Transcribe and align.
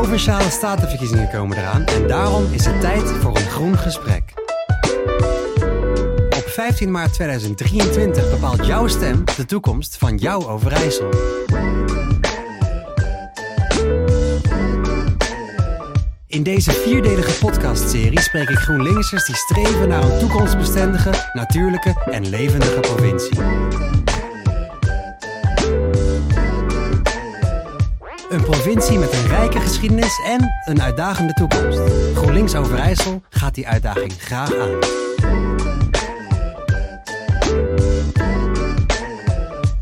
provinciale 0.00 0.50
statenverkiezingen 0.50 1.28
komen 1.28 1.58
eraan 1.58 1.84
en 1.84 2.06
daarom 2.06 2.52
is 2.52 2.64
het 2.64 2.80
tijd 2.80 3.02
voor 3.02 3.36
een 3.36 3.48
groen 3.50 3.78
gesprek. 3.78 4.22
Op 6.36 6.44
15 6.46 6.90
maart 6.90 7.12
2023 7.12 8.30
bepaalt 8.30 8.66
jouw 8.66 8.88
stem 8.88 9.24
de 9.36 9.44
toekomst 9.44 9.96
van 9.96 10.16
jouw 10.16 10.48
Overijssel. 10.48 11.08
In 16.26 16.42
deze 16.42 16.72
vierdelige 16.72 17.38
podcastserie 17.38 18.20
spreek 18.20 18.48
ik 18.48 18.58
GroenLinksers 18.58 19.24
die 19.24 19.36
streven 19.36 19.88
naar 19.88 20.02
een 20.02 20.18
toekomstbestendige, 20.18 21.10
natuurlijke 21.32 22.02
en 22.10 22.28
levendige 22.28 22.80
provincie. 22.80 23.38
Een 28.30 28.42
provincie 28.42 28.98
met 28.98 29.12
een 29.12 29.26
rijke 29.26 29.60
geschiedenis 29.60 30.20
en 30.26 30.52
een 30.64 30.82
uitdagende 30.82 31.32
toekomst. 31.32 31.78
GroenLinks 32.14 32.54
Overijssel 32.54 33.22
gaat 33.30 33.54
die 33.54 33.68
uitdaging 33.68 34.12
graag 34.18 34.54
aan. 34.54 34.78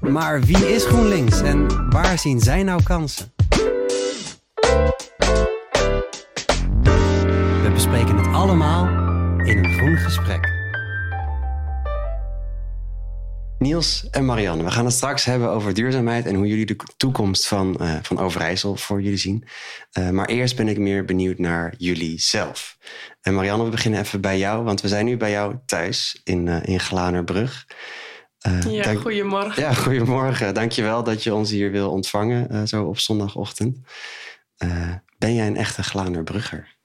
Maar 0.00 0.40
wie 0.40 0.74
is 0.74 0.84
GroenLinks 0.84 1.40
en 1.40 1.90
waar 1.90 2.18
zien 2.18 2.40
zij 2.40 2.62
nou 2.62 2.82
kansen? 2.82 3.32
We 7.62 7.70
bespreken 7.72 8.16
het 8.16 8.34
allemaal 8.34 8.88
in 9.38 9.58
een 9.58 9.72
groen 9.72 9.96
gesprek. 9.96 10.57
Niels 13.68 14.10
en 14.10 14.24
Marianne, 14.24 14.64
we 14.64 14.70
gaan 14.70 14.84
het 14.84 14.94
straks 14.94 15.24
hebben 15.24 15.50
over 15.50 15.74
duurzaamheid 15.74 16.26
en 16.26 16.34
hoe 16.34 16.46
jullie 16.46 16.66
de 16.66 16.76
toekomst 16.96 17.46
van, 17.46 17.76
uh, 17.80 17.94
van 18.02 18.18
Overijssel 18.18 18.76
voor 18.76 19.02
jullie 19.02 19.18
zien. 19.18 19.44
Uh, 19.98 20.10
maar 20.10 20.26
eerst 20.26 20.56
ben 20.56 20.68
ik 20.68 20.78
meer 20.78 21.04
benieuwd 21.04 21.38
naar 21.38 21.74
jullie 21.78 22.20
zelf. 22.20 22.78
En 23.20 23.34
Marianne, 23.34 23.64
we 23.64 23.70
beginnen 23.70 24.00
even 24.00 24.20
bij 24.20 24.38
jou, 24.38 24.64
want 24.64 24.80
we 24.80 24.88
zijn 24.88 25.04
nu 25.04 25.16
bij 25.16 25.30
jou 25.30 25.56
thuis 25.66 26.20
in, 26.24 26.46
uh, 26.46 26.62
in 26.62 26.80
Glanerbrug. 26.80 27.66
ja, 28.68 28.82
dank... 28.82 29.00
goedemorgen. 29.00 29.62
Ja, 29.62 29.74
goedemorgen. 29.74 30.54
Dankjewel 30.54 31.02
dat 31.02 31.22
je 31.22 31.34
ons 31.34 31.50
hier 31.50 31.70
wil 31.70 31.90
ontvangen, 31.90 32.68
zo 32.68 32.84
op 32.84 32.98
zondagochtend. 32.98 33.78
ben 35.18 35.34
jij 35.34 35.46
een 35.46 35.56
echte 35.56 35.82
Glanerbrugger? 35.82 36.77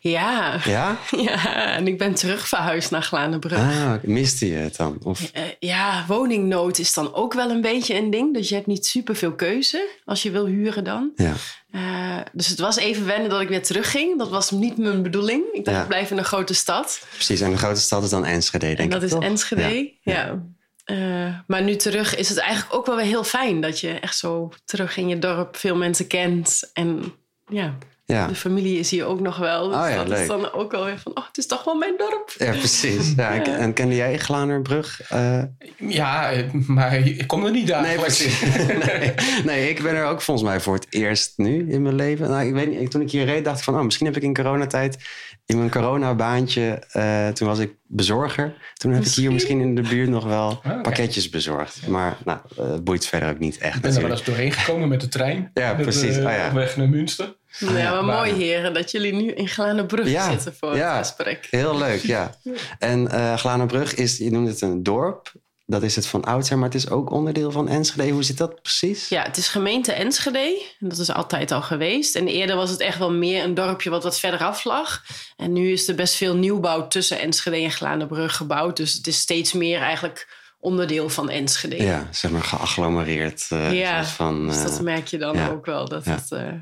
Ja. 0.00 0.60
Ja? 0.64 0.98
Ja, 1.16 1.66
en 1.76 1.86
ik 1.86 1.98
ben 1.98 2.14
terug 2.14 2.48
verhuisd 2.48 2.90
naar 2.90 3.02
Glanenbrug. 3.02 3.58
Ah, 3.58 3.94
miste 4.02 4.48
je 4.48 4.54
het 4.54 4.76
dan? 4.76 4.98
Of? 5.02 5.20
Uh, 5.36 5.42
ja, 5.58 6.04
woningnood 6.06 6.78
is 6.78 6.94
dan 6.94 7.14
ook 7.14 7.34
wel 7.34 7.50
een 7.50 7.60
beetje 7.60 7.94
een 7.94 8.10
ding. 8.10 8.34
Dus 8.34 8.48
je 8.48 8.54
hebt 8.54 8.66
niet 8.66 8.86
superveel 8.86 9.34
keuze 9.34 9.88
als 10.04 10.22
je 10.22 10.30
wil 10.30 10.46
huren 10.46 10.84
dan. 10.84 11.12
Ja. 11.16 11.34
Uh, 11.74 12.20
dus 12.32 12.48
het 12.48 12.58
was 12.58 12.76
even 12.76 13.06
wennen 13.06 13.30
dat 13.30 13.40
ik 13.40 13.48
weer 13.48 13.62
terugging. 13.62 14.18
Dat 14.18 14.30
was 14.30 14.50
niet 14.50 14.78
mijn 14.78 15.02
bedoeling. 15.02 15.44
Ik 15.52 15.64
dacht, 15.64 15.76
ja. 15.76 15.82
ik 15.82 15.88
blijf 15.88 16.10
in 16.10 16.18
een 16.18 16.24
grote 16.24 16.54
stad. 16.54 17.06
Precies, 17.12 17.40
en 17.40 17.50
de 17.50 17.56
grote 17.56 17.80
stad 17.80 18.02
is 18.02 18.10
dan 18.10 18.24
Enschede, 18.24 18.66
denk 18.66 18.78
en 18.78 18.88
dat 18.88 18.98
ik, 18.98 19.04
is 19.04 19.12
toch? 19.12 19.22
Enschede, 19.22 19.92
ja. 20.00 20.12
ja. 20.12 20.42
Uh, 20.86 21.38
maar 21.46 21.62
nu 21.62 21.76
terug 21.76 22.16
is 22.16 22.28
het 22.28 22.38
eigenlijk 22.38 22.74
ook 22.74 22.86
wel 22.86 22.96
weer 22.96 23.04
heel 23.04 23.24
fijn... 23.24 23.60
dat 23.60 23.80
je 23.80 23.90
echt 24.00 24.16
zo 24.16 24.52
terug 24.64 24.96
in 24.96 25.08
je 25.08 25.18
dorp 25.18 25.56
veel 25.56 25.76
mensen 25.76 26.06
kent. 26.06 26.70
En 26.72 27.14
ja, 27.48 27.78
ja. 28.06 28.26
De 28.26 28.34
familie 28.34 28.78
is 28.78 28.90
hier 28.90 29.04
ook 29.04 29.20
nog 29.20 29.36
wel. 29.36 29.68
Dus 29.68 29.76
oh 29.76 29.88
ja, 29.88 29.96
dat 29.96 30.08
leuk. 30.08 30.18
is 30.18 30.26
dan 30.26 30.52
ook 30.52 30.72
wel 30.72 30.84
weer 30.84 30.98
van, 30.98 31.12
oh, 31.16 31.26
het 31.26 31.38
is 31.38 31.46
toch 31.46 31.64
wel 31.64 31.74
mijn 31.74 31.94
dorp. 31.96 32.34
Ja, 32.38 32.50
precies. 32.50 33.12
Ja, 33.16 33.32
ja. 33.44 33.44
En 33.44 33.72
kende 33.72 33.94
jij 33.94 34.18
Glanerbrug? 34.18 35.12
Uh... 35.12 35.42
Ja, 35.76 36.32
maar 36.66 36.94
ik 36.96 37.26
kom 37.26 37.44
er 37.44 37.50
niet 37.50 37.66
dagelijks. 37.66 38.18
Nee, 38.18 38.28
precies. 38.28 38.86
nee, 38.86 39.14
nee, 39.44 39.68
ik 39.68 39.82
ben 39.82 39.94
er 39.94 40.04
ook 40.04 40.22
volgens 40.22 40.48
mij 40.48 40.60
voor 40.60 40.74
het 40.74 40.86
eerst 40.90 41.32
nu 41.36 41.72
in 41.72 41.82
mijn 41.82 41.94
leven. 41.94 42.28
Nou, 42.28 42.46
ik 42.46 42.52
weet 42.52 42.78
niet, 42.78 42.90
toen 42.90 43.02
ik 43.02 43.10
hier 43.10 43.24
reed 43.24 43.44
dacht 43.44 43.58
ik 43.58 43.64
van, 43.64 43.74
oh, 43.74 43.82
misschien 43.82 44.06
heb 44.06 44.16
ik 44.16 44.22
in 44.22 44.34
coronatijd 44.34 44.98
in 45.46 45.58
mijn 45.58 45.70
coronabaantje, 45.70 46.82
uh, 46.96 47.28
toen 47.28 47.48
was 47.48 47.58
ik 47.58 47.74
bezorger. 47.86 48.54
Toen 48.74 48.90
heb 48.90 49.00
misschien? 49.00 49.22
ik 49.22 49.28
hier 49.28 49.32
misschien 49.32 49.60
in 49.60 49.74
de 49.74 49.82
buurt 49.82 50.08
nog 50.08 50.24
wel 50.24 50.48
oh, 50.48 50.56
okay. 50.56 50.80
pakketjes 50.80 51.28
bezorgd. 51.28 51.78
Ja. 51.82 51.90
Maar 51.90 52.16
nou, 52.24 52.38
uh, 52.60 52.70
het 52.70 52.84
boeit 52.84 53.06
verder 53.06 53.30
ook 53.30 53.38
niet 53.38 53.58
echt. 53.58 53.76
Ik 53.76 53.82
ben 53.82 53.94
er 53.94 54.02
wel 54.02 54.10
eens 54.10 54.24
doorheen 54.24 54.52
gekomen 54.52 54.88
met 54.88 55.00
de 55.00 55.08
trein. 55.08 55.50
ja, 55.54 55.72
met, 55.72 55.82
precies. 55.82 56.16
Uh, 56.16 56.24
oh, 56.24 56.30
ja. 56.30 56.46
Op 56.46 56.52
weg 56.52 56.76
naar 56.76 56.88
Münster. 56.88 57.36
Nou 57.58 57.78
ja, 57.78 58.00
maar 58.00 58.16
mooi 58.16 58.32
heren 58.32 58.74
dat 58.74 58.90
jullie 58.90 59.14
nu 59.14 59.30
in 59.30 59.48
Glanenbrug 59.48 60.08
ja, 60.08 60.30
zitten 60.30 60.54
voor 60.54 60.76
ja, 60.76 60.96
het 60.96 61.06
gesprek. 61.06 61.46
Heel 61.50 61.78
leuk, 61.78 62.00
ja. 62.00 62.34
En 62.78 63.00
uh, 63.00 63.34
Glanenbrug 63.36 63.94
is, 63.94 64.18
je 64.18 64.30
noemt 64.30 64.48
het 64.48 64.60
een 64.60 64.82
dorp. 64.82 65.32
Dat 65.66 65.82
is 65.82 65.96
het 65.96 66.06
van 66.06 66.24
oudsher, 66.24 66.58
maar 66.58 66.68
het 66.68 66.74
is 66.76 66.90
ook 66.90 67.10
onderdeel 67.10 67.50
van 67.50 67.68
Enschede. 67.68 68.10
Hoe 68.10 68.22
zit 68.22 68.38
dat 68.38 68.62
precies? 68.62 69.08
Ja, 69.08 69.22
het 69.22 69.36
is 69.36 69.48
gemeente 69.48 69.92
Enschede. 69.92 70.66
En 70.78 70.88
dat 70.88 70.98
is 70.98 71.10
altijd 71.10 71.50
al 71.50 71.62
geweest. 71.62 72.14
En 72.14 72.26
eerder 72.26 72.56
was 72.56 72.70
het 72.70 72.80
echt 72.80 72.98
wel 72.98 73.12
meer 73.12 73.44
een 73.44 73.54
dorpje 73.54 73.90
wat 73.90 74.02
wat 74.02 74.18
verder 74.18 74.40
af 74.40 74.64
lag. 74.64 75.02
En 75.36 75.52
nu 75.52 75.72
is 75.72 75.88
er 75.88 75.94
best 75.94 76.14
veel 76.14 76.36
nieuwbouw 76.36 76.88
tussen 76.88 77.20
Enschede 77.20 77.56
en 77.56 77.70
Glanenbrug 77.70 78.36
gebouwd. 78.36 78.76
Dus 78.76 78.92
het 78.92 79.06
is 79.06 79.18
steeds 79.18 79.52
meer 79.52 79.80
eigenlijk 79.80 80.28
onderdeel 80.58 81.08
van 81.08 81.30
Enschede. 81.30 81.82
Ja, 81.82 82.08
zeg 82.10 82.30
maar 82.30 82.42
geagglomereerd. 82.42 83.46
Uh, 83.52 83.78
ja, 83.78 84.04
van, 84.04 84.42
uh, 84.42 84.48
dus 84.48 84.62
dat 84.62 84.80
merk 84.80 85.06
je 85.06 85.18
dan 85.18 85.36
ja. 85.36 85.48
ook 85.48 85.66
wel. 85.66 85.88
Dat 85.88 86.04
Ja. 86.04 86.14
het 86.14 86.30
uh, 86.30 86.52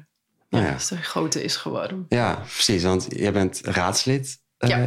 Nou 0.49 0.65
ja, 0.65 0.79
groter 1.01 1.43
is 1.43 1.57
geworden. 1.57 2.07
Ja, 2.09 2.35
precies. 2.35 2.83
Want 2.83 3.07
jij 3.09 3.33
bent 3.33 3.61
raadslid 3.65 4.41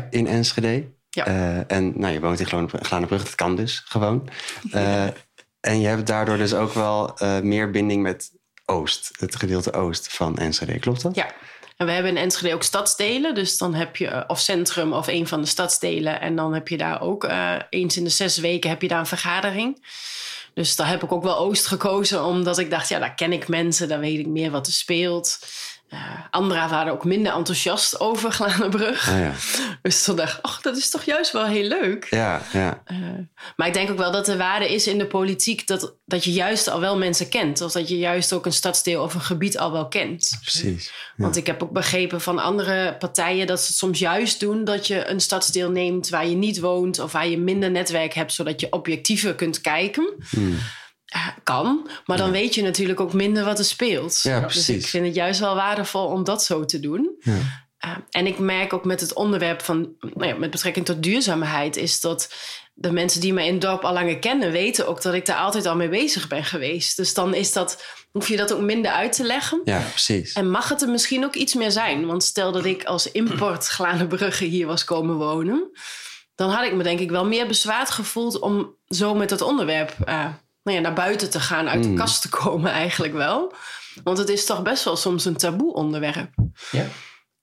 in 0.09 0.27
Enschede. 0.27 0.93
Ja. 1.15 1.27
Uh, 1.27 1.71
en 1.71 1.93
nou, 1.99 2.13
je 2.13 2.19
woont 2.19 2.39
in 2.39 2.69
Glanenbrug. 2.69 3.23
Dat 3.23 3.35
kan 3.35 3.55
dus 3.55 3.83
gewoon. 3.85 4.29
Uh, 4.71 5.03
en 5.59 5.79
je 5.79 5.87
hebt 5.87 6.07
daardoor 6.07 6.37
dus 6.37 6.53
ook 6.53 6.73
wel 6.73 7.21
uh, 7.21 7.39
meer 7.39 7.71
binding 7.71 8.01
met 8.01 8.31
Oost. 8.65 9.11
Het 9.19 9.35
gedeelte 9.35 9.73
Oost 9.73 10.13
van 10.13 10.37
Enschede. 10.37 10.79
Klopt 10.79 11.01
dat? 11.01 11.15
Ja. 11.15 11.31
En 11.77 11.85
we 11.85 11.91
hebben 11.91 12.11
in 12.11 12.17
Enschede 12.17 12.53
ook 12.53 12.63
stadsdelen. 12.63 13.35
Dus 13.35 13.57
dan 13.57 13.73
heb 13.73 13.95
je, 13.95 14.07
eh, 14.07 14.23
of 14.27 14.39
centrum 14.39 14.93
of 14.93 15.07
een 15.07 15.27
van 15.27 15.41
de 15.41 15.47
stadsdelen. 15.47 16.21
En 16.21 16.35
dan 16.35 16.53
heb 16.53 16.67
je 16.67 16.77
daar 16.77 17.01
ook 17.01 17.27
eens 17.69 17.97
in 17.97 18.03
de 18.03 18.09
zes 18.09 18.37
weken 18.37 18.69
heb 18.69 18.81
je 18.81 18.87
daar 18.87 18.99
een 18.99 19.05
vergadering. 19.05 19.85
Dus 20.53 20.75
daar 20.75 20.87
heb 20.87 21.03
ik 21.03 21.11
ook 21.11 21.23
wel 21.23 21.37
Oost 21.37 21.67
gekozen. 21.67 22.23
Omdat 22.23 22.57
ik 22.57 22.69
dacht, 22.69 22.89
ja, 22.89 22.99
daar 22.99 23.15
ken 23.15 23.33
ik 23.33 23.47
mensen. 23.47 23.87
Daar 23.87 23.99
weet 23.99 24.19
ik 24.19 24.27
meer 24.27 24.51
wat 24.51 24.67
er 24.67 24.73
speelt. 24.73 25.39
Uh, 25.89 25.99
anderen 26.29 26.69
waren 26.69 26.93
ook 26.93 27.05
minder 27.05 27.33
enthousiast 27.33 27.99
over 27.99 28.31
Glanenbrug. 28.31 29.09
Ah, 29.09 29.19
ja. 29.19 29.33
Dus 29.81 30.03
toen 30.03 30.15
dacht 30.15 30.37
ik, 30.37 30.47
oh, 30.47 30.61
dat 30.61 30.77
is 30.77 30.89
toch 30.89 31.03
juist 31.03 31.31
wel 31.31 31.45
heel 31.45 31.67
leuk. 31.67 32.07
Ja, 32.09 32.41
ja. 32.53 32.83
Uh, 32.91 32.97
maar 33.55 33.67
ik 33.67 33.73
denk 33.73 33.89
ook 33.91 33.97
wel 33.97 34.11
dat 34.11 34.25
de 34.25 34.37
waarde 34.37 34.73
is 34.73 34.87
in 34.87 34.97
de 34.97 35.07
politiek... 35.07 35.67
Dat, 35.67 35.95
dat 36.05 36.23
je 36.23 36.31
juist 36.31 36.67
al 36.67 36.79
wel 36.79 36.97
mensen 36.97 37.29
kent. 37.29 37.61
Of 37.61 37.71
dat 37.71 37.89
je 37.89 37.97
juist 37.97 38.33
ook 38.33 38.45
een 38.45 38.53
stadsdeel 38.53 39.03
of 39.03 39.13
een 39.13 39.21
gebied 39.21 39.57
al 39.57 39.71
wel 39.71 39.87
kent. 39.87 40.37
Precies. 40.41 40.85
Ja. 40.85 41.23
Want 41.23 41.35
ik 41.35 41.47
heb 41.47 41.63
ook 41.63 41.71
begrepen 41.71 42.21
van 42.21 42.39
andere 42.39 42.95
partijen... 42.97 43.47
dat 43.47 43.59
ze 43.59 43.67
het 43.67 43.75
soms 43.75 43.99
juist 43.99 44.39
doen 44.39 44.63
dat 44.63 44.87
je 44.87 45.07
een 45.07 45.19
stadsdeel 45.19 45.71
neemt... 45.71 46.09
waar 46.09 46.27
je 46.27 46.35
niet 46.35 46.59
woont 46.59 46.99
of 46.99 47.11
waar 47.11 47.27
je 47.27 47.37
minder 47.37 47.71
netwerk 47.71 48.13
hebt... 48.13 48.33
zodat 48.33 48.59
je 48.59 48.71
objectiever 48.71 49.35
kunt 49.35 49.61
kijken... 49.61 50.13
Hmm. 50.29 50.57
Kan, 51.43 51.89
maar 52.05 52.17
dan 52.17 52.25
ja. 52.27 52.31
weet 52.31 52.55
je 52.55 52.61
natuurlijk 52.61 52.99
ook 52.99 53.13
minder 53.13 53.43
wat 53.45 53.59
er 53.59 53.65
speelt. 53.65 54.19
Ja, 54.21 54.39
precies. 54.39 54.65
Dus 54.65 54.75
ik 54.75 54.87
vind 54.87 55.05
het 55.05 55.15
juist 55.15 55.39
wel 55.39 55.55
waardevol 55.55 56.05
om 56.05 56.23
dat 56.23 56.43
zo 56.43 56.65
te 56.65 56.79
doen. 56.79 57.15
Ja. 57.19 57.65
Uh, 57.85 57.91
en 58.09 58.27
ik 58.27 58.39
merk 58.39 58.73
ook 58.73 58.85
met 58.85 59.01
het 59.01 59.13
onderwerp 59.13 59.61
van, 59.61 59.95
nou 59.99 60.27
ja, 60.27 60.35
met 60.35 60.51
betrekking 60.51 60.85
tot 60.85 61.03
duurzaamheid, 61.03 61.77
is 61.77 62.01
dat 62.01 62.33
de 62.73 62.91
mensen 62.91 63.21
die 63.21 63.33
mij 63.33 63.45
in 63.45 63.53
het 63.53 63.61
dorp 63.61 63.83
al 63.83 63.93
langer 63.93 64.19
kennen, 64.19 64.51
weten 64.51 64.87
ook 64.87 65.01
dat 65.01 65.13
ik 65.13 65.25
daar 65.25 65.37
altijd 65.37 65.65
al 65.65 65.75
mee 65.75 65.89
bezig 65.89 66.27
ben 66.27 66.43
geweest. 66.43 66.97
Dus 66.97 67.13
dan 67.13 67.33
is 67.33 67.53
dat, 67.53 67.83
hoef 68.11 68.27
je 68.27 68.37
dat 68.37 68.53
ook 68.53 68.61
minder 68.61 68.91
uit 68.91 69.13
te 69.13 69.23
leggen. 69.23 69.61
Ja, 69.65 69.79
precies. 69.79 70.33
En 70.33 70.49
mag 70.49 70.69
het 70.69 70.81
er 70.81 70.89
misschien 70.89 71.23
ook 71.25 71.35
iets 71.35 71.53
meer 71.53 71.71
zijn? 71.71 72.05
Want 72.05 72.23
stel 72.23 72.51
dat 72.51 72.65
ik 72.65 72.83
als 72.83 73.11
import 73.11 73.67
Glanenbrugge 73.75 74.45
hier 74.45 74.67
was 74.67 74.83
komen 74.83 75.15
wonen, 75.15 75.71
dan 76.35 76.49
had 76.49 76.65
ik 76.65 76.73
me 76.73 76.83
denk 76.83 76.99
ik 76.99 77.11
wel 77.11 77.25
meer 77.25 77.47
bezwaard 77.47 77.89
gevoeld 77.89 78.39
om 78.39 78.75
zo 78.87 79.13
met 79.13 79.29
dat 79.29 79.41
onderwerp 79.41 79.95
uh, 80.07 80.25
nou 80.65 80.77
ja, 80.77 80.83
naar 80.83 80.93
buiten 80.93 81.29
te 81.29 81.39
gaan, 81.39 81.69
uit 81.69 81.83
de 81.83 81.89
Mm. 81.89 81.95
kast 81.95 82.21
te 82.21 82.29
komen 82.29 82.71
eigenlijk 82.83 83.13
wel. 83.13 83.53
Want 84.03 84.17
het 84.17 84.29
is 84.29 84.45
toch 84.45 84.61
best 84.61 84.83
wel 84.83 84.95
soms 84.95 85.25
een 85.25 85.37
taboe 85.37 85.73
onderwerp. 85.73 86.33
Ja. 86.71 86.85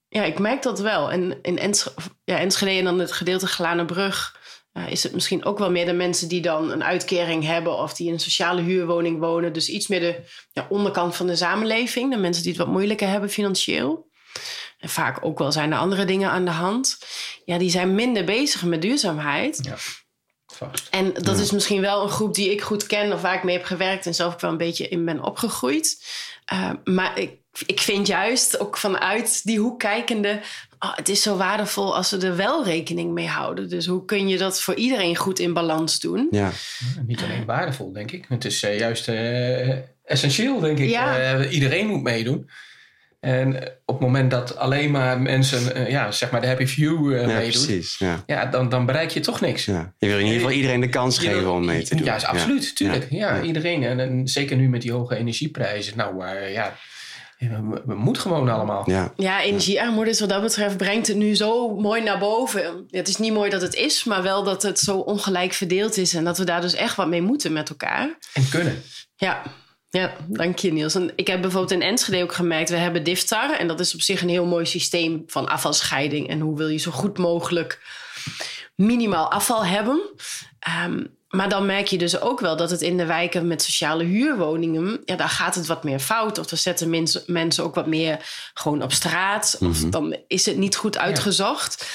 Ja, 0.07 0.23
ik 0.23 0.39
merk 0.39 0.61
dat 0.61 0.79
wel. 0.79 1.11
En 1.11 1.39
in 1.41 1.57
Ensch 1.59 1.87
ja, 2.23 2.39
Enschede 2.39 2.77
en 2.77 2.83
dan 2.83 2.99
het 2.99 3.11
gedeelte 3.11 3.47
Glanenbrug... 3.47 4.41
Uh, 4.73 4.91
is 4.91 5.03
het 5.03 5.13
misschien 5.13 5.45
ook 5.45 5.59
wel 5.59 5.71
meer 5.71 5.85
de 5.85 5.93
mensen 5.93 6.27
die 6.27 6.41
dan 6.41 6.71
een 6.71 6.83
uitkering 6.83 7.45
hebben... 7.45 7.77
of 7.77 7.93
die 7.93 8.07
in 8.07 8.13
een 8.13 8.19
sociale 8.19 8.61
huurwoning 8.61 9.19
wonen. 9.19 9.53
Dus 9.53 9.69
iets 9.69 9.87
meer 9.87 9.99
de 9.99 10.19
ja, 10.51 10.65
onderkant 10.69 11.15
van 11.15 11.27
de 11.27 11.35
samenleving. 11.35 12.11
De 12.11 12.17
mensen 12.17 12.43
die 12.43 12.51
het 12.51 12.61
wat 12.61 12.71
moeilijker 12.71 13.07
hebben 13.07 13.29
financieel. 13.29 14.09
En 14.77 14.89
vaak 14.89 15.25
ook 15.25 15.39
wel 15.39 15.51
zijn 15.51 15.71
er 15.71 15.77
andere 15.77 16.05
dingen 16.05 16.29
aan 16.29 16.45
de 16.45 16.51
hand. 16.51 16.97
Ja, 17.45 17.57
die 17.57 17.69
zijn 17.69 17.95
minder 17.95 18.23
bezig 18.23 18.63
met 18.63 18.81
duurzaamheid. 18.81 19.59
Ja. 19.63 19.75
Vast. 20.71 20.87
En 20.91 21.13
dat 21.13 21.37
ja. 21.37 21.43
is 21.43 21.51
misschien 21.51 21.81
wel 21.81 22.03
een 22.03 22.09
groep 22.09 22.35
die 22.35 22.51
ik 22.51 22.61
goed 22.61 22.85
ken 22.85 23.13
of 23.13 23.21
waar 23.21 23.35
ik 23.35 23.43
mee 23.43 23.57
heb 23.57 23.65
gewerkt 23.65 24.05
en 24.05 24.15
zelf 24.15 24.33
ook 24.33 24.41
wel 24.41 24.51
een 24.51 24.57
beetje 24.57 24.87
in 24.87 25.05
ben 25.05 25.23
opgegroeid. 25.23 26.03
Uh, 26.53 26.69
maar 26.83 27.19
ik, 27.19 27.31
ik 27.65 27.79
vind 27.79 28.07
juist 28.07 28.59
ook 28.59 28.77
vanuit 28.77 29.41
die 29.43 29.59
hoek 29.59 29.79
kijkende, 29.79 30.39
oh, 30.79 30.95
het 30.95 31.09
is 31.09 31.21
zo 31.21 31.37
waardevol 31.37 31.95
als 31.95 32.11
we 32.11 32.17
er 32.17 32.35
wel 32.35 32.65
rekening 32.65 33.11
mee 33.11 33.27
houden. 33.27 33.69
Dus 33.69 33.85
hoe 33.85 34.05
kun 34.05 34.27
je 34.27 34.37
dat 34.37 34.61
voor 34.61 34.75
iedereen 34.75 35.15
goed 35.15 35.39
in 35.39 35.53
balans 35.53 35.99
doen? 35.99 36.27
Ja. 36.31 36.51
Ja, 36.95 37.01
niet 37.05 37.21
alleen 37.21 37.45
waardevol, 37.45 37.93
denk 37.93 38.11
ik. 38.11 38.25
Het 38.29 38.45
is 38.45 38.63
uh, 38.63 38.79
juist 38.79 39.07
uh, 39.07 39.75
essentieel, 40.03 40.59
denk 40.59 40.79
ik. 40.79 40.89
Ja. 40.89 41.45
iedereen 41.45 41.87
moet 41.87 42.03
meedoen. 42.03 42.49
En 43.23 43.61
eh, 43.61 43.67
op 43.85 43.95
het 43.95 44.03
moment 44.07 44.31
dat 44.31 44.57
alleen 44.57 44.91
maar 44.91 45.21
mensen, 45.21 45.75
eh, 45.75 45.89
ja, 45.89 46.11
zeg 46.11 46.31
maar 46.31 46.41
de 46.41 46.47
happy 46.47 46.65
few 46.65 47.13
eh 47.13 47.21
Ja, 47.21 47.25
meedoen, 47.25 47.65
precies. 47.65 47.97
Ja. 47.97 48.23
ja, 48.25 48.45
dan, 48.45 48.69
dan 48.69 48.85
bereik 48.85 49.09
je 49.09 49.19
toch 49.19 49.41
niks. 49.41 49.65
Ja. 49.65 49.93
Je 49.97 50.07
wil 50.07 50.17
in 50.17 50.23
ieder 50.25 50.39
geval 50.39 50.55
iedereen 50.55 50.81
de 50.81 50.89
kans 50.89 51.17
geven 51.17 51.51
om 51.51 51.65
mee 51.65 51.83
te 51.83 51.95
doen. 51.95 52.05
Ja, 52.05 52.15
is 52.15 52.25
absoluut, 52.25 52.75
tuurlijk. 52.75 53.07
Ja, 53.09 53.35
Ja. 53.35 53.41
iedereen. 53.41 53.83
En, 53.83 53.99
en 53.99 54.27
zeker 54.27 54.55
nu 54.57 54.69
met 54.69 54.81
die 54.81 54.91
hoge 54.91 55.15
energieprijzen. 55.15 55.97
Nou, 55.97 56.25
eh, 56.25 56.53
ja, 56.53 56.73
we, 57.37 57.81
we 57.85 57.95
moeten 57.95 58.21
gewoon 58.21 58.49
allemaal. 58.49 58.89
Ja. 58.89 59.13
Ja, 59.15 59.41
energiearmoede 59.41 60.09
is 60.09 60.19
wat 60.19 60.29
dat 60.29 60.41
betreft 60.41 60.77
brengt 60.77 61.07
het 61.07 61.17
nu 61.17 61.35
zo 61.35 61.75
mooi 61.75 62.03
naar 62.03 62.19
boven. 62.19 62.85
Het 62.89 63.07
is 63.07 63.17
niet 63.17 63.33
mooi 63.33 63.49
dat 63.49 63.61
het 63.61 63.73
is, 63.73 64.03
maar 64.03 64.23
wel 64.23 64.43
dat 64.43 64.63
het 64.63 64.79
zo 64.79 64.97
ongelijk 64.97 65.53
verdeeld 65.53 65.97
is. 65.97 66.13
En 66.13 66.23
dat 66.23 66.37
we 66.37 66.43
daar 66.43 66.61
dus 66.61 66.73
echt 66.73 66.95
wat 66.95 67.07
mee 67.07 67.21
moeten 67.21 67.53
met 67.53 67.69
elkaar. 67.69 68.17
En 68.33 68.49
kunnen. 68.49 68.81
Ja, 69.15 69.41
ja 69.97 70.13
dank 70.27 70.59
je 70.59 70.73
Niels. 70.73 70.95
En 70.95 71.11
ik 71.15 71.27
heb 71.27 71.41
bijvoorbeeld 71.41 71.71
in 71.71 71.81
Enschede 71.81 72.23
ook 72.23 72.33
gemerkt, 72.33 72.69
we 72.69 72.75
hebben 72.75 73.03
DIFTAR. 73.03 73.57
En 73.57 73.67
dat 73.67 73.79
is 73.79 73.93
op 73.93 74.01
zich 74.01 74.21
een 74.21 74.29
heel 74.29 74.45
mooi 74.45 74.65
systeem 74.65 75.23
van 75.27 75.47
afvalscheiding. 75.47 76.29
En 76.29 76.39
hoe 76.39 76.57
wil 76.57 76.67
je 76.67 76.77
zo 76.77 76.91
goed 76.91 77.17
mogelijk 77.17 77.81
minimaal 78.75 79.31
afval 79.31 79.65
hebben. 79.65 80.01
Ehm, 80.59 81.03
maar 81.35 81.49
dan 81.49 81.65
merk 81.65 81.87
je 81.87 81.97
dus 81.97 82.19
ook 82.21 82.39
wel 82.39 82.57
dat 82.57 82.69
het 82.69 82.81
in 82.81 82.97
de 82.97 83.05
wijken 83.05 83.47
met 83.47 83.61
sociale 83.63 84.03
huurwoningen, 84.03 85.01
ja, 85.05 85.15
daar 85.15 85.29
gaat 85.29 85.55
het 85.55 85.67
wat 85.67 85.83
meer 85.83 85.99
fout. 85.99 86.37
Of 86.37 86.45
dan 86.45 86.57
zetten 86.57 86.89
mensen, 86.89 87.23
mensen 87.25 87.63
ook 87.63 87.75
wat 87.75 87.87
meer 87.87 88.17
gewoon 88.53 88.83
op 88.83 88.91
straat. 88.91 89.57
Of 89.59 89.77
dan 89.79 90.15
is 90.27 90.45
het 90.45 90.57
niet 90.57 90.75
goed 90.75 90.97
uitgezocht. 90.97 91.85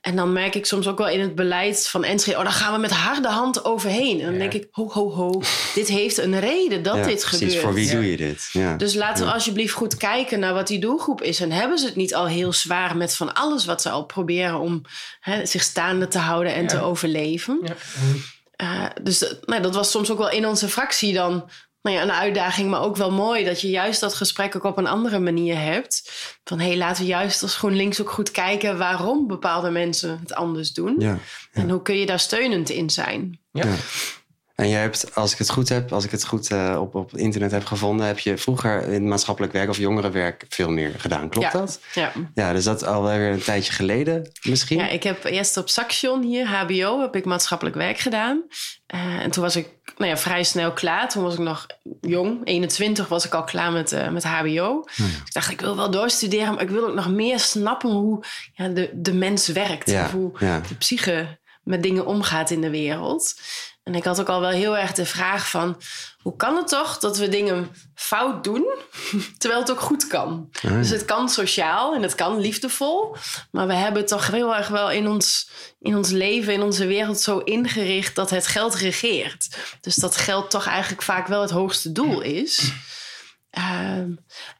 En 0.00 0.16
dan 0.16 0.32
merk 0.32 0.54
ik 0.54 0.66
soms 0.66 0.86
ook 0.88 0.98
wel 0.98 1.08
in 1.08 1.20
het 1.20 1.34
beleid 1.34 1.88
van 1.88 2.04
Enschede, 2.04 2.36
oh, 2.38 2.42
daar 2.44 2.52
gaan 2.52 2.72
we 2.72 2.78
met 2.78 2.90
harde 2.90 3.28
hand 3.28 3.64
overheen. 3.64 4.18
En 4.20 4.24
dan 4.24 4.32
Ja. 4.34 4.38
denk 4.38 4.52
ik, 4.52 4.66
ho, 4.70 4.88
ho, 4.90 5.10
ho, 5.12 5.42
dit 5.74 5.88
heeft 5.88 6.18
een 6.18 6.40
reden 6.40 6.82
dat 6.82 6.96
Ja, 6.96 7.02
dit 7.02 7.20
precies. 7.20 7.38
gebeurt. 7.38 7.60
Voor 7.62 7.74
wie 7.74 7.86
Ja. 7.86 7.92
doe 7.92 8.10
je 8.10 8.16
dit? 8.16 8.48
Ja. 8.52 8.76
Dus 8.76 8.94
laten 8.94 9.26
we 9.26 9.32
alsjeblieft 9.32 9.72
goed 9.74 9.96
kijken 9.96 10.38
naar 10.40 10.54
wat 10.54 10.66
die 10.66 10.78
doelgroep 10.78 11.22
is. 11.22 11.40
En 11.40 11.50
hebben 11.52 11.78
ze 11.78 11.86
het 11.86 11.96
niet 11.96 12.14
al 12.14 12.26
heel 12.26 12.52
zwaar 12.52 12.96
met 12.96 13.16
van 13.16 13.34
alles 13.34 13.64
wat 13.64 13.82
ze 13.82 13.90
al 13.90 14.04
proberen 14.04 14.58
om 14.58 14.82
hè, 15.20 15.46
zich 15.46 15.62
staande 15.62 16.08
te 16.08 16.18
houden 16.18 16.54
en 16.54 16.62
Ja. 16.62 16.68
te 16.68 16.80
overleven. 16.80 17.60
Ja. 17.64 17.74
Uh, 18.62 18.84
dus 19.02 19.18
dat- 19.18 19.46
nou, 19.46 19.62
dat 19.62 19.74
was 19.74 19.90
soms 19.90 20.10
ook 20.10 20.18
wel 20.18 20.30
in 20.30 20.46
onze 20.46 20.68
fractie 20.68 21.12
dan 21.14 21.50
nou 21.82 21.96
ja, 21.98 22.02
een 22.02 22.12
uitdaging, 22.12 22.70
maar 22.70 22.80
ook 22.82 22.96
wel 22.96 23.10
mooi 23.10 23.44
dat 23.44 23.60
je 23.60 23.70
juist 23.70 24.00
dat 24.00 24.14
gesprek 24.14 24.56
ook 24.56 24.64
op 24.64 24.76
een 24.78 24.86
andere 24.86 25.18
manier 25.18 25.58
hebt. 25.60 26.10
Van 26.44 26.58
hé, 26.60 26.66
hey, 26.66 26.76
laten 26.76 27.02
we 27.02 27.08
juist 27.08 27.42
als 27.42 27.56
GroenLinks 27.56 28.00
ook 28.00 28.10
goed 28.10 28.30
kijken 28.30 28.78
waarom 28.78 29.26
bepaalde 29.26 29.70
mensen 29.70 30.18
het 30.20 30.34
anders 30.34 30.72
doen. 30.72 30.94
ja. 30.98 31.18
En 31.52 31.70
hoe 31.70 31.82
kun 31.82 31.96
je 31.98 32.06
daar 32.06 32.18
steunend 32.20 32.68
in 32.70 32.90
zijn? 32.90 33.40
Ja. 33.52 33.64
En 34.56 34.68
jij 34.68 34.80
hebt, 34.80 35.14
als 35.14 35.32
ik 35.32 35.38
het 35.38 35.50
goed 35.50 35.68
heb, 35.68 35.92
als 35.92 36.04
ik 36.04 36.10
het 36.10 36.26
goed 36.26 36.50
eh, 36.50 36.76
op, 36.80 36.94
op 36.94 37.16
internet 37.16 37.50
heb 37.50 37.64
gevonden, 37.64 38.06
heb 38.06 38.18
je 38.18 38.38
vroeger 38.38 38.88
in 38.88 39.08
maatschappelijk 39.08 39.52
werk 39.52 39.68
of 39.68 39.76
jongerenwerk 39.76 40.44
veel 40.48 40.70
meer 40.70 40.94
gedaan. 40.96 41.28
Klopt 41.28 41.52
ja. 41.52 41.58
dat? 41.58 41.80
Ja. 41.94 42.12
Ja, 42.34 42.52
dus 42.52 42.64
dat 42.64 42.84
alweer 42.84 43.32
een 43.32 43.42
tijdje 43.42 43.72
geleden 43.72 44.30
misschien. 44.42 44.78
Ja, 44.78 44.88
ik 44.88 45.02
heb 45.02 45.24
eerst 45.24 45.56
op 45.56 45.68
Saxion 45.68 46.22
hier, 46.22 46.46
HBO, 46.46 47.00
heb 47.00 47.16
ik 47.16 47.24
maatschappelijk 47.24 47.76
werk 47.76 47.98
gedaan. 47.98 48.42
Eh, 48.86 49.00
en 49.00 49.30
toen 49.30 49.42
was 49.42 49.56
ik 49.56 49.68
nou 49.96 50.10
ja, 50.10 50.16
vrij 50.16 50.44
snel 50.44 50.72
klaar. 50.72 51.08
Toen 51.08 51.22
was 51.22 51.34
ik 51.34 51.40
nog 51.40 51.66
jong, 52.00 52.40
21 52.44 53.08
was 53.08 53.26
ik 53.26 53.34
al 53.34 53.44
klaar 53.44 53.72
met, 53.72 53.92
eh, 53.92 54.08
met 54.08 54.24
HBO. 54.24 54.82
Dus 54.96 55.06
ik 55.06 55.32
dacht, 55.32 55.50
ik 55.50 55.60
wil 55.60 55.76
wel 55.76 55.90
doorstuderen, 55.90 56.54
maar 56.54 56.62
ik 56.62 56.70
wil 56.70 56.88
ook 56.88 56.94
nog 56.94 57.08
meer 57.08 57.40
snappen 57.40 57.90
hoe 57.90 58.24
ja, 58.54 58.68
de, 58.68 58.90
de 58.94 59.14
mens 59.14 59.48
werkt. 59.48 59.92
Of 59.92 60.10
hoe 60.10 60.32
de 60.38 60.74
psyche 60.78 61.38
met 61.62 61.82
dingen 61.82 62.06
omgaat 62.06 62.50
in 62.50 62.60
de 62.60 62.70
wereld. 62.70 63.34
En 63.86 63.94
ik 63.94 64.04
had 64.04 64.20
ook 64.20 64.28
al 64.28 64.40
wel 64.40 64.50
heel 64.50 64.76
erg 64.76 64.92
de 64.92 65.06
vraag 65.06 65.50
van... 65.50 65.80
hoe 66.22 66.36
kan 66.36 66.56
het 66.56 66.68
toch 66.68 66.98
dat 66.98 67.18
we 67.18 67.28
dingen 67.28 67.70
fout 67.94 68.44
doen... 68.44 68.66
terwijl 69.38 69.60
het 69.60 69.70
ook 69.70 69.80
goed 69.80 70.06
kan? 70.06 70.48
Ah, 70.62 70.72
Dus 70.72 70.90
het 70.90 71.04
kan 71.04 71.28
sociaal 71.28 71.94
en 71.94 72.02
het 72.02 72.14
kan 72.14 72.40
liefdevol... 72.40 73.16
maar 73.50 73.66
we 73.66 73.74
hebben 73.74 74.00
het 74.00 74.10
toch 74.10 74.26
heel 74.26 74.56
erg 74.56 74.68
wel 74.68 74.90
in 74.90 75.08
ons, 75.08 75.50
in 75.78 75.96
ons 75.96 76.10
leven, 76.10 76.52
in 76.52 76.62
onze 76.62 76.86
wereld 76.86 77.20
zo 77.20 77.38
ingericht... 77.38 78.14
dat 78.14 78.30
het 78.30 78.46
geld 78.46 78.74
regeert. 78.74 79.56
Dus 79.80 79.94
dat 79.94 80.16
geld 80.16 80.50
toch 80.50 80.66
eigenlijk 80.66 81.02
vaak 81.02 81.26
wel 81.26 81.40
het 81.40 81.50
hoogste 81.50 81.92
doel 81.92 82.20
is... 82.20 82.72
Ehm, 83.50 84.10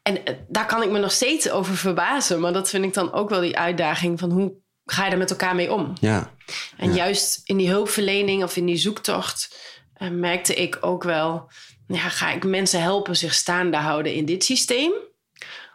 en 0.02 0.24
eh, 0.24 0.34
daar 0.48 0.66
kan 0.66 0.82
ik 0.82 0.90
me 0.90 0.98
nog 0.98 1.12
steeds 1.12 1.50
over 1.50 1.76
verbazen. 1.76 2.40
Maar 2.40 2.52
dat 2.52 2.68
vind 2.68 2.84
ik 2.84 2.94
dan 2.94 3.12
ook 3.12 3.28
wel 3.28 3.40
die 3.40 3.58
uitdaging 3.58 4.18
van 4.18 4.30
hoe 4.30 4.54
ga 4.86 5.04
je 5.04 5.10
er 5.10 5.18
met 5.18 5.30
elkaar 5.30 5.54
mee 5.54 5.72
om? 5.72 5.92
Ja, 6.00 6.30
En 6.76 6.94
juist 6.94 7.40
in 7.44 7.56
die 7.56 7.68
hulpverlening 7.68 8.42
of 8.42 8.56
in 8.56 8.66
die 8.66 8.76
zoektocht 8.76 9.56
eh, 9.94 10.08
merkte 10.08 10.54
ik 10.54 10.78
ook 10.80 11.02
wel, 11.02 11.50
ja, 11.86 12.08
ga 12.08 12.30
ik 12.30 12.44
mensen 12.44 12.82
helpen 12.82 13.16
zich 13.16 13.34
staande 13.34 13.76
houden 13.76 14.14
in 14.14 14.24
dit 14.24 14.44
systeem? 14.44 14.92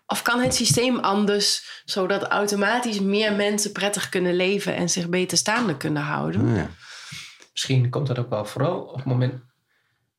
Of 0.05 0.21
kan 0.21 0.39
het 0.39 0.55
systeem 0.55 0.99
anders, 0.99 1.81
zodat 1.85 2.23
automatisch 2.23 2.99
meer 2.99 3.33
mensen 3.33 3.71
prettig 3.71 4.09
kunnen 4.09 4.35
leven 4.35 4.75
en 4.75 4.89
zich 4.89 5.09
beter 5.09 5.37
staande 5.37 5.77
kunnen 5.77 6.01
houden? 6.01 6.49
Ah, 6.49 6.55
ja. 6.55 6.69
Misschien 7.51 7.89
komt 7.89 8.07
dat 8.07 8.19
ook 8.19 8.29
wel 8.29 8.45
vooral 8.45 8.81
op 8.81 8.95
het 8.95 9.05
moment 9.05 9.33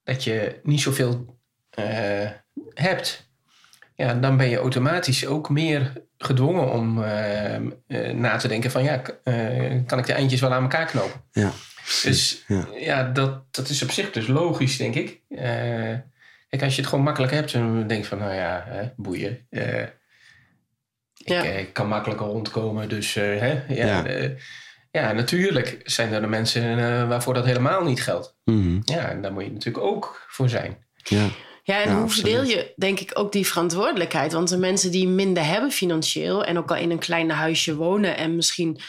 dat 0.05 0.25
je 0.25 0.61
niet 0.63 0.81
zoveel 0.81 1.39
eh, 1.71 2.31
hebt. 2.75 3.32
Ja, 4.03 4.15
dan 4.15 4.37
ben 4.37 4.49
je 4.49 4.57
automatisch 4.57 5.27
ook 5.27 5.49
meer 5.51 5.93
gedwongen 6.19 6.71
om 6.73 7.03
eh, 7.03 7.55
eh, 7.55 7.63
na 8.15 8.37
te 8.37 8.49
denken 8.49 8.71
van 8.71 8.83
ja, 8.83 9.03
eh, 9.25 9.73
kan 9.87 9.99
ik 9.99 10.07
de 10.07 10.13
eindjes 10.13 10.41
wel 10.41 10.53
aan 10.53 10.63
elkaar 10.63 10.87
knopen? 10.87 11.21
ja. 11.33 11.51
Dus 12.03 12.45
Ja. 12.47 12.67
ja, 12.79 13.03
dat, 13.03 13.55
dat 13.55 13.69
is 13.69 13.83
op 13.83 13.91
zich 13.91 14.11
dus 14.11 14.27
logisch, 14.27 14.77
denk 14.77 14.95
ik. 14.95 15.21
Eh, 15.29 15.45
kijk, 16.49 16.63
als 16.63 16.75
je 16.75 16.81
het 16.81 16.91
gewoon 16.91 17.05
makkelijk 17.05 17.33
hebt, 17.33 17.53
dan 17.53 17.87
denk 17.87 18.03
je 18.03 18.09
van, 18.09 18.19
nou 18.19 18.35
ja, 18.35 18.65
hè, 18.69 18.89
boeien. 18.97 19.47
Eh, 19.51 19.87
Ja. 21.15 21.43
ik 21.43 21.55
eh, 21.67 21.73
kan 21.73 21.89
makkelijker 21.89 22.27
rondkomen, 22.27 22.89
dus 22.89 23.17
eh, 23.17 23.23
hè, 23.23 23.63
ja, 23.69 24.05
Ja. 24.91 25.13
natuurlijk 25.13 25.81
zijn 25.85 26.13
er 26.13 26.21
de 26.21 26.27
mensen 26.27 27.09
waarvoor 27.09 27.35
dat 27.35 27.45
helemaal 27.45 27.85
niet 27.85 28.03
geldt. 28.03 28.37
Mhm. 28.45 28.81
Ja, 28.85 29.09
en 29.11 29.23
daar 29.23 29.33
moet 29.33 29.45
je 29.45 29.53
natuurlijk 29.53 29.85
ook 29.85 30.25
voor 30.29 30.49
zijn. 30.49 30.77
ja. 30.95 31.27
Ja, 31.63 31.83
en 31.83 31.89
Ja, 31.89 31.95
hoe 31.95 32.03
absoluut. 32.03 32.37
verdeel 32.37 32.57
je, 32.57 32.73
denk 32.77 33.01
ik, 33.01 33.11
ook 33.15 33.33
die 33.33 33.47
verantwoordelijkheid? 33.47 34.33
Want 34.33 34.49
de 34.49 34.57
mensen 34.57 34.91
die 34.91 35.09
minder 35.09 35.45
hebben 35.45 35.71
financieel 35.71 36.45
en 36.45 36.59
ook 36.59 36.71
al 36.71 36.77
in 36.77 36.91
een 36.91 36.99
klein 36.99 37.31
huisje 37.31 37.75
wonen 37.75 38.17
en 38.17 38.37
misschien 38.37 38.81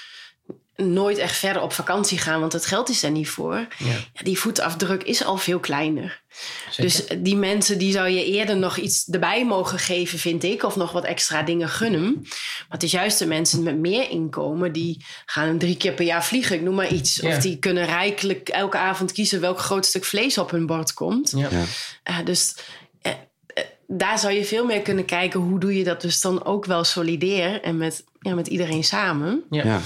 nooit 0.75 1.17
echt 1.17 1.35
verder 1.35 1.61
op 1.61 1.73
vakantie 1.73 2.17
gaan, 2.17 2.39
want 2.39 2.53
het 2.53 2.65
geld 2.65 2.89
is 2.89 3.03
er 3.03 3.11
niet 3.11 3.29
voor. 3.29 3.53
Ja, 3.53 3.67
Ja, 3.77 4.21
die 4.23 4.39
voetafdruk 4.39 5.03
is 5.03 5.23
al 5.23 5.37
veel 5.37 5.59
kleiner. 5.59 6.21
zeker. 6.69 6.83
Dus 6.83 7.05
die 7.21 7.35
mensen 7.35 7.77
die 7.77 7.91
zou 7.91 8.09
je 8.09 8.25
eerder 8.25 8.57
nog 8.57 8.77
iets 8.77 9.07
erbij 9.11 9.45
mogen 9.45 9.79
geven, 9.79 10.19
vind 10.19 10.43
ik. 10.43 10.63
Of 10.63 10.75
nog 10.75 10.91
wat 10.91 11.03
extra 11.03 11.41
dingen 11.43 11.69
gunnen. 11.69 12.13
Maar 12.13 12.65
het 12.69 12.83
is 12.83 12.91
juist 12.91 13.19
de 13.19 13.25
mensen 13.25 13.63
met 13.63 13.77
meer 13.77 14.09
inkomen 14.09 14.71
die 14.71 15.05
gaan 15.25 15.57
drie 15.57 15.77
keer 15.77 15.93
per 15.93 16.05
jaar 16.05 16.25
vliegen, 16.25 16.55
ik 16.55 16.61
noem 16.61 16.75
maar 16.75 16.93
iets. 16.93 17.15
Ja. 17.15 17.27
Of 17.29 17.37
die 17.37 17.57
kunnen 17.57 17.85
rijkelijk 17.85 18.49
elke 18.49 18.77
avond 18.77 19.11
kiezen 19.11 19.41
welk 19.41 19.59
groot 19.59 19.85
stuk 19.85 20.05
vlees 20.05 20.37
op 20.37 20.51
hun 20.51 20.65
bord 20.65 20.93
komt. 20.93 21.33
ja. 21.35 21.47
Ja. 21.51 21.63
Eh, 22.03 22.17
dus 22.25 22.55
eh, 23.01 23.11
eh, 23.47 23.63
daar 23.87 24.19
zou 24.19 24.33
je 24.33 24.45
veel 24.45 24.65
meer 24.65 24.81
kunnen 24.81 25.05
kijken 25.05 25.39
hoe 25.39 25.59
doe 25.59 25.77
je 25.77 25.83
dat 25.83 26.01
dus 26.01 26.21
dan 26.21 26.45
ook 26.45 26.65
wel 26.65 26.83
solidair 26.83 27.61
en 27.61 27.77
met, 27.77 28.03
ja, 28.19 28.33
met 28.35 28.47
iedereen 28.47 28.83
samen. 28.83 29.43
Ja. 29.49 29.81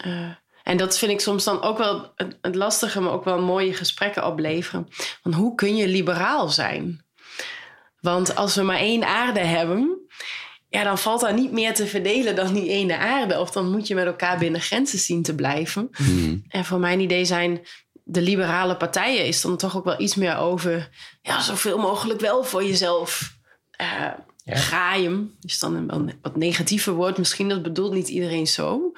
Eh, 0.00 0.30
en 0.62 0.76
dat 0.76 0.98
vind 0.98 1.12
ik 1.12 1.20
soms 1.20 1.44
dan 1.44 1.62
ook 1.62 1.78
wel 1.78 2.12
het, 2.40 2.54
lastige, 2.54 3.00
maar 3.00 3.12
ook 3.12 3.24
wel 3.24 3.40
mooie 3.42 3.74
gesprekken 3.74 4.26
opleveren. 4.26 4.88
Want 5.22 5.34
hoe 5.36 5.54
kun 5.54 5.76
je 5.76 5.88
liberaal 5.88 6.48
zijn? 6.48 7.04
Want 8.00 8.34
als 8.34 8.54
we 8.54 8.62
maar 8.62 8.78
één 8.78 9.04
aarde 9.04 9.40
hebben, 9.40 9.98
ja, 10.68 10.84
dan 10.84 10.98
valt 10.98 11.20
daar 11.20 11.34
niet 11.34 11.52
meer 11.52 11.74
te 11.74 11.86
verdelen 11.86 12.36
dan 12.36 12.52
die 12.52 12.68
ene 12.68 12.96
aarde. 12.96 13.40
Of 13.40 13.50
dan 13.50 13.70
moet 13.70 13.86
je 13.86 13.94
met 13.94 14.06
elkaar 14.06 14.38
binnen 14.38 14.60
grenzen 14.60 14.98
zien 14.98 15.22
te 15.22 15.34
blijven. 15.34 15.88
Mhm. 15.98 16.36
En 16.48 16.64
voor 16.64 16.78
mijn 16.78 17.00
idee 17.00 17.24
zijn 17.24 17.60
de 18.04 18.22
liberale 18.22 18.76
partijen 18.76 19.26
is 19.26 19.40
dan 19.40 19.56
toch 19.56 19.76
ook 19.76 19.84
wel 19.84 20.00
iets 20.00 20.14
meer 20.14 20.36
over 20.36 20.88
ja, 21.22 21.40
zoveel 21.40 21.78
mogelijk 21.78 22.20
wel 22.20 22.44
voor 22.44 22.64
jezelf 22.64 23.36
eh 23.70 23.88
Ja. 24.44 24.56
graaien. 24.56 25.36
Is 25.40 25.58
dan 25.58 25.74
een 25.74 26.18
wat 26.22 26.36
negatiever 26.36 26.92
woord. 26.92 27.18
Misschien 27.18 27.48
dat 27.48 27.62
bedoelt 27.62 27.92
niet 27.92 28.08
iedereen 28.08 28.46
zo. 28.46 28.92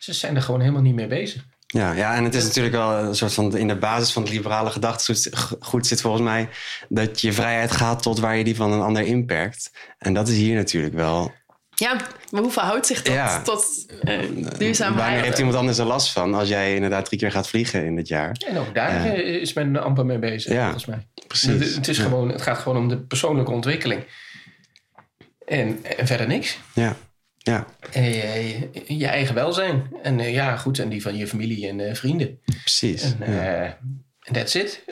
Ze 0.00 0.12
zijn 0.12 0.36
er 0.36 0.42
gewoon 0.42 0.60
helemaal 0.60 0.82
niet 0.82 0.94
mee 0.94 1.06
bezig. 1.06 1.44
Ja, 1.66 1.92
ja, 1.92 2.14
en 2.14 2.24
het 2.24 2.34
is 2.34 2.44
natuurlijk 2.44 2.74
wel 2.74 2.92
een 2.92 3.14
soort 3.14 3.34
van 3.34 3.56
in 3.56 3.68
de 3.68 3.76
basis 3.76 4.12
van 4.12 4.22
het 4.22 4.32
liberale 4.32 4.70
gedachtegoed 4.70 5.30
goed 5.60 5.86
zit 5.86 6.00
volgens 6.00 6.22
mij 6.22 6.48
dat 6.88 7.20
je 7.20 7.32
vrijheid 7.32 7.72
gaat 7.72 8.02
tot 8.02 8.18
waar 8.18 8.36
je 8.36 8.44
die 8.44 8.56
van 8.56 8.72
een 8.72 8.80
ander 8.80 9.02
inperkt. 9.02 9.70
En 9.98 10.14
dat 10.14 10.28
is 10.28 10.36
hier 10.36 10.54
natuurlijk 10.54 10.94
wel. 10.94 11.32
Ja, 11.74 11.96
maar 12.30 12.42
hoe 12.42 12.50
verhoudt 12.50 12.86
zich 12.86 13.02
dat 13.02 13.14
Ja. 13.14 13.42
tot 13.42 13.66
uh, 14.02 14.20
duurzaamheid? 14.58 15.04
Wanneer 15.04 15.24
heeft 15.24 15.38
iemand 15.38 15.56
anders 15.56 15.78
er 15.78 15.84
last 15.84 16.12
van 16.12 16.34
als 16.34 16.48
jij 16.48 16.74
inderdaad 16.74 17.04
drie 17.04 17.18
keer 17.18 17.32
gaat 17.32 17.48
vliegen 17.48 17.84
in 17.84 17.96
het 17.96 18.08
jaar? 18.08 18.36
En 18.48 18.58
ook 18.58 18.74
daar 18.74 19.04
eh, 19.04 19.40
is 19.40 19.52
men 19.52 19.82
amper 19.82 20.06
mee 20.06 20.18
bezig, 20.18 20.52
Ja, 20.52 20.62
volgens 20.62 20.86
mij. 20.86 21.06
Precies. 21.26 21.48
Het, 21.50 21.74
het 21.74 21.88
is 21.88 21.96
ja. 21.96 22.02
gewoon, 22.02 22.28
het 22.28 22.42
gaat 22.42 22.58
gewoon 22.58 22.78
om 22.78 22.88
de 22.88 22.98
persoonlijke 22.98 23.50
ontwikkeling. 23.50 24.04
En, 25.46 25.84
en 25.98 26.06
verder 26.06 26.26
niks. 26.26 26.58
Ja, 26.72 26.96
ja, 27.42 27.66
En 27.92 28.02
je, 28.04 28.68
je 28.86 29.06
eigen 29.06 29.34
welzijn. 29.34 29.90
En 30.02 30.20
eh, 30.20 30.32
ja, 30.32 30.56
goed, 30.56 30.78
en 30.78 30.88
die 30.88 31.02
van 31.02 31.16
je 31.16 31.26
familie 31.26 31.68
en 31.68 31.80
eh, 31.88 31.94
vrienden. 31.94 32.38
precies. 32.44 33.02
En 33.20 33.32
Ja, 33.32 33.62
eh, 33.64 33.70
that's 34.32 34.54
it. 34.54 34.82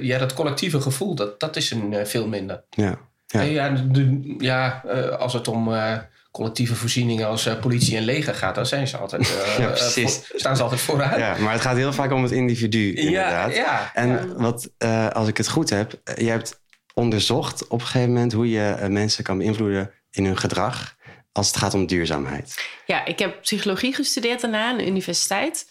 Ja. 0.00 0.18
Dat 0.18 0.34
collectieve 0.34 0.80
gevoel, 0.80 1.14
dat, 1.14 1.40
dat 1.40 1.56
is 1.56 1.70
een 1.70 1.92
eh, 1.94 2.04
veel 2.04 2.28
minder. 2.28 2.62
ja. 2.70 2.98
Ja. 3.26 3.40
Ja, 3.40 3.68
de- 3.70 4.34
ja 4.38 4.82
eh, 4.88 5.08
als 5.08 5.32
het 5.32 5.48
om 5.48 5.72
eh, 5.74 5.98
collectieve 6.30 6.74
voorzieningen 6.74 7.26
als 7.26 7.46
eh, 7.46 7.58
politie 7.60 7.96
en 7.96 8.02
leger 8.02 8.34
gaat, 8.34 8.54
dan 8.54 8.66
zijn 8.66 8.88
ze 8.88 8.96
altijd, 8.96 9.22
eh, 9.44 9.58
Ja, 9.58 9.66
eh, 9.66 9.72
precies. 9.72 10.16
voor- 10.16 10.38
staan 10.38 10.56
ze 10.56 10.62
altijd 10.62 10.80
vooraan. 10.80 11.18
Ja, 11.18 11.36
maar 11.38 11.52
het 11.52 11.60
gaat 11.62 11.76
heel 11.76 11.92
vaak 11.92 12.12
om 12.12 12.22
het 12.22 12.32
individu, 12.32 12.92
inderdaad. 12.94 13.54
ja. 13.54 13.90
En 13.94 14.36
wat, 14.36 14.70
eh, 14.78 15.08
als 15.08 15.28
ik 15.28 15.36
het 15.36 15.48
goed 15.48 15.70
heb, 15.70 16.00
eh, 16.04 16.16
je 16.24 16.30
hebt 16.30 16.60
onderzocht 16.94 17.66
op 17.68 17.80
een 17.80 17.86
gegeven 17.86 18.12
moment 18.12 18.32
hoe 18.32 18.50
je 18.50 18.68
eh, 18.70 18.88
mensen 18.88 19.24
kan 19.24 19.38
beïnvloeden 19.38 19.90
in 20.10 20.24
hun 20.24 20.38
gedrag 20.38 20.96
als 21.32 21.46
het 21.46 21.56
gaat 21.56 21.74
om 21.74 21.86
duurzaamheid. 21.86 22.68
Ja, 22.86 23.04
ik 23.04 23.18
heb 23.18 23.42
psychologie 23.42 23.94
gestudeerd 23.94 24.40
daarna 24.40 24.68
aan 24.68 24.76
de 24.76 24.86
universiteit. 24.86 25.66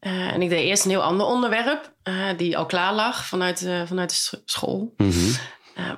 Eh, 0.00 0.12
en 0.32 0.42
ik 0.42 0.48
deed 0.48 0.64
eerst 0.64 0.84
een 0.84 0.90
heel 0.90 1.02
ander 1.02 1.26
onderwerp, 1.26 1.92
eh, 2.02 2.14
die 2.36 2.56
al 2.58 2.66
klaar 2.66 2.94
lag 2.94 3.26
vanuit, 3.26 3.62
eh, 3.64 3.82
vanuit 3.86 4.08
de 4.10 4.16
sch- 4.16 4.34
school. 4.44 4.94
Mhm. 4.96 5.30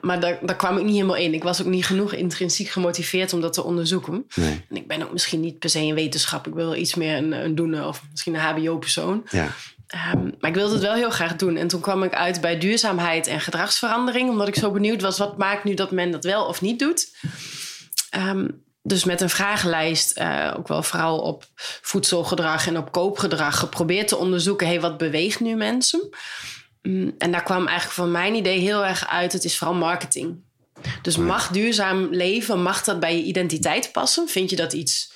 Maar 0.01 0.21
daar, 0.21 0.39
daar 0.43 0.57
kwam 0.57 0.77
ik 0.79 0.85
niet 0.85 0.95
helemaal 0.95 1.17
in. 1.17 1.35
Ik 1.35 1.43
was 1.43 1.61
ook 1.61 1.67
niet 1.67 1.87
genoeg 1.87 2.13
intrinsiek 2.13 2.69
gemotiveerd 2.69 3.33
om 3.33 3.41
dat 3.41 3.53
te 3.53 3.63
onderzoeken. 3.65 4.27
Nee, 4.35 4.65
En 4.71 4.77
ik 4.77 4.87
ben 4.89 5.03
ook 5.03 5.13
misschien 5.13 5.41
niet 5.41 5.59
per 5.59 5.71
se 5.71 5.79
een 5.79 5.95
wetenschap. 5.95 6.47
Ik 6.47 6.55
wil 6.55 6.75
iets 6.75 6.95
meer 6.95 7.17
een, 7.17 7.33
een 7.33 7.55
doener 7.55 7.87
of 7.87 8.03
misschien 8.11 8.35
een 8.35 8.41
HBO-persoon. 8.41 9.27
ja. 9.31 9.49
Ehm, 9.87 10.25
maar 10.41 10.51
ik 10.51 10.57
wilde 10.57 10.73
het 10.73 10.83
wel 10.83 10.95
heel 10.95 11.11
graag 11.11 11.37
doen. 11.37 11.57
En 11.57 11.69
toen 11.69 11.81
kwam 11.81 12.03
ik 12.03 12.15
uit 12.15 12.41
bij 12.41 12.59
duurzaamheid 12.59 13.27
en 13.27 13.41
gedragsverandering. 13.41 14.31
Omdat 14.31 14.49
ik 14.49 14.55
zo 14.55 14.71
benieuwd 14.71 15.01
was, 15.03 15.19
wat 15.19 15.39
maakt 15.39 15.65
nu 15.65 15.75
dat 15.75 15.91
men 15.91 16.11
dat 16.11 16.25
wel 16.25 16.45
of 16.47 16.61
niet 16.61 16.79
doet? 16.79 17.17
Ehm, 18.11 18.49
dus 18.89 19.05
met 19.05 19.21
een 19.21 19.31
vragenlijst, 19.31 20.11
eh, 20.11 20.55
ook 20.57 20.69
wel 20.69 20.83
vooral 20.83 21.19
op 21.19 21.45
voedselgedrag 21.81 22.67
en 22.67 22.79
op 22.79 22.93
koopgedrag, 22.93 23.59
geprobeerd 23.59 24.09
te 24.09 24.17
onderzoeken: 24.17 24.67
hey, 24.67 24.81
wat 24.81 24.99
beweegt 24.99 25.41
nu 25.41 25.55
mensen? 25.55 26.09
Mm, 26.83 27.15
en 27.19 27.31
daar 27.31 27.43
kwam 27.43 27.67
eigenlijk 27.67 27.97
van 27.97 28.11
mijn 28.11 28.35
idee 28.35 28.59
heel 28.59 28.85
erg 28.85 29.09
uit: 29.09 29.33
het 29.33 29.45
is 29.45 29.59
vooral 29.59 29.77
marketing. 29.77 30.47
Dus 31.03 31.17
mag 31.17 31.49
duurzaam 31.49 32.09
leven, 32.11 32.63
mag 32.63 32.85
dat 32.85 33.01
bij 33.01 33.17
je 33.17 33.23
identiteit 33.23 33.93
passen? 33.93 34.29
Vind 34.29 34.51
je 34.51 34.57
dat 34.57 34.73
iets 34.73 35.13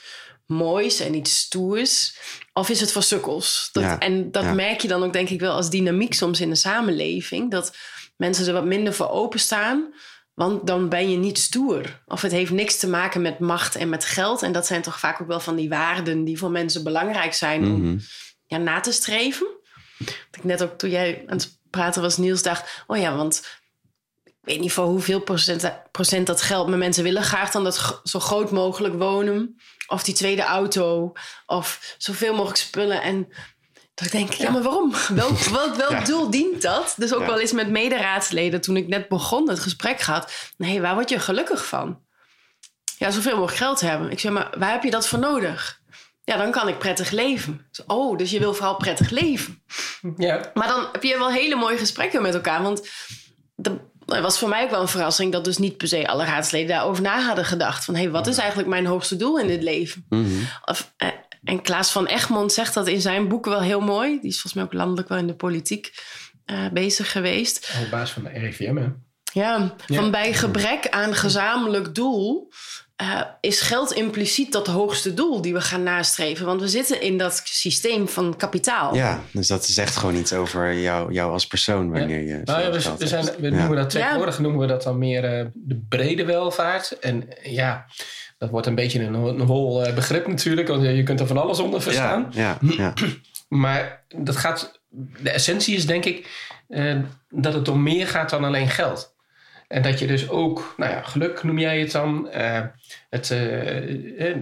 moois 0.47 1.01
en 1.01 1.15
iets 1.15 1.39
stoers? 1.39 2.17
Of 2.53 2.69
is 2.69 2.81
het 2.81 2.93
voor 2.93 3.03
sukkels? 3.03 3.69
Dat, 3.73 3.83
Ja, 3.83 3.99
En 3.99 4.31
dat 4.31 4.43
ja. 4.43 4.53
merk 4.53 4.81
je 4.81 4.89
dan 4.89 5.03
ook 5.03 5.13
denk 5.13 5.29
ik 5.29 5.41
wel 5.41 5.55
als 5.55 5.71
dynamiek 5.71 6.15
soms 6.15 6.41
in 6.41 6.49
de 6.49 6.55
samenleving. 6.55 7.51
Dat 7.51 7.77
mensen 8.17 8.47
er 8.47 8.53
wat 8.53 8.65
minder 8.65 8.95
voor 8.95 9.11
openstaan. 9.11 9.95
Want 10.35 10.67
dan 10.67 10.89
ben 10.89 11.11
je 11.11 11.17
niet 11.17 11.39
stoer. 11.39 12.03
Of 12.07 12.23
het 12.23 12.33
heeft 12.33 12.51
niks 12.51 12.79
te 12.79 12.89
maken 12.89 13.23
met 13.23 13.39
macht 13.39 13.75
en 13.77 13.89
met 13.89 14.05
geld. 14.05 14.43
En 14.43 14.53
dat 14.53 14.67
zijn 14.67 14.83
toch 14.83 14.99
vaak 14.99 15.21
ook 15.21 15.27
wel 15.27 15.41
van 15.41 15.57
die 15.57 15.69
waarden 15.69 16.25
die 16.25 16.39
voor 16.39 16.51
mensen 16.51 16.85
belangrijk 16.85 17.35
zijn 17.35 17.65
om 17.65 17.81
Mhm. 17.83 17.99
ja, 18.47 18.57
na 18.57 18.81
te 18.81 18.93
streven. 18.93 19.47
Dat 19.99 20.17
ik 20.37 20.45
net 20.45 20.63
ook 20.63 20.79
toen 20.79 20.91
jij 20.91 21.25
aan 21.27 21.37
het 21.37 21.59
praten 21.71 22.03
was, 22.03 22.17
Niels, 22.17 22.43
dacht: 22.43 22.83
oh 22.87 22.97
ja, 22.97 23.17
want 23.17 23.61
ik 24.25 24.35
weet 24.41 24.61
niet 24.61 24.73
voor 24.73 24.85
hoeveel 24.85 25.21
procent, 25.21 25.73
procent 25.91 26.27
dat 26.27 26.43
geldt, 26.43 26.69
maar 26.71 26.79
mensen 26.79 27.05
willen 27.05 27.23
graag 27.23 27.51
dan 27.51 27.65
dat 27.65 28.01
zo 28.05 28.21
groot 28.21 28.51
mogelijk 28.51 28.95
wonen. 28.95 29.57
Of 29.87 30.03
die 30.03 30.15
tweede 30.15 30.43
auto, 30.43 31.13
of 31.47 31.95
zoveel 31.99 32.33
mogelijk 32.35 32.59
spullen. 32.59 33.03
En 33.03 33.29
dat 33.95 34.07
ik 34.07 34.13
denk, 34.13 34.33
ja, 34.33 34.51
maar 34.51 34.63
waarom? 34.63 34.93
Welk, 35.15 35.39
welk, 35.39 35.75
welk 35.75 35.91
Ja. 35.91 36.05
doel 36.05 36.31
dient 36.31 36.63
dat? 36.63 36.95
Dus 36.97 37.15
ook 37.15 37.21
Ja. 37.21 37.27
wel 37.27 37.41
eens 37.41 37.53
met 37.53 37.71
mederaadsleden, 37.71 38.61
toen 38.61 38.77
ik 38.77 38.89
net 38.89 39.09
begon 39.09 39.49
het 39.49 39.59
gesprek 39.61 40.01
gehad. 40.01 40.33
Nee, 40.57 40.81
waar 40.81 40.95
word 40.95 41.09
je 41.09 41.19
gelukkig 41.19 41.67
van? 41.67 42.01
Ja, 42.99 43.11
zoveel 43.11 43.31
mogelijk 43.37 43.57
geld 43.57 43.81
hebben. 43.81 44.11
Ik 44.11 44.21
zeg, 44.21 44.33
maar 44.33 44.51
waar 44.59 44.71
heb 44.73 44.83
je 44.83 44.91
dat 44.91 45.09
voor 45.09 45.19
nodig? 45.19 45.81
Ja, 46.25 46.37
dan 46.37 46.51
kan 46.51 46.69
ik 46.69 46.79
prettig 46.79 47.11
leven. 47.11 47.67
Zeg, 47.71 47.87
Oh, 47.87 48.19
dus 48.19 48.31
je 48.31 48.39
wil 48.39 48.55
vooral 48.55 48.77
prettig 48.77 49.11
leven. 49.11 49.63
ja. 50.17 50.51
Maar 50.55 50.69
dan 50.69 50.89
heb 50.93 51.03
je 51.03 51.19
wel 51.19 51.31
hele 51.31 51.55
mooie 51.55 51.79
gesprekken 51.79 52.23
met 52.23 52.35
elkaar. 52.35 52.63
Want 52.63 52.89
dat 53.57 53.79
was 54.05 54.39
voor 54.39 54.49
mij 54.49 54.63
ook 54.65 54.71
wel 54.71 54.81
een 54.81 54.89
verrassing... 54.89 55.33
dat 55.33 55.45
dus 55.45 55.59
niet 55.59 55.77
per 55.77 55.89
se 55.89 56.07
alle 56.09 56.25
raadsleden 56.25 56.69
daarover 56.69 57.03
na 57.03 57.21
hadden 57.21 57.45
gedacht. 57.45 57.85
Van, 57.85 57.95
hé, 57.95 58.01
hey, 58.03 58.11
wat 58.11 58.27
is 58.27 58.37
eigenlijk 58.39 58.69
mijn 58.69 58.87
hoogste 58.87 59.17
doel 59.17 59.39
in 59.39 59.47
dit 59.47 59.63
leven? 59.63 60.07
Mhm. 60.09 60.29
Of, 60.65 60.93
eh, 60.97 61.09
en 61.45 61.63
Klaas 61.63 61.91
van 61.93 62.07
Egmond 62.07 62.53
zegt 62.53 62.75
dat 62.75 62.89
in 62.89 63.01
zijn 63.01 63.29
boek 63.29 63.45
wel 63.45 63.61
heel 63.63 63.81
mooi. 63.81 64.11
Die 64.21 64.31
is 64.31 64.41
volgens 64.41 64.55
mij 64.55 64.65
ook 64.65 64.73
landelijk 64.73 65.09
wel 65.09 65.19
in 65.19 65.27
de 65.27 65.35
politiek 65.35 65.93
eh, 66.45 66.69
bezig 66.73 67.13
geweest. 67.13 67.71
Op 67.85 67.91
basis 67.91 68.11
van 68.11 68.23
de 68.23 68.29
RIVM, 68.39 68.77
hè? 68.77 68.87
Ja, 69.33 69.75
Ja. 69.87 69.97
van 69.97 70.11
bij 70.11 70.33
gebrek 70.35 70.89
aan 70.89 71.15
gezamenlijk 71.15 71.95
doel... 71.95 72.49
eh, 72.97 73.21
is 73.41 73.61
geld 73.61 73.93
impliciet 73.93 74.53
dat 74.53 74.67
hoogste 74.67 75.15
doel 75.15 75.43
die 75.43 75.53
we 75.53 75.61
gaan 75.61 75.83
nastreven. 75.83 76.47
Want 76.47 76.61
we 76.61 76.69
zitten 76.69 77.01
in 77.01 77.19
dat 77.19 77.41
systeem 77.45 78.09
van 78.09 78.37
kapitaal. 78.37 78.95
Ja, 78.95 79.21
dus 79.33 79.47
dat 79.49 79.67
zegt 79.67 79.97
gewoon 79.97 80.17
iets 80.17 80.33
over 80.33 80.75
jou, 80.79 81.13
jou 81.13 81.33
als 81.33 81.47
persoon 81.47 81.91
wanneer 81.91 82.21
je. 82.21 82.41
Nou 82.45 82.61
ja, 82.63 82.71
we, 82.71 83.07
zijn, 83.07 83.25
we 83.25 83.51
Ja. 83.51 83.57
noemen 83.57 83.77
dat 83.77 83.93
Ja. 83.93 84.01
tegenwoordig 84.01 84.39
noemen 84.39 84.61
we 84.61 84.67
dat 84.67 84.83
dan 84.83 84.99
meer 84.99 85.25
eh, 85.25 85.47
de 85.55 85.81
brede 85.89 86.25
welvaart. 86.25 86.99
En 86.99 87.29
ja, 87.43 87.87
dat 88.43 88.51
wordt 88.51 88.67
een 88.67 88.75
beetje 88.75 89.05
een, 89.05 89.15
een 89.15 89.41
hol 89.41 89.85
eh, 89.85 89.95
begrip 89.95 90.27
natuurlijk, 90.27 90.69
want 90.69 90.83
je 90.83 91.03
kunt 91.03 91.21
er 91.21 91.27
van 91.27 91.39
alles 91.43 91.59
onder 91.59 91.83
verstaan. 91.83 92.29
Ja, 92.31 92.59
ja, 92.61 92.73
ja. 92.77 92.95
Maar 93.49 94.05
dat 94.17 94.37
gaat, 94.37 94.81
de 95.23 95.31
essentie 95.31 95.77
is 95.77 95.87
denk 95.87 96.05
ik 96.05 96.31
eh, 96.69 96.99
dat 97.29 97.55
het 97.55 97.69
om 97.69 97.83
meer 97.83 98.07
gaat 98.09 98.31
dan 98.31 98.45
alleen 98.45 98.69
geld. 98.69 99.15
En 99.69 99.83
dat 99.83 99.99
je 99.99 100.07
dus 100.07 100.29
ook, 100.29 100.75
nou 100.77 100.91
ja, 100.93 101.03
geluk 101.03 101.43
noem 101.43 101.59
jij 101.59 101.81
het 101.81 101.93
dan, 101.93 102.31
eh, 102.31 102.61
het, 103.11 103.31
eh, 103.31 104.35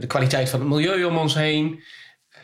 de 0.00 0.06
kwaliteit 0.06 0.48
van 0.48 0.60
het 0.60 0.68
milieu 0.68 1.04
om 1.04 1.16
ons 1.16 1.34
heen, 1.34 1.82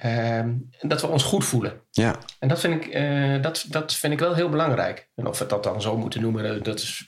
eh, 0.00 0.44
dat 0.80 1.00
we 1.00 1.06
ons 1.06 1.23
goed 1.23 1.44
voelen. 1.44 1.80
ja. 1.90 2.18
En 2.38 2.49
dat 2.49 2.61
vind, 2.61 2.84
ik, 2.84 2.92
dat, 3.42 3.64
dat 3.68 3.94
vind 3.94 4.12
ik 4.12 4.18
wel 4.18 4.34
heel 4.34 4.49
belangrijk. 4.49 5.08
En 5.14 5.26
of 5.26 5.38
we 5.38 5.46
dat 5.46 5.62
dan 5.62 5.82
zo 5.82 5.96
moeten 5.96 6.20
noemen, 6.20 6.62
dat 6.62 6.78
is, 6.78 7.04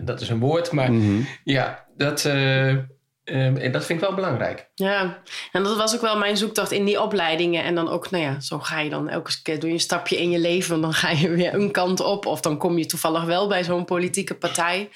dat 0.00 0.20
is 0.20 0.28
een 0.28 0.38
woord. 0.38 0.72
Maar 0.72 0.92
Mhm. 0.92 1.20
ja, 1.44 1.83
dat, 1.96 2.24
eh, 2.24 2.70
eh, 2.70 2.84
en 3.24 3.72
dat 3.72 3.84
vind 3.84 4.00
ik 4.00 4.06
wel 4.06 4.14
belangrijk. 4.14 4.68
Ja, 4.74 5.22
en 5.52 5.62
dat 5.62 5.76
was 5.76 5.94
ook 5.94 6.00
wel 6.00 6.18
mijn 6.18 6.36
zoektocht 6.36 6.72
in 6.72 6.84
die 6.84 7.00
opleidingen. 7.00 7.64
En 7.64 7.74
dan 7.74 7.88
ook, 7.88 8.10
nou 8.10 8.24
ja, 8.24 8.40
zo 8.40 8.58
ga 8.58 8.80
je 8.80 8.90
dan 8.90 9.08
elke 9.08 9.42
keer 9.42 9.60
doe 9.60 9.68
je 9.68 9.74
een 9.74 9.80
stapje 9.80 10.16
in 10.16 10.30
je 10.30 10.38
leven. 10.38 10.74
En 10.74 10.80
dan 10.80 10.94
ga 10.94 11.10
je 11.10 11.30
weer 11.30 11.54
een 11.54 11.70
kant 11.70 12.00
op. 12.00 12.26
Of 12.26 12.40
dan 12.40 12.58
kom 12.58 12.78
je 12.78 12.86
toevallig 12.86 13.24
wel 13.24 13.48
bij 13.48 13.64
zo'n 13.64 13.84
politieke 13.84 14.34
partij. 14.34 14.90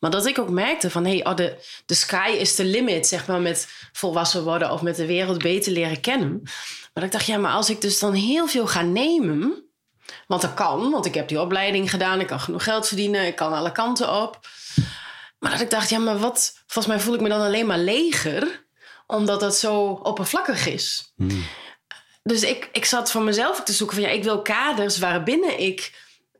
Maar 0.00 0.10
dat 0.10 0.26
ik 0.26 0.38
ook 0.38 0.50
merkte 0.50 0.90
van, 0.90 1.04
hé, 1.04 1.10
hey, 1.10 1.26
oh, 1.26 1.36
de, 1.36 1.56
de 1.86 1.94
sky 1.94 2.30
is 2.38 2.54
the 2.54 2.64
limit, 2.64 3.06
zeg 3.06 3.26
maar, 3.26 3.40
met 3.40 3.68
volwassen 3.92 4.44
worden 4.44 4.70
of 4.70 4.82
met 4.82 4.96
de 4.96 5.06
wereld 5.06 5.42
beter 5.42 5.72
leren 5.72 6.00
kennen. 6.00 6.42
Maar 6.94 7.04
ik 7.04 7.12
dacht, 7.12 7.26
ja, 7.26 7.38
maar 7.38 7.52
als 7.52 7.70
ik 7.70 7.80
dus 7.80 7.98
dan 7.98 8.12
heel 8.12 8.46
veel 8.46 8.66
ga 8.66 8.82
nemen, 8.82 9.64
want 10.26 10.42
dat 10.42 10.54
kan, 10.54 10.90
want 10.90 11.06
ik 11.06 11.14
heb 11.14 11.28
die 11.28 11.40
opleiding 11.40 11.90
gedaan, 11.90 12.20
ik 12.20 12.26
kan 12.26 12.40
genoeg 12.40 12.64
geld 12.64 12.86
verdienen, 12.86 13.26
ik 13.26 13.36
kan 13.36 13.52
alle 13.52 13.72
kanten 13.72 14.22
op. 14.22 14.38
Maar 15.40 15.50
dat 15.50 15.60
ik 15.60 15.70
dacht, 15.70 15.90
ja, 15.90 15.98
maar 15.98 16.18
wat, 16.18 16.52
volgens 16.66 16.94
mij 16.94 17.04
voel 17.04 17.14
ik 17.14 17.20
me 17.20 17.28
dan 17.28 17.40
alleen 17.40 17.66
maar 17.66 17.78
leger, 17.78 18.64
omdat 19.06 19.40
dat 19.40 19.56
zo 19.56 20.00
oppervlakkig 20.02 20.66
is. 20.66 21.12
Hmm. 21.16 21.44
Dus 22.22 22.42
ik, 22.42 22.68
ik 22.72 22.84
zat 22.84 23.10
voor 23.10 23.22
mezelf 23.22 23.62
te 23.62 23.72
zoeken 23.72 23.96
van, 23.96 24.04
ja, 24.04 24.10
ik 24.12 24.24
wil 24.24 24.42
kaders 24.42 24.98
waarbinnen 24.98 25.60
ik 25.60 25.92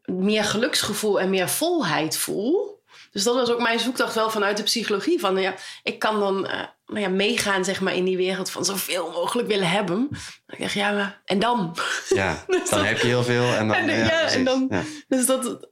meer 0.04 0.44
geluksgevoel 0.44 1.20
en 1.20 1.30
meer 1.30 1.48
volheid 1.48 2.16
voel. 2.16 2.78
Dus 3.10 3.22
dat 3.22 3.34
was 3.34 3.50
ook 3.50 3.60
mijn 3.60 3.78
zoektocht 3.80 4.14
wel 4.14 4.30
vanuit 4.30 4.56
de 4.56 4.62
psychologie. 4.62 5.20
Van 5.20 5.36
ja, 5.36 5.54
ik 5.82 5.98
kan 5.98 6.20
dan 6.20 6.46
eh, 6.46 6.60
nou 6.86 7.00
ja, 7.00 7.08
meegaan 7.08 7.64
zeg 7.64 7.80
maar, 7.80 7.94
in 7.94 8.04
die 8.04 8.16
wereld 8.16 8.50
van 8.50 8.64
zoveel 8.64 9.10
mogelijk 9.10 9.48
willen 9.48 9.68
hebben. 9.70 10.08
Dan 10.10 10.18
ik 10.46 10.58
dacht, 10.58 10.72
ja, 10.72 10.90
maar 10.92 11.20
en 11.24 11.38
dan? 11.38 11.76
Ja, 12.08 12.44
Dus 12.46 12.70
dan 12.70 12.78
dat- 12.78 12.88
heb 12.88 12.98
je 13.00 13.06
heel 13.06 13.24
veel 13.24 13.52
en 13.52 13.68
dan. 13.68 13.76
En, 13.76 13.86
ja, 13.90 14.04
ja, 14.04 14.22
en 14.22 14.44
dan- 14.44 14.66
Ja. 14.70 14.82
Dus 15.08 15.26
dat, 15.26 15.68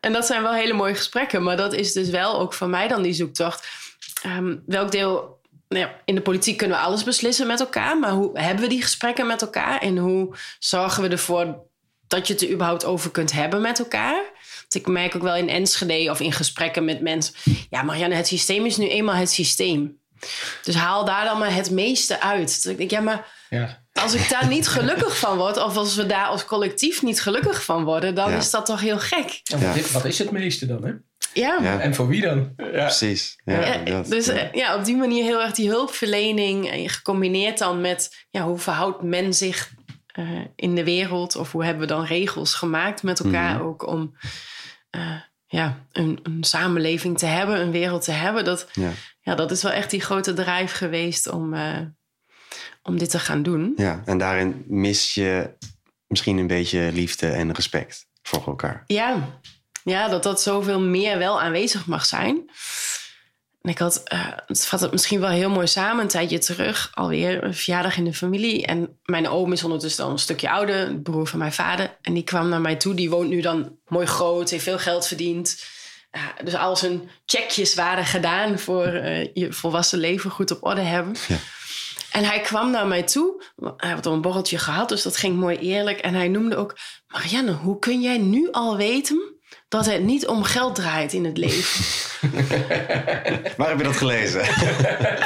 en 0.00 0.12
dat 0.12 0.26
zijn 0.26 0.42
wel 0.42 0.52
hele 0.52 0.72
mooie 0.72 0.94
gesprekken. 0.94 1.42
Maar 1.42 1.56
dat 1.56 1.72
is 1.72 1.92
dus 1.92 2.08
wel 2.08 2.40
ook 2.40 2.54
voor 2.54 2.68
mij 2.68 2.88
dan 2.88 3.02
die 3.02 3.12
zoektocht. 3.12 3.68
Ehm, 4.22 4.56
welk 4.66 4.90
deel... 4.90 5.38
Nou 5.68 5.84
ja, 5.84 5.94
in 6.04 6.14
de 6.14 6.20
politiek 6.20 6.56
kunnen 6.56 6.76
we 6.76 6.82
alles 6.82 7.04
beslissen 7.04 7.46
met 7.46 7.60
elkaar. 7.60 7.98
Maar 7.98 8.10
hoe 8.10 8.40
hebben 8.40 8.62
we 8.62 8.68
die 8.68 8.82
gesprekken 8.82 9.26
met 9.26 9.42
elkaar? 9.42 9.80
En 9.80 9.96
hoe 9.96 10.36
zorgen 10.58 11.02
we 11.02 11.08
ervoor 11.08 11.58
dat 12.08 12.26
je 12.26 12.32
het 12.32 12.42
er 12.42 12.50
überhaupt 12.50 12.84
over 12.84 13.10
kunt 13.10 13.32
hebben 13.32 13.60
met 13.60 13.78
elkaar? 13.78 14.22
Want 14.60 14.74
ik 14.74 14.86
merk 14.86 15.16
ook 15.16 15.22
wel 15.22 15.36
in 15.36 15.48
Enschede 15.48 16.10
of 16.10 16.20
in 16.20 16.32
gesprekken 16.32 16.84
met 16.84 17.00
mensen... 17.00 17.34
Ja, 17.70 17.82
Marianne, 17.82 18.14
het 18.14 18.26
systeem 18.26 18.66
is 18.66 18.76
nu 18.76 18.88
eenmaal 18.88 19.14
het 19.14 19.30
systeem. 19.30 20.00
Dus 20.62 20.74
haal 20.74 21.04
daar 21.04 21.24
dan 21.24 21.38
maar 21.38 21.54
het 21.54 21.70
meeste 21.70 22.20
uit. 22.20 22.64
Ik 22.68 22.76
denk, 22.76 22.90
ja, 22.90 23.00
maar 23.00 23.26
Ja. 23.50 23.79
Als 24.02 24.14
ik 24.14 24.28
daar 24.28 24.48
niet 24.48 24.68
gelukkig 24.68 25.18
van 25.18 25.36
word, 25.36 25.56
of 25.56 25.76
als 25.76 25.94
we 25.96 26.06
daar 26.06 26.26
als 26.26 26.44
collectief 26.44 27.02
niet 27.02 27.22
gelukkig 27.22 27.64
van 27.64 27.84
worden, 27.84 28.14
dan 28.14 28.30
Ja. 28.30 28.36
is 28.36 28.50
dat 28.50 28.66
toch 28.66 28.80
heel 28.80 28.98
gek. 28.98 29.40
Ja. 29.42 29.72
is, 29.72 29.90
wat 29.90 30.04
is 30.04 30.18
het 30.18 30.30
meeste 30.30 30.66
dan? 30.66 30.84
Hè? 30.84 30.92
Ja. 31.34 31.58
Ja. 31.62 31.80
En 31.80 31.94
voor 31.94 32.08
wie 32.08 32.20
dan? 32.20 32.52
Ja. 32.56 32.64
Precies. 32.64 33.40
Ja, 33.44 34.02
dus 34.02 34.26
ja. 34.26 34.32
eh, 34.32 34.52
ja, 34.52 34.76
op 34.76 34.84
die 34.84 34.96
manier 34.96 35.24
heel 35.24 35.42
erg 35.42 35.52
die 35.52 35.68
hulpverlening 35.68 36.70
en 36.70 36.88
gecombineerd 36.88 37.58
dan 37.58 37.80
met 37.80 38.26
ja, 38.30 38.42
hoe 38.42 38.58
verhoudt 38.58 39.02
men 39.02 39.34
zich 39.34 39.70
eh, 40.06 40.24
in 40.56 40.74
de 40.74 40.84
wereld 40.84 41.36
of 41.36 41.52
hoe 41.52 41.64
hebben 41.64 41.82
we 41.88 41.92
dan 41.94 42.04
regels 42.04 42.54
gemaakt 42.54 43.02
met 43.02 43.20
elkaar 43.20 43.54
Mhm. 43.54 43.64
ook 43.64 43.86
om 43.86 44.16
eh, 44.90 45.20
ja, 45.46 45.86
een, 45.92 46.18
een 46.22 46.44
samenleving 46.44 47.18
te 47.18 47.26
hebben, 47.26 47.60
een 47.60 47.70
wereld 47.70 48.04
te 48.04 48.12
hebben. 48.12 48.44
Dat, 48.44 48.68
Ja. 48.72 48.90
ja, 49.20 49.34
dat 49.34 49.50
is 49.50 49.62
wel 49.62 49.72
echt 49.72 49.90
die 49.90 50.00
grote 50.00 50.32
drijf 50.32 50.72
geweest 50.72 51.28
om, 51.30 51.54
eh, 51.54 51.78
om 52.82 52.98
dit 52.98 53.10
te 53.10 53.18
gaan 53.18 53.42
doen. 53.42 53.72
ja, 53.76 54.02
en 54.04 54.18
daarin 54.18 54.64
mis 54.66 55.14
je 55.14 55.56
misschien 56.06 56.38
een 56.38 56.46
beetje 56.46 56.90
liefde 56.92 57.28
en 57.28 57.52
respect 57.52 58.06
voor 58.22 58.46
elkaar. 58.46 58.84
Ja, 58.86 59.40
ja, 59.84 60.08
dat 60.08 60.22
dat 60.22 60.42
zoveel 60.42 60.80
meer 60.80 61.18
wel 61.18 61.40
aanwezig 61.40 61.86
mag 61.86 62.06
zijn. 62.06 62.50
En 63.62 63.70
ik 63.70 63.78
had, 63.78 64.02
uh, 64.12 64.26
het 64.46 64.66
vat 64.66 64.80
het 64.80 64.92
misschien 64.92 65.20
wel 65.20 65.30
heel 65.30 65.50
mooi 65.50 65.66
samen, 65.66 66.02
een 66.02 66.08
tijdje 66.10 66.38
terug, 66.38 66.90
alweer 66.94 67.44
een 67.44 67.54
verjaardag 67.54 67.96
in 67.96 68.04
de 68.04 68.14
familie. 68.14 68.66
En 68.66 68.98
mijn 69.04 69.28
oom 69.28 69.52
is 69.52 69.64
ondertussen 69.64 70.02
dan 70.02 70.12
een 70.12 70.18
stukje 70.18 70.50
ouder, 70.50 70.88
de 70.88 71.00
broer 71.00 71.26
van 71.26 71.38
mijn 71.38 71.52
vader. 71.52 71.96
En 72.02 72.14
die 72.14 72.24
kwam 72.24 72.48
naar 72.48 72.60
mij 72.60 72.76
toe, 72.76 72.94
die 72.94 73.10
woont 73.10 73.28
nu 73.28 73.40
dan 73.40 73.78
mooi 73.86 74.06
groot, 74.06 74.50
heeft 74.50 74.64
veel 74.64 74.78
geld 74.78 75.06
verdiend. 75.06 75.64
Uh, 76.12 76.22
dus 76.44 76.54
al 76.54 76.76
zijn 76.76 77.10
checkjes 77.26 77.74
waren 77.74 78.04
gedaan 78.04 78.58
voor 78.58 78.86
uh, 78.86 79.34
je 79.34 79.52
volwassen 79.52 79.98
leven 79.98 80.30
goed 80.30 80.50
op 80.50 80.64
orde 80.64 80.80
hebben. 80.80 81.14
Ja. 81.28 81.36
En 82.10 82.24
hij 82.24 82.40
kwam 82.40 82.70
naar 82.70 82.86
mij 82.86 83.02
toe. 83.02 83.44
Hij 83.76 83.90
had 83.90 84.06
al 84.06 84.12
een 84.12 84.20
borreltje 84.20 84.58
gehad, 84.58 84.88
dus 84.88 85.02
dat 85.02 85.16
ging 85.16 85.36
mooi 85.36 85.56
eerlijk. 85.56 85.98
En 85.98 86.14
hij 86.14 86.28
noemde 86.28 86.56
ook: 86.56 86.76
Marianne, 87.06 87.52
hoe 87.52 87.78
kun 87.78 88.00
jij 88.00 88.18
nu 88.18 88.48
al 88.50 88.76
weten 88.76 89.39
dat 89.70 89.86
het 89.86 90.02
niet 90.02 90.26
om 90.26 90.42
geld 90.42 90.74
draait 90.74 91.12
in 91.12 91.24
het 91.24 91.36
leven. 91.38 91.84
Waar 93.56 93.68
heb 93.68 93.78
je 93.78 93.84
dat 93.84 93.96
gelezen? 93.96 94.40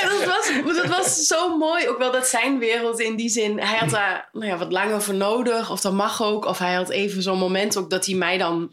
dat, 0.02 0.24
was, 0.24 0.76
dat 0.76 0.86
was 0.86 1.26
zo 1.26 1.58
mooi. 1.58 1.88
Ook 1.88 1.98
wel 1.98 2.12
dat 2.12 2.26
zijn 2.26 2.58
wereld 2.58 3.00
in 3.00 3.16
die 3.16 3.28
zin. 3.28 3.60
Hij 3.60 3.78
had 3.78 3.90
daar 3.90 4.28
nou 4.32 4.46
ja, 4.46 4.56
wat 4.56 4.72
langer 4.72 5.02
voor 5.02 5.14
nodig. 5.14 5.70
Of 5.70 5.80
dat 5.80 5.92
mag 5.92 6.22
ook. 6.22 6.44
Of 6.44 6.58
hij 6.58 6.74
had 6.74 6.90
even 6.90 7.22
zo'n 7.22 7.38
moment 7.38 7.76
ook 7.76 7.90
dat 7.90 8.06
hij 8.06 8.14
mij 8.14 8.38
dan 8.38 8.72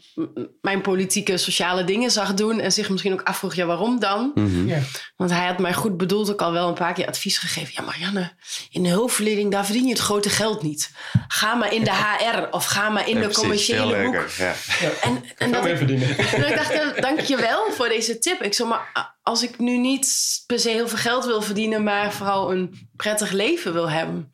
mijn 0.60 0.80
politieke, 0.80 1.36
sociale 1.36 1.84
dingen 1.84 2.10
zag 2.10 2.34
doen. 2.34 2.60
En 2.60 2.72
zich 2.72 2.90
misschien 2.90 3.12
ook 3.12 3.22
afvroeg, 3.22 3.54
ja 3.54 3.66
waarom 3.66 4.00
dan? 4.00 4.30
Mhm. 4.34 4.68
Ja. 4.68 4.78
Want 5.16 5.30
hij 5.30 5.46
had 5.46 5.58
mij 5.58 5.74
goed 5.74 5.96
bedoeld 5.96 6.30
ook 6.30 6.42
al 6.42 6.52
wel 6.52 6.68
een 6.68 6.74
paar 6.74 6.92
keer 6.92 7.06
advies 7.06 7.38
gegeven. 7.38 7.72
Ja 7.76 7.82
Marianne, 7.82 8.32
in 8.70 8.82
de 8.82 8.88
hulpverlening 8.88 9.50
daar 9.50 9.64
verdien 9.64 9.84
je 9.84 9.92
het 9.92 9.98
grote 10.02 10.30
geld 10.30 10.62
niet. 10.62 10.90
Ga 11.28 11.54
maar 11.54 11.72
in 11.72 11.84
de 11.84 11.92
HR 11.94 12.46
of 12.50 12.64
ga 12.64 12.88
maar 12.88 13.08
in 13.08 13.14
Ja, 13.14 13.20
de 13.20 13.26
precies, 13.26 13.42
commerciële 13.42 14.04
hoek. 14.04 14.28
Ja. 14.38 14.54
En, 15.00 15.24
en 15.36 15.52
dat 15.52 15.61
Veel 15.62 15.70
meer 15.70 15.76
verdienen. 15.76 16.08
en 16.44 16.48
ik 16.50 16.56
dacht, 16.56 16.70
eh, 16.70 17.00
dank 17.02 17.20
je 17.20 17.36
wel 17.36 17.70
voor 17.72 17.88
deze 17.88 18.18
tip. 18.18 18.42
Ik 18.42 18.54
zeg 18.54 18.66
maar, 18.66 19.12
als 19.22 19.42
ik 19.42 19.58
nu 19.58 19.76
niet 19.78 20.08
per 20.46 20.58
se 20.58 20.68
heel 20.70 20.88
veel 20.88 20.98
geld 20.98 21.24
wil 21.24 21.42
verdienen, 21.42 21.82
maar 21.82 22.12
vooral 22.12 22.52
een 22.52 22.88
prettig 22.96 23.30
leven 23.30 23.72
wil 23.72 23.90
hebben. 23.90 24.32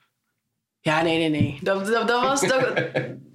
Ja, 0.81 1.03
nee, 1.03 1.19
nee, 1.19 1.41
nee. 1.41 1.59
Dat, 1.63 1.87
dat, 1.87 2.09
dat 2.09 2.23
was. 2.23 2.41
Dat, 2.41 2.73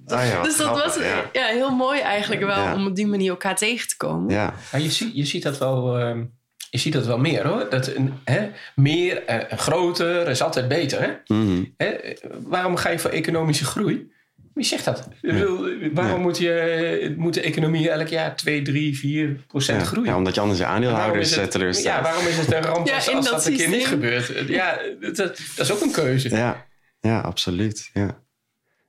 Ah 0.06 0.26
ja, 0.26 0.42
dus 0.42 0.56
dat 0.56 0.66
grappig, 0.66 0.84
was 0.94 1.04
ja. 1.04 1.30
ja, 1.32 1.46
heel 1.46 1.70
mooi 1.70 2.00
eigenlijk 2.00 2.42
wel 2.44 2.56
Ja. 2.62 2.74
om 2.74 2.86
op 2.86 2.94
die 2.96 3.06
manier 3.06 3.30
elkaar 3.30 3.56
tegen 3.56 3.88
te 3.88 3.96
komen. 3.96 4.30
Ja. 4.34 4.54
Maar 4.72 4.80
je, 4.80 4.90
ziet, 4.90 5.10
je 5.14 5.24
ziet 5.24 5.42
dat 5.42 5.58
wel. 5.58 5.98
ehm, 5.98 6.24
je 6.70 6.78
ziet 6.78 6.92
dat 6.92 7.06
wel 7.06 7.18
meer 7.18 7.46
hoor. 7.46 7.66
Dat 7.70 7.86
een, 7.86 8.14
hè, 8.24 8.50
meer 8.74 9.24
en 9.24 9.50
en 9.50 9.58
groter 9.58 10.28
is 10.28 10.42
altijd 10.42 10.68
beter. 10.68 11.00
Hè? 11.02 11.34
Mhm. 11.36 11.64
Hè? 11.76 11.94
Waarom 12.42 12.76
ga 12.76 12.88
je 12.88 12.98
voor 12.98 13.10
economische 13.10 13.64
groei? 13.64 14.12
Wie 14.54 14.64
zegt 14.64 14.84
dat? 14.84 15.08
Ik 15.22 15.32
bedoel, 15.32 15.68
waarom 15.92 16.16
Ja. 16.16 16.22
moet, 16.22 16.38
je, 16.38 17.14
moet 17.16 17.34
de 17.34 17.40
economie 17.40 17.90
elk 17.90 18.08
jaar 18.08 18.36
2, 18.36 18.62
3, 18.62 18.98
4 18.98 19.44
procent 19.46 19.80
Ja. 19.80 19.86
groeien? 19.86 20.10
Ja, 20.10 20.16
omdat 20.16 20.34
je 20.34 20.40
anders 20.40 20.58
je 20.58 20.66
aandeelhouders 20.66 21.30
is 21.30 21.36
eh, 21.36 21.44
teleurstelt. 21.44 21.94
ja, 21.94 22.02
waarom 22.02 22.26
is 22.26 22.36
het 22.36 22.52
een 22.52 22.62
ramp 22.62 22.86
Ja, 22.88 22.94
als, 22.94 23.08
als 23.14 23.24
dat 23.24 23.34
dat 23.34 23.46
een 23.46 23.56
keer 23.56 23.68
niet 23.68 23.86
gebeurt? 23.86 24.48
Ja, 24.48 24.78
dat, 25.00 25.16
dat 25.16 25.38
is 25.56 25.72
ook 25.72 25.80
een 25.80 25.90
keuze. 25.92 26.28
Ja, 26.36 26.66
ja 27.00 27.20
absoluut. 27.20 27.90
Ja. 27.92 28.22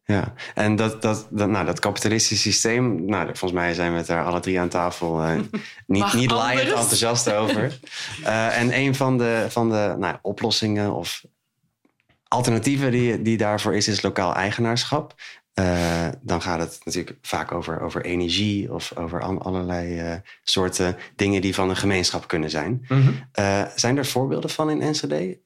Ja, 0.07 0.33
en 0.53 0.75
dat, 0.75 1.01
dat, 1.01 1.27
dat, 1.29 1.49
nou, 1.49 1.65
dat 1.65 1.79
kapitalistische 1.79 2.51
systeem, 2.51 3.05
nou, 3.05 3.25
volgens 3.25 3.51
mij 3.51 3.73
zijn 3.73 3.91
we 3.91 3.97
het 3.97 4.07
daar 4.07 4.25
alle 4.25 4.39
drie 4.39 4.59
aan 4.59 4.69
tafel 4.69 5.21
eh, 5.21 5.35
niet, 5.87 6.13
niet 6.13 6.31
laaiend 6.31 6.67
enthousiast 6.69 7.31
over. 7.31 7.71
Eh, 8.23 8.57
en 8.59 8.77
een 8.77 8.95
van 8.95 9.17
de, 9.17 9.45
van 9.49 9.69
de 9.69 9.95
nou, 9.97 10.15
oplossingen 10.21 10.93
of 10.93 11.23
alternatieven 12.27 12.91
die, 12.91 13.21
die 13.21 13.37
daarvoor 13.37 13.75
is, 13.75 13.87
is 13.87 14.01
lokaal 14.01 14.33
eigenaarschap. 14.35 15.15
Eh, 15.55 16.07
dan 16.21 16.41
gaat 16.41 16.59
het 16.59 16.79
natuurlijk 16.83 17.17
vaak 17.21 17.51
over, 17.51 17.81
over 17.81 18.05
energie 18.05 18.73
of 18.73 18.97
over 18.97 19.21
al- 19.21 19.41
allerlei 19.41 19.99
eh, 19.99 20.13
soorten 20.43 20.97
dingen 21.15 21.41
die 21.41 21.55
van 21.55 21.69
een 21.69 21.75
gemeenschap 21.75 22.27
kunnen 22.27 22.49
zijn. 22.49 22.85
Mhm. 22.87 23.11
Eh, 23.31 23.63
zijn 23.75 23.97
er 23.97 24.05
voorbeelden 24.05 24.49
van 24.49 24.69
in 24.69 24.81
Enschede 24.81 25.37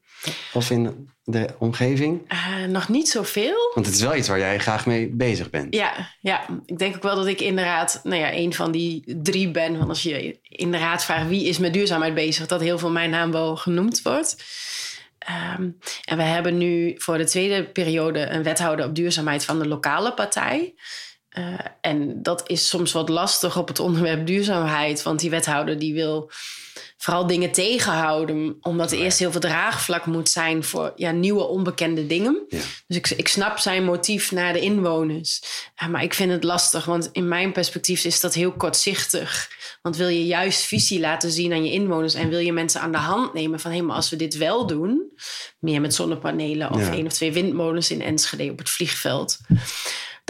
of 0.54 0.70
in 0.70 1.10
de 1.24 1.48
omgeving? 1.58 2.22
Eh, 2.28 2.64
nog 2.68 2.90
niet 2.90 3.10
zoveel. 3.10 3.72
Want 3.74 3.86
het 3.86 3.96
is 3.96 4.02
wel 4.02 4.16
iets 4.16 4.28
waar 4.28 4.40
jij 4.40 4.60
graag 4.60 4.86
mee 4.86 5.08
bezig 5.10 5.50
bent. 5.50 5.76
Ja, 5.76 5.94
ja, 6.22 6.46
ik 6.66 6.78
denk 6.78 6.96
ook 6.96 7.04
wel 7.04 7.16
dat 7.16 7.28
ik 7.28 7.42
inderdaad 7.42 8.00
nou 8.04 8.22
ja, 8.22 8.34
een 8.34 8.54
van 8.54 8.72
die 8.72 9.04
drie 9.22 9.52
ben. 9.52 9.78
Want 9.78 9.90
als 9.90 10.04
je 10.04 10.40
in 10.42 10.72
de 10.72 10.78
raad 10.78 11.06
vraagt 11.06 11.28
wie 11.28 11.46
is 11.46 11.58
met 11.58 11.74
duurzaamheid 11.74 12.14
bezig, 12.14 12.48
dat 12.48 12.62
heel 12.62 12.80
veel 12.80 12.92
mijn 12.92 13.10
naam 13.10 13.32
wel 13.32 13.56
genoemd 13.56 14.02
wordt. 14.02 14.44
Ehm, 15.20 15.70
en 16.06 16.18
we 16.18 16.24
hebben 16.24 16.58
nu 16.58 16.94
voor 16.98 17.18
de 17.18 17.26
tweede 17.26 17.66
periode 17.66 18.30
een 18.30 18.44
wethouder 18.44 18.86
op 18.86 18.96
duurzaamheid 18.96 19.46
van 19.46 19.60
de 19.60 19.68
lokale 19.68 20.14
partij. 20.14 20.74
Eh, 21.30 21.54
en 21.82 22.24
dat 22.24 22.50
is 22.50 22.68
soms 22.68 22.92
wat 22.92 23.10
lastig 23.10 23.58
op 23.58 23.68
het 23.68 23.80
onderwerp 23.80 24.28
duurzaamheid, 24.28 25.04
want 25.04 25.20
die 25.20 25.30
wethouder 25.30 25.80
die 25.80 25.94
wil 25.94 26.32
vooral 26.98 27.28
dingen 27.28 27.52
tegenhouden, 27.52 28.58
omdat 28.62 28.92
er 28.92 28.98
eerst 29.00 29.20
heel 29.20 29.32
veel 29.32 29.40
draagvlak 29.40 30.06
moet 30.06 30.30
zijn 30.30 30.64
voor 30.64 30.94
ja, 30.96 31.12
nieuwe 31.12 31.44
onbekende 31.44 32.08
dingen. 32.08 32.46
Ja. 32.50 32.60
Dus 32.88 32.98
ik, 32.98 33.10
ik 33.10 33.28
snap 33.28 33.58
zijn 33.58 33.84
motief 33.86 34.32
naar 34.32 34.54
de 34.54 34.60
inwoners. 34.60 35.42
Ja, 35.76 35.88
maar 35.88 36.04
ik 36.04 36.14
vind 36.14 36.32
het 36.32 36.44
lastig, 36.44 36.86
want 36.86 37.10
in 37.12 37.28
mijn 37.28 37.52
perspectief 37.52 38.04
is 38.04 38.20
dat 38.20 38.34
heel 38.34 38.52
kortzichtig. 38.52 39.50
Want 39.82 39.98
wil 39.98 40.08
je 40.08 40.26
juist 40.26 40.62
visie 40.62 41.00
laten 41.00 41.32
zien 41.32 41.54
aan 41.54 41.66
je 41.66 41.72
inwoners 41.72 42.14
en 42.14 42.30
wil 42.30 42.40
je 42.40 42.54
mensen 42.54 42.82
aan 42.82 42.92
de 42.92 42.98
hand 42.98 43.34
nemen 43.34 43.60
van 43.60 43.72
hé, 43.72 43.82
maar 43.82 43.96
als 43.96 44.10
we 44.10 44.16
dit 44.16 44.38
wel 44.38 44.68
doen, 44.68 45.02
meer 45.60 45.82
met 45.82 45.94
zonnepanelen 45.94 46.72
of 46.72 46.80
Ja. 46.82 46.94
één 46.94 47.06
of 47.06 47.14
twee 47.14 47.32
windmolens 47.32 47.92
in 47.92 48.02
Enschede 48.02 48.52
op 48.52 48.58
het 48.58 48.70
vliegveld. 48.70 49.38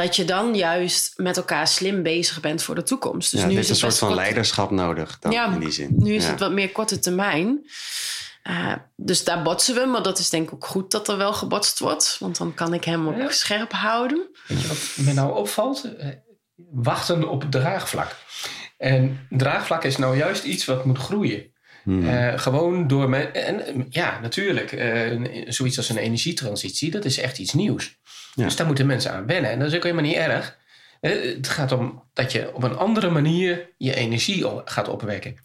Dat 0.02 0.16
je 0.16 0.26
dan 0.26 0.56
juist 0.56 1.14
met 1.18 1.38
elkaar 1.38 1.68
slim 1.68 2.04
bezig 2.04 2.40
bent 2.40 2.64
voor 2.64 2.76
de 2.76 2.84
toekomst. 2.84 3.32
Dus 3.32 3.42
ja, 3.42 3.48
nu 3.48 3.58
is 3.58 3.70
een 3.70 3.76
soort 3.76 3.98
van 3.98 4.14
leiderschap 4.14 4.72
nodig 4.72 5.20
dan 5.20 5.32
Ja, 5.32 5.54
in 5.54 5.60
die 5.60 5.72
zin. 5.72 5.94
nu 5.98 6.14
is 6.14 6.24
Ja. 6.24 6.30
het 6.30 6.40
wat 6.40 6.52
meer 6.52 6.70
korte 6.72 7.00
termijn. 7.00 7.68
Uh, 8.50 8.74
dus 8.96 9.24
daar 9.24 9.42
botsen 9.42 9.76
we, 9.76 9.86
maar 9.86 10.04
dat 10.04 10.20
is 10.20 10.30
denk 10.30 10.48
ik 10.48 10.54
ook 10.54 10.66
goed 10.66 10.92
dat 10.92 11.08
er 11.08 11.18
wel 11.18 11.34
gebotst 11.34 11.80
wordt. 11.80 12.16
Want 12.20 12.38
dan 12.38 12.54
kan 12.54 12.74
ik 12.74 12.84
hem 12.84 13.08
ook 13.08 13.18
Ja. 13.18 13.32
scherp 13.32 13.72
houden. 13.72 14.28
Weet 14.48 14.62
je 14.62 14.68
wat 14.68 14.78
me 14.96 15.14
nou 15.14 15.36
opvalt? 15.38 15.84
Eh, 15.98 16.08
Wachten 16.72 17.30
op 17.30 17.44
draagvlak. 17.50 18.16
En 18.78 19.28
draagvlak 19.30 19.84
is 19.84 19.98
nou 19.98 20.18
juist 20.18 20.44
iets 20.44 20.66
wat 20.66 20.86
moet 20.86 20.98
groeien. 20.98 21.52
Hmm. 21.84 22.08
Eh, 22.08 22.39
gewoon 22.39 22.88
door... 22.88 23.10
Me 23.10 23.18
en 23.18 23.65
eh, 23.65 23.86
ja, 23.89 24.20
natuurlijk. 24.20 24.72
eh, 24.72 25.46
zoiets 25.48 25.78
als 25.78 25.89
een 25.89 25.98
energietransitie, 25.98 26.92
dat 26.92 27.06
is 27.06 27.18
echt 27.20 27.38
iets 27.38 27.54
nieuws. 27.54 27.98
Ja. 28.34 28.44
Dus 28.44 28.56
daar 28.56 28.68
moeten 28.68 28.86
mensen 28.86 29.12
aan 29.12 29.26
wennen. 29.26 29.52
En 29.52 29.60
dat 29.60 29.68
is 29.68 29.76
ook 29.76 29.84
helemaal 29.84 30.04
niet 30.04 30.15
erg. 30.15 30.58
Het 31.02 31.48
gaat 31.50 31.72
om 31.72 32.04
dat 32.13 32.32
je 32.32 32.54
op 32.54 32.63
een 32.63 32.78
andere 32.78 33.10
manier 33.10 33.70
je 33.78 33.96
energie 33.96 34.46
gaat 34.65 34.88
opwekken. 34.88 35.36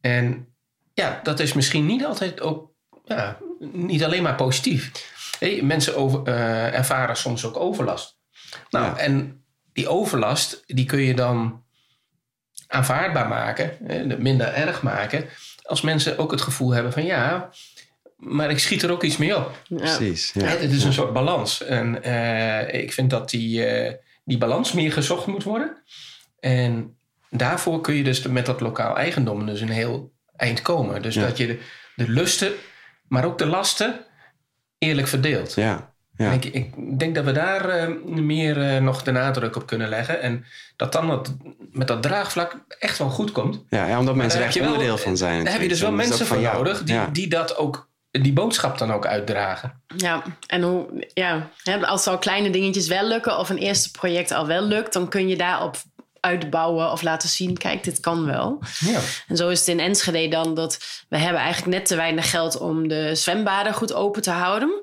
En 0.00 0.54
ja, 0.94 1.20
dat 1.22 1.40
is 1.40 1.52
misschien 1.52 1.86
niet 1.86 2.04
altijd 2.04 2.40
ook... 2.40 2.72
Ja, 3.04 3.38
niet 3.72 4.04
alleen 4.04 4.22
maar 4.22 4.34
positief. 4.34 4.90
Hé, 5.38 5.58
mensen 5.62 5.96
over, 5.96 6.26
ervaren 6.72 7.16
soms 7.16 7.44
ook 7.44 7.56
overlast. 7.56 8.18
Nou, 8.70 8.84
Ja. 8.84 8.96
en 8.96 9.44
die 9.72 9.88
overlast, 9.88 10.62
die 10.66 10.84
kun 10.84 11.00
je 11.00 11.14
dan 11.14 11.63
aanvaardbaar 12.74 13.28
maken, 13.28 13.76
hè, 13.84 14.18
minder 14.18 14.52
erg 14.52 14.82
maken, 14.82 15.24
als 15.62 15.80
mensen 15.80 16.18
ook 16.18 16.30
het 16.30 16.40
gevoel 16.40 16.70
hebben 16.70 16.92
van 16.92 17.04
ja, 17.04 17.50
maar 18.16 18.50
ik 18.50 18.58
schiet 18.58 18.82
er 18.82 18.90
ook 18.90 19.02
iets 19.02 19.16
mee 19.16 19.36
op. 19.36 19.58
Ja. 19.68 19.76
Precies. 19.76 20.30
Ja. 20.32 20.44
Het 20.44 20.72
is 20.72 20.84
een 20.84 20.92
soort 20.92 21.12
balans. 21.12 21.64
En 21.64 22.02
eh, 22.02 22.82
ik 22.82 22.92
vind 22.92 23.10
dat 23.10 23.30
die, 23.30 23.64
eh, 23.64 23.94
die 24.24 24.38
balans 24.38 24.72
meer 24.72 24.92
gezocht 24.92 25.26
moet 25.26 25.42
worden. 25.42 25.82
En 26.40 26.96
daarvoor 27.30 27.80
kun 27.80 27.94
je 27.94 28.04
dus 28.04 28.22
met 28.22 28.46
dat 28.46 28.60
lokaal 28.60 28.96
eigendom 28.96 29.46
dus 29.46 29.60
een 29.60 29.68
heel 29.68 30.12
eind 30.36 30.62
komen. 30.62 31.02
Dus 31.02 31.14
Ja. 31.14 31.22
dat 31.26 31.36
je 31.36 31.46
de, 31.46 31.58
de 31.96 32.08
lusten, 32.08 32.52
maar 33.08 33.24
ook 33.24 33.38
de 33.38 33.46
lasten 33.46 34.00
eerlijk 34.78 35.08
verdeelt. 35.08 35.54
Ja. 35.54 35.93
Ja. 36.16 36.26
En 36.26 36.32
Ik, 36.32 36.44
ik 36.44 36.98
denk 36.98 37.14
dat 37.14 37.24
we 37.24 37.32
daar 37.32 37.68
eh, 37.68 37.88
meer 38.04 38.62
eh, 38.74 38.80
nog 38.80 39.02
de 39.02 39.10
nadruk 39.10 39.56
op 39.56 39.66
kunnen 39.66 39.88
leggen. 39.88 40.20
En 40.20 40.44
dat 40.76 40.92
dan 40.92 41.08
dat, 41.08 41.34
met 41.72 41.88
dat 41.88 42.02
draagvlak 42.02 42.56
echt 42.78 42.98
wel 42.98 43.10
goed 43.10 43.32
komt. 43.32 43.62
Ja, 43.68 43.86
ja, 43.86 43.98
omdat 43.98 44.14
mensen 44.14 44.38
er 44.40 44.46
daar 44.46 44.54
echt 44.54 44.64
wel- 44.64 44.72
onderdeel 44.72 44.98
van 44.98 45.16
zijn. 45.16 45.44
Daar 45.44 45.52
heb 45.52 45.62
je 45.62 45.68
dus 45.68 45.80
wel 45.80 45.92
mensen 45.92 46.26
voor 46.26 46.40
nodig 46.40 46.82
die, 46.82 47.10
die 47.12 47.28
dat 47.28 47.56
ook, 47.56 47.88
die 48.10 48.32
boodschap 48.32 48.78
dan 48.78 48.92
ook 48.92 49.06
uitdragen. 49.06 49.82
Ja, 49.96 50.22
en 50.46 50.62
hoe, 50.62 51.06
ja, 51.14 51.48
hè, 51.62 51.86
als 51.86 52.06
al 52.06 52.18
kleine 52.18 52.50
dingetjes 52.50 52.86
wel 52.88 53.08
lukken 53.08 53.38
of 53.38 53.48
een 53.48 53.58
eerste 53.58 53.90
project 53.90 54.30
al 54.32 54.46
wel 54.46 54.62
lukt, 54.62 54.92
dan 54.92 55.08
kun 55.08 55.28
je 55.28 55.36
daarop 55.36 55.76
uitbouwen 56.20 56.90
of 56.92 57.02
laten 57.02 57.28
zien, 57.28 57.56
kijk, 57.58 57.84
dit 57.84 58.00
kan 58.00 58.24
wel. 58.26 58.58
Ja. 58.78 59.00
En 59.28 59.36
zo 59.36 59.48
is 59.48 59.58
het 59.58 59.68
in 59.68 59.80
Enschede 59.80 60.28
dan 60.28 60.54
dat 60.54 60.78
we 61.08 61.18
hebben 61.18 61.40
eigenlijk 61.42 61.76
net 61.76 61.86
te 61.86 61.96
weinig 61.96 62.30
geld 62.30 62.58
om 62.58 62.88
de 62.88 63.14
zwembaden 63.14 63.74
goed 63.74 63.92
open 63.94 64.22
te 64.22 64.30
houden. 64.30 64.82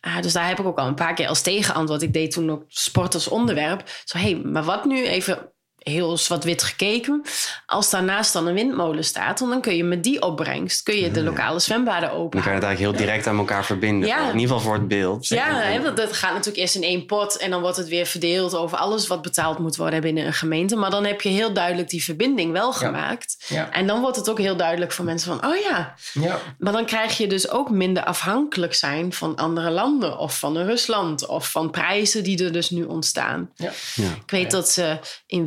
Ah, 0.00 0.22
dus 0.22 0.32
daar 0.32 0.48
heb 0.48 0.58
ik 0.58 0.66
ook 0.66 0.78
al 0.78 0.86
een 0.86 0.94
paar 0.94 1.14
keer 1.14 1.28
als 1.28 1.42
tegenantwoord. 1.42 2.02
Ik 2.02 2.12
deed 2.12 2.30
toen 2.30 2.50
ook 2.50 2.64
sport 2.68 3.14
als 3.14 3.28
onderwerp. 3.28 4.02
Zo, 4.04 4.18
hé, 4.18 4.30
hey, 4.30 4.40
maar 4.44 4.64
wat 4.64 4.84
nu 4.84 5.06
even 5.06 5.52
heel 5.90 6.16
zwart-wit 6.16 6.62
gekeken. 6.62 7.22
Als 7.66 7.90
daarnaast 7.90 8.32
dan 8.32 8.46
een 8.46 8.54
windmolen 8.54 9.04
staat, 9.04 9.38
dan 9.38 9.60
kun 9.60 9.76
je 9.76 9.84
met 9.84 10.02
die 10.04 10.22
opbrengst 10.22 10.82
kun 10.82 10.96
je 10.96 11.10
de 11.10 11.22
lokale 11.22 11.58
zwembaden 11.58 12.12
open. 12.12 12.30
Dan 12.30 12.42
kan 12.42 12.52
je 12.52 12.58
het 12.58 12.66
eigenlijk 12.66 12.96
heel 12.96 13.06
direct 13.06 13.26
aan 13.26 13.38
elkaar 13.38 13.64
verbinden. 13.64 14.08
Ja. 14.08 14.18
In 14.18 14.24
ieder 14.38 14.40
geval 14.40 14.60
voor 14.60 14.74
het 14.74 14.88
beeld. 14.88 15.26
Ja, 15.28 15.62
En- 15.62 15.72
hè, 15.72 15.82
want 15.82 15.96
dat 15.96 16.12
gaat 16.12 16.30
natuurlijk 16.30 16.56
eerst 16.58 16.74
in 16.74 16.82
één 16.82 17.06
pot 17.06 17.36
en 17.36 17.50
dan 17.50 17.60
wordt 17.60 17.76
het 17.76 17.88
weer 17.88 18.06
verdeeld 18.06 18.54
over 18.54 18.78
alles 18.78 19.06
wat 19.06 19.22
betaald 19.22 19.58
moet 19.58 19.76
worden 19.76 20.00
binnen 20.00 20.26
een 20.26 20.32
gemeente. 20.32 20.76
Maar 20.76 20.90
dan 20.90 21.04
heb 21.04 21.20
je 21.20 21.28
heel 21.28 21.52
duidelijk 21.52 21.88
die 21.88 22.04
verbinding 22.04 22.52
wel 22.52 22.72
gemaakt. 22.72 23.44
Ja. 23.48 23.70
En 23.72 23.86
dan 23.86 24.00
wordt 24.00 24.16
het 24.16 24.30
ook 24.30 24.38
heel 24.38 24.56
duidelijk 24.56 24.92
voor 24.92 25.04
mensen 25.04 25.38
van, 25.38 25.50
oh 25.50 25.56
ja, 25.56 25.94
Ja. 26.12 26.38
maar 26.58 26.72
dan 26.72 26.84
krijg 26.84 27.16
je 27.16 27.26
dus 27.26 27.50
ook 27.50 27.70
minder 27.70 28.04
afhankelijk 28.04 28.74
zijn 28.74 29.12
van 29.12 29.36
andere 29.36 29.70
landen 29.70 30.18
of 30.18 30.38
van 30.38 30.56
Rusland 30.58 31.26
of 31.26 31.50
van 31.50 31.70
prijzen 31.70 32.24
die 32.24 32.44
er 32.44 32.52
dus 32.52 32.70
nu 32.70 32.84
ontstaan. 32.84 33.50
Ja. 33.56 33.70
Ja. 33.94 34.04
Ik 34.24 34.30
weet 34.30 34.50
dat 34.50 34.68
ze 34.70 34.98
in 35.26 35.46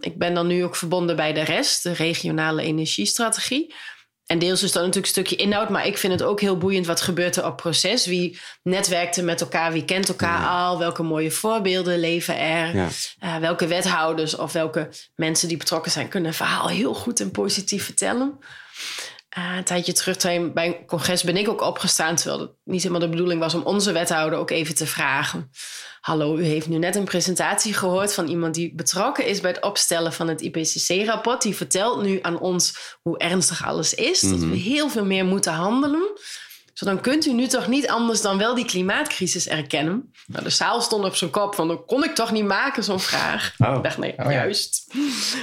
Ik 0.00 0.18
ben 0.18 0.34
dan 0.34 0.46
nu 0.46 0.64
ook 0.64 0.76
verbonden 0.76 1.16
bij 1.16 1.32
de 1.32 1.44
rest, 1.44 1.82
de 1.82 1.92
regionale 1.92 2.62
energiestrategie. 2.62 3.74
En 4.26 4.38
deels 4.38 4.62
is 4.62 4.72
dat 4.72 4.82
natuurlijk 4.82 5.16
een 5.16 5.24
stukje 5.24 5.44
inhoud, 5.44 5.68
maar 5.68 5.86
ik 5.86 5.98
vind 5.98 6.12
het 6.12 6.22
ook 6.22 6.40
heel 6.40 6.58
boeiend 6.58 6.86
wat 6.86 7.00
gebeurt 7.00 7.36
er 7.36 7.46
op 7.46 7.56
proces. 7.56 8.06
Wie 8.06 8.38
netwerkt 8.62 9.16
er 9.16 9.24
met 9.24 9.40
elkaar, 9.40 9.72
wie 9.72 9.84
kent 9.84 10.08
elkaar 10.08 10.48
al, 10.48 10.78
welke 10.78 11.02
mooie 11.02 11.30
voorbeelden 11.30 11.98
leven 11.98 12.38
er, 12.38 12.76
Ja. 12.76 12.88
Eh, 13.18 13.36
welke 13.36 13.66
wethouders 13.66 14.36
of 14.36 14.52
welke 14.52 14.88
mensen 15.14 15.48
die 15.48 15.56
betrokken 15.56 15.92
zijn 15.92 16.08
kunnen 16.08 16.28
een 16.28 16.36
verhaal 16.36 16.68
heel 16.68 16.94
goed 16.94 17.20
en 17.20 17.30
positief 17.30 17.84
vertellen. 17.84 18.38
Eh, 19.34 19.56
een 19.56 19.64
tijdje 19.64 19.92
terug 19.92 20.16
bij 20.16 20.52
bij 20.52 20.66
een 20.66 20.86
congres 20.86 21.22
ben 21.22 21.36
ik 21.36 21.48
ook 21.48 21.60
opgestaan, 21.60 22.16
terwijl 22.16 22.40
het 22.40 22.50
niet 22.64 22.82
helemaal 22.82 23.02
de 23.02 23.08
bedoeling 23.08 23.40
was 23.40 23.54
om 23.54 23.62
onze 23.62 23.92
wethouder 23.92 24.38
ook 24.38 24.50
even 24.50 24.74
te 24.74 24.86
vragen. 24.86 25.50
Hallo, 26.00 26.36
u 26.36 26.44
heeft 26.44 26.68
nu 26.68 26.78
net 26.78 26.96
een 26.96 27.04
presentatie 27.04 27.74
gehoord 27.74 28.14
van 28.14 28.26
iemand 28.26 28.54
die 28.54 28.74
betrokken 28.74 29.26
is 29.26 29.40
bij 29.40 29.50
het 29.50 29.62
opstellen 29.62 30.12
van 30.12 30.28
het 30.28 30.40
IPCC-rapport. 30.40 31.42
Die 31.42 31.56
vertelt 31.56 32.02
nu 32.02 32.18
aan 32.22 32.38
ons 32.38 32.76
hoe 33.02 33.18
ernstig 33.18 33.66
alles 33.66 33.94
is, 33.94 34.20
dat 34.20 34.38
we 34.38 34.56
heel 34.56 34.88
veel 34.88 35.04
meer 35.04 35.24
moeten 35.24 35.52
handelen. 35.52 36.10
Zo 36.72 36.84
dan 36.84 37.00
kunt 37.00 37.26
u 37.26 37.32
nu 37.32 37.46
toch 37.46 37.68
niet 37.68 37.88
anders 37.88 38.20
dan 38.20 38.38
wel 38.38 38.54
die 38.54 38.64
klimaatcrisis 38.64 39.48
erkennen. 39.48 40.12
Nou, 40.26 40.44
de 40.44 40.50
zaal 40.50 40.80
stond 40.80 41.04
op 41.04 41.16
zijn 41.16 41.30
kop 41.30 41.54
van, 41.54 41.68
dat 41.68 41.82
kon 41.86 42.04
ik 42.04 42.14
toch 42.14 42.32
niet 42.32 42.44
maken, 42.44 42.84
zo'n 42.84 43.00
vraag. 43.00 43.54
Oh. 43.58 43.76
Ik 43.76 43.82
dacht, 43.82 43.98
nee, 43.98 44.12
Oh 44.18 44.24
ja. 44.24 44.30
juist. 44.30 44.86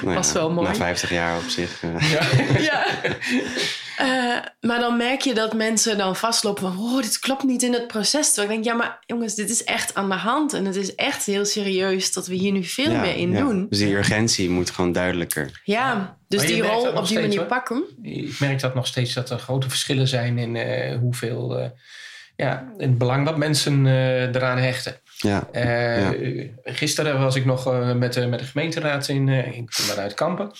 Nou 0.01 0.15
was 0.15 0.27
ja, 0.27 0.33
wel 0.33 0.51
mooi. 0.51 0.67
Na 0.67 0.75
50 0.75 1.09
jaar 1.09 1.37
op 1.37 1.49
zich. 1.49 1.83
eh, 1.83 2.63
ja. 2.63 2.85
Eh, 4.01 4.37
maar 4.61 4.79
dan 4.79 4.97
merk 4.97 5.21
je 5.21 5.33
dat 5.33 5.53
mensen 5.53 5.97
dan 5.97 6.15
vastlopen 6.15 6.61
van... 6.73 6.77
oh, 6.79 7.01
dit 7.01 7.19
klopt 7.19 7.43
niet 7.43 7.63
in 7.63 7.73
het 7.73 7.87
proces. 7.87 8.33
Terwijl 8.33 8.57
ik 8.57 8.63
denk, 8.63 8.65
ja, 8.77 8.83
maar 8.83 8.99
jongens, 9.05 9.35
dit 9.35 9.49
is 9.49 9.63
echt 9.63 9.93
aan 9.95 10.09
de 10.09 10.15
hand. 10.15 10.53
En 10.53 10.65
het 10.65 10.75
is 10.75 10.95
echt 10.95 11.25
heel 11.25 11.45
serieus 11.45 12.13
dat 12.13 12.27
we 12.27 12.35
hier 12.35 12.51
nu 12.51 12.63
veel 12.63 12.91
ja, 12.91 13.01
meer 13.01 13.15
in 13.15 13.31
ja. 13.31 13.39
doen. 13.39 13.67
Dus 13.69 13.77
die 13.79 13.95
urgentie 13.95 14.49
moet 14.49 14.69
gewoon 14.69 14.91
duidelijker. 14.91 15.61
Ja, 15.63 16.17
dus 16.27 16.45
die 16.45 16.61
rol 16.61 16.87
op 16.87 16.95
die 16.95 17.05
steeds, 17.05 17.21
manier 17.21 17.37
hoor. 17.37 17.47
pakken. 17.47 17.83
Ik 18.01 18.39
merk 18.39 18.59
dat 18.59 18.75
nog 18.75 18.87
steeds 18.87 19.13
dat 19.13 19.29
er 19.29 19.39
grote 19.39 19.69
verschillen 19.69 20.07
zijn 20.07 20.37
in 20.37 20.55
eh, 20.55 20.97
hoeveel... 20.97 21.59
eh, 21.59 21.65
ja, 22.35 22.71
in 22.77 22.89
het 22.89 22.97
belang 22.97 23.25
dat 23.25 23.37
mensen 23.37 23.85
eh, 23.85 24.21
eraan 24.35 24.57
hechten. 24.57 24.95
Ja. 25.17 25.47
Eh, 25.51 26.01
Ja. 26.01 26.13
Gisteren 26.63 27.19
was 27.19 27.35
ik 27.35 27.45
nog 27.45 27.65
met, 27.95 28.13
de- 28.13 28.27
met 28.27 28.39
de 28.39 28.45
gemeenteraad 28.45 29.07
in, 29.07 29.29
eh, 29.29 29.47
ik 29.47 29.53
kom 29.53 29.65
vanuit 29.85 30.13
Kampen. 30.13 30.51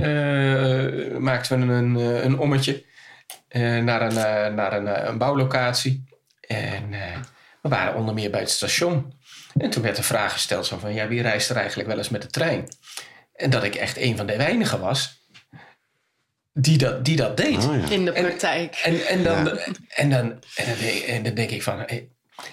Eh, 0.00 1.16
maakten 1.18 1.66
we 1.68 1.74
een, 1.74 1.96
eh, 1.96 2.24
een 2.24 2.38
ommetje 2.38 2.84
eh, 3.48 3.78
naar, 3.78 4.02
een, 4.02 4.16
eh, 4.16 4.54
naar 4.54 4.72
een, 4.72 5.08
een 5.08 5.18
bouwlocatie. 5.18 6.04
En 6.40 6.94
eh, 6.94 7.16
we 7.62 7.68
waren 7.68 7.94
onder 7.94 8.14
meer 8.14 8.30
bij 8.30 8.40
het 8.40 8.50
station. 8.50 9.14
En 9.56 9.70
toen 9.70 9.82
werd 9.82 9.96
de 9.96 10.02
vraag 10.02 10.32
gesteld 10.32 10.66
zo 10.66 10.78
van, 10.78 10.94
ja, 10.94 11.08
wie 11.08 11.22
reist 11.22 11.50
er 11.50 11.56
eigenlijk 11.56 11.88
wel 11.88 11.98
eens 11.98 12.08
met 12.08 12.22
de 12.22 12.28
trein? 12.28 12.68
En 13.34 13.50
dat 13.50 13.64
ik 13.64 13.74
echt 13.74 13.96
een 13.96 14.16
van 14.16 14.26
de 14.26 14.36
weinigen 14.36 14.80
was 14.80 15.24
die 16.52 16.78
dat, 16.78 17.04
die 17.04 17.16
dat 17.16 17.36
deed. 17.36 17.64
Oh, 17.66 17.80
ja. 17.80 17.90
In 17.90 18.04
de 18.04 18.12
praktijk. 18.12 18.74
En, 18.84 19.06
en, 19.06 19.22
dan, 19.24 19.44
Ja. 19.44 19.50
en, 19.88 20.10
dan, 20.10 20.42
en, 20.54 20.66
dan, 20.68 20.78
denk- 20.80 21.02
en 21.04 21.22
dan 21.22 21.34
denk 21.34 21.50
ik 21.50 21.62
van... 21.62 21.82
hey, 21.86 22.08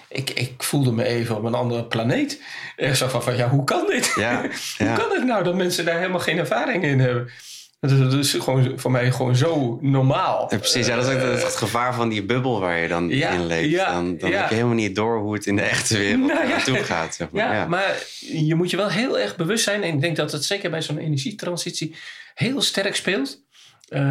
ik, 0.08 0.30
ik 0.30 0.62
voelde 0.62 0.92
me 0.92 1.04
even 1.04 1.36
op 1.36 1.44
een 1.44 1.54
andere 1.54 1.84
planeet. 1.84 2.42
Echt 2.76 2.98
zo 2.98 3.08
van, 3.08 3.22
van 3.22 3.36
ja, 3.36 3.48
hoe 3.48 3.64
kan 3.64 3.86
dit? 3.86 4.12
Ja, 4.16 4.40
hoe 4.78 4.86
ja. 4.86 4.96
kan 4.96 5.10
het 5.10 5.24
nou 5.24 5.44
dat 5.44 5.54
mensen 5.54 5.84
daar 5.84 5.98
helemaal 5.98 6.20
geen 6.20 6.38
ervaring 6.38 6.84
in 6.84 7.00
hebben? 7.00 7.30
Dat 7.80 8.12
is, 8.12 8.32
gewoon 8.32 8.78
voor 8.78 8.90
mij 8.90 9.12
gewoon 9.12 9.36
zo 9.36 9.78
normaal. 9.80 10.46
Ja, 10.50 10.58
precies, 10.58 10.86
ja, 10.86 10.96
dat 10.96 11.06
is 11.06 11.14
ook 11.14 11.20
het, 11.20 11.42
het 11.42 11.56
gevaar 11.56 11.94
van 11.94 12.08
die 12.08 12.22
bubbel 12.24 12.60
waar 12.60 12.78
je 12.78 12.88
dan 12.88 13.08
Ja, 13.08 13.30
in 13.30 13.46
leeft. 13.46 13.70
ja, 13.70 13.92
dan 13.92 14.16
dan 14.18 14.32
heb 14.32 14.48
je 14.48 14.54
helemaal 14.54 14.74
niet 14.74 14.94
door 14.94 15.18
hoe 15.18 15.34
het 15.34 15.46
in 15.46 15.56
de 15.56 15.62
echte 15.62 15.98
wereld 15.98 16.26
Nou, 16.26 16.48
naartoe 16.48 16.76
gaat. 16.76 17.14
Zeg 17.14 17.30
maar. 17.30 17.44
Ja, 17.44 17.52
ja. 17.54 17.66
maar 17.66 18.02
je 18.20 18.54
moet 18.54 18.70
je 18.70 18.76
wel 18.76 18.88
heel 18.88 19.18
erg 19.18 19.36
bewust 19.36 19.64
zijn. 19.64 19.82
En 19.82 19.94
ik 19.94 20.00
denk 20.00 20.16
dat 20.16 20.32
het 20.32 20.44
zeker 20.44 20.70
bij 20.70 20.82
zo'n 20.82 20.98
energietransitie 20.98 21.94
heel 22.34 22.60
sterk 22.60 22.96
speelt. 22.96 23.42
Eh, 23.88 24.02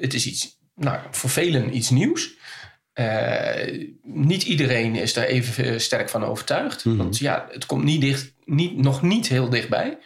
het 0.00 0.14
is 0.14 0.26
iets, 0.26 0.58
nou, 0.74 0.98
voor 1.10 1.30
velen 1.30 1.76
iets 1.76 1.90
nieuws. 1.90 2.38
Eh, 2.92 3.88
niet 4.02 4.42
iedereen 4.42 4.94
is 4.94 5.14
daar 5.14 5.24
even 5.24 5.64
eh, 5.64 5.78
sterk 5.78 6.08
van 6.08 6.24
overtuigd. 6.24 6.84
Mhm. 6.84 6.96
Want 6.96 7.18
ja, 7.18 7.46
het 7.50 7.66
komt 7.66 7.84
niet 7.84 8.00
dicht, 8.00 8.32
niet, 8.44 8.76
nog 8.76 9.02
niet 9.02 9.28
heel 9.28 9.48
dichtbij. 9.48 9.98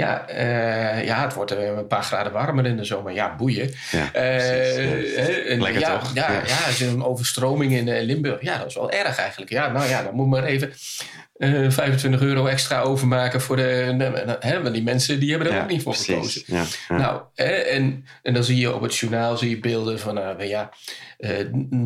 Ja, 0.00 0.26
eh, 0.28 1.04
ja, 1.04 1.22
het 1.24 1.34
wordt 1.34 1.50
eh, 1.50 1.66
een 1.66 1.86
paar 1.86 2.02
graden 2.02 2.32
warmer 2.32 2.66
in 2.66 2.76
de 2.76 2.84
zomer. 2.84 3.12
Ja, 3.12 3.36
boeien. 3.36 3.70
Ja, 3.90 4.12
Eh, 4.12 5.14
ja. 5.16 5.22
hè, 5.22 5.32
en 5.32 5.60
Lekker 5.62 5.80
ja, 5.80 5.98
toch? 5.98 6.14
Ja, 6.14 6.32
Ja. 6.32 6.42
ja. 6.46 6.84
er 6.84 6.88
een 6.88 7.04
overstroming 7.04 7.72
in 7.72 7.88
eh, 7.88 8.02
Limburg. 8.04 8.42
Ja, 8.42 8.58
dat 8.58 8.66
is 8.66 8.74
wel 8.74 8.90
erg 8.90 9.18
eigenlijk. 9.18 9.50
Ja, 9.50 9.72
nou 9.72 9.88
ja, 9.88 10.02
dan 10.02 10.14
moet 10.14 10.28
maar 10.28 10.44
even 10.44 10.72
eh 11.38 11.70
25 11.70 12.20
euro 12.20 12.46
extra 12.46 12.80
overmaken 12.80 13.40
voor 13.40 13.56
de... 13.56 14.36
hè, 14.40 14.62
want 14.62 14.74
die 14.74 14.82
mensen 14.82 15.20
die 15.20 15.30
hebben 15.30 15.48
er 15.48 15.54
Ja, 15.54 15.62
ook 15.62 15.68
niet 15.68 15.82
voor 15.82 15.92
precies. 15.92 16.14
gekozen. 16.14 16.42
Ja, 16.46 16.62
ja. 16.88 16.96
Nou, 16.96 17.22
hè, 17.34 17.44
en, 17.52 18.04
en 18.22 18.34
dan 18.34 18.44
zie 18.44 18.56
je 18.56 18.74
op 18.74 18.82
het 18.82 18.96
journaal 18.96 19.36
zie 19.36 19.50
je 19.50 19.58
beelden 19.60 19.98
van 20.00 20.18
eh, 20.18 20.48
ja, 20.48 20.70
eh, 21.18 21.30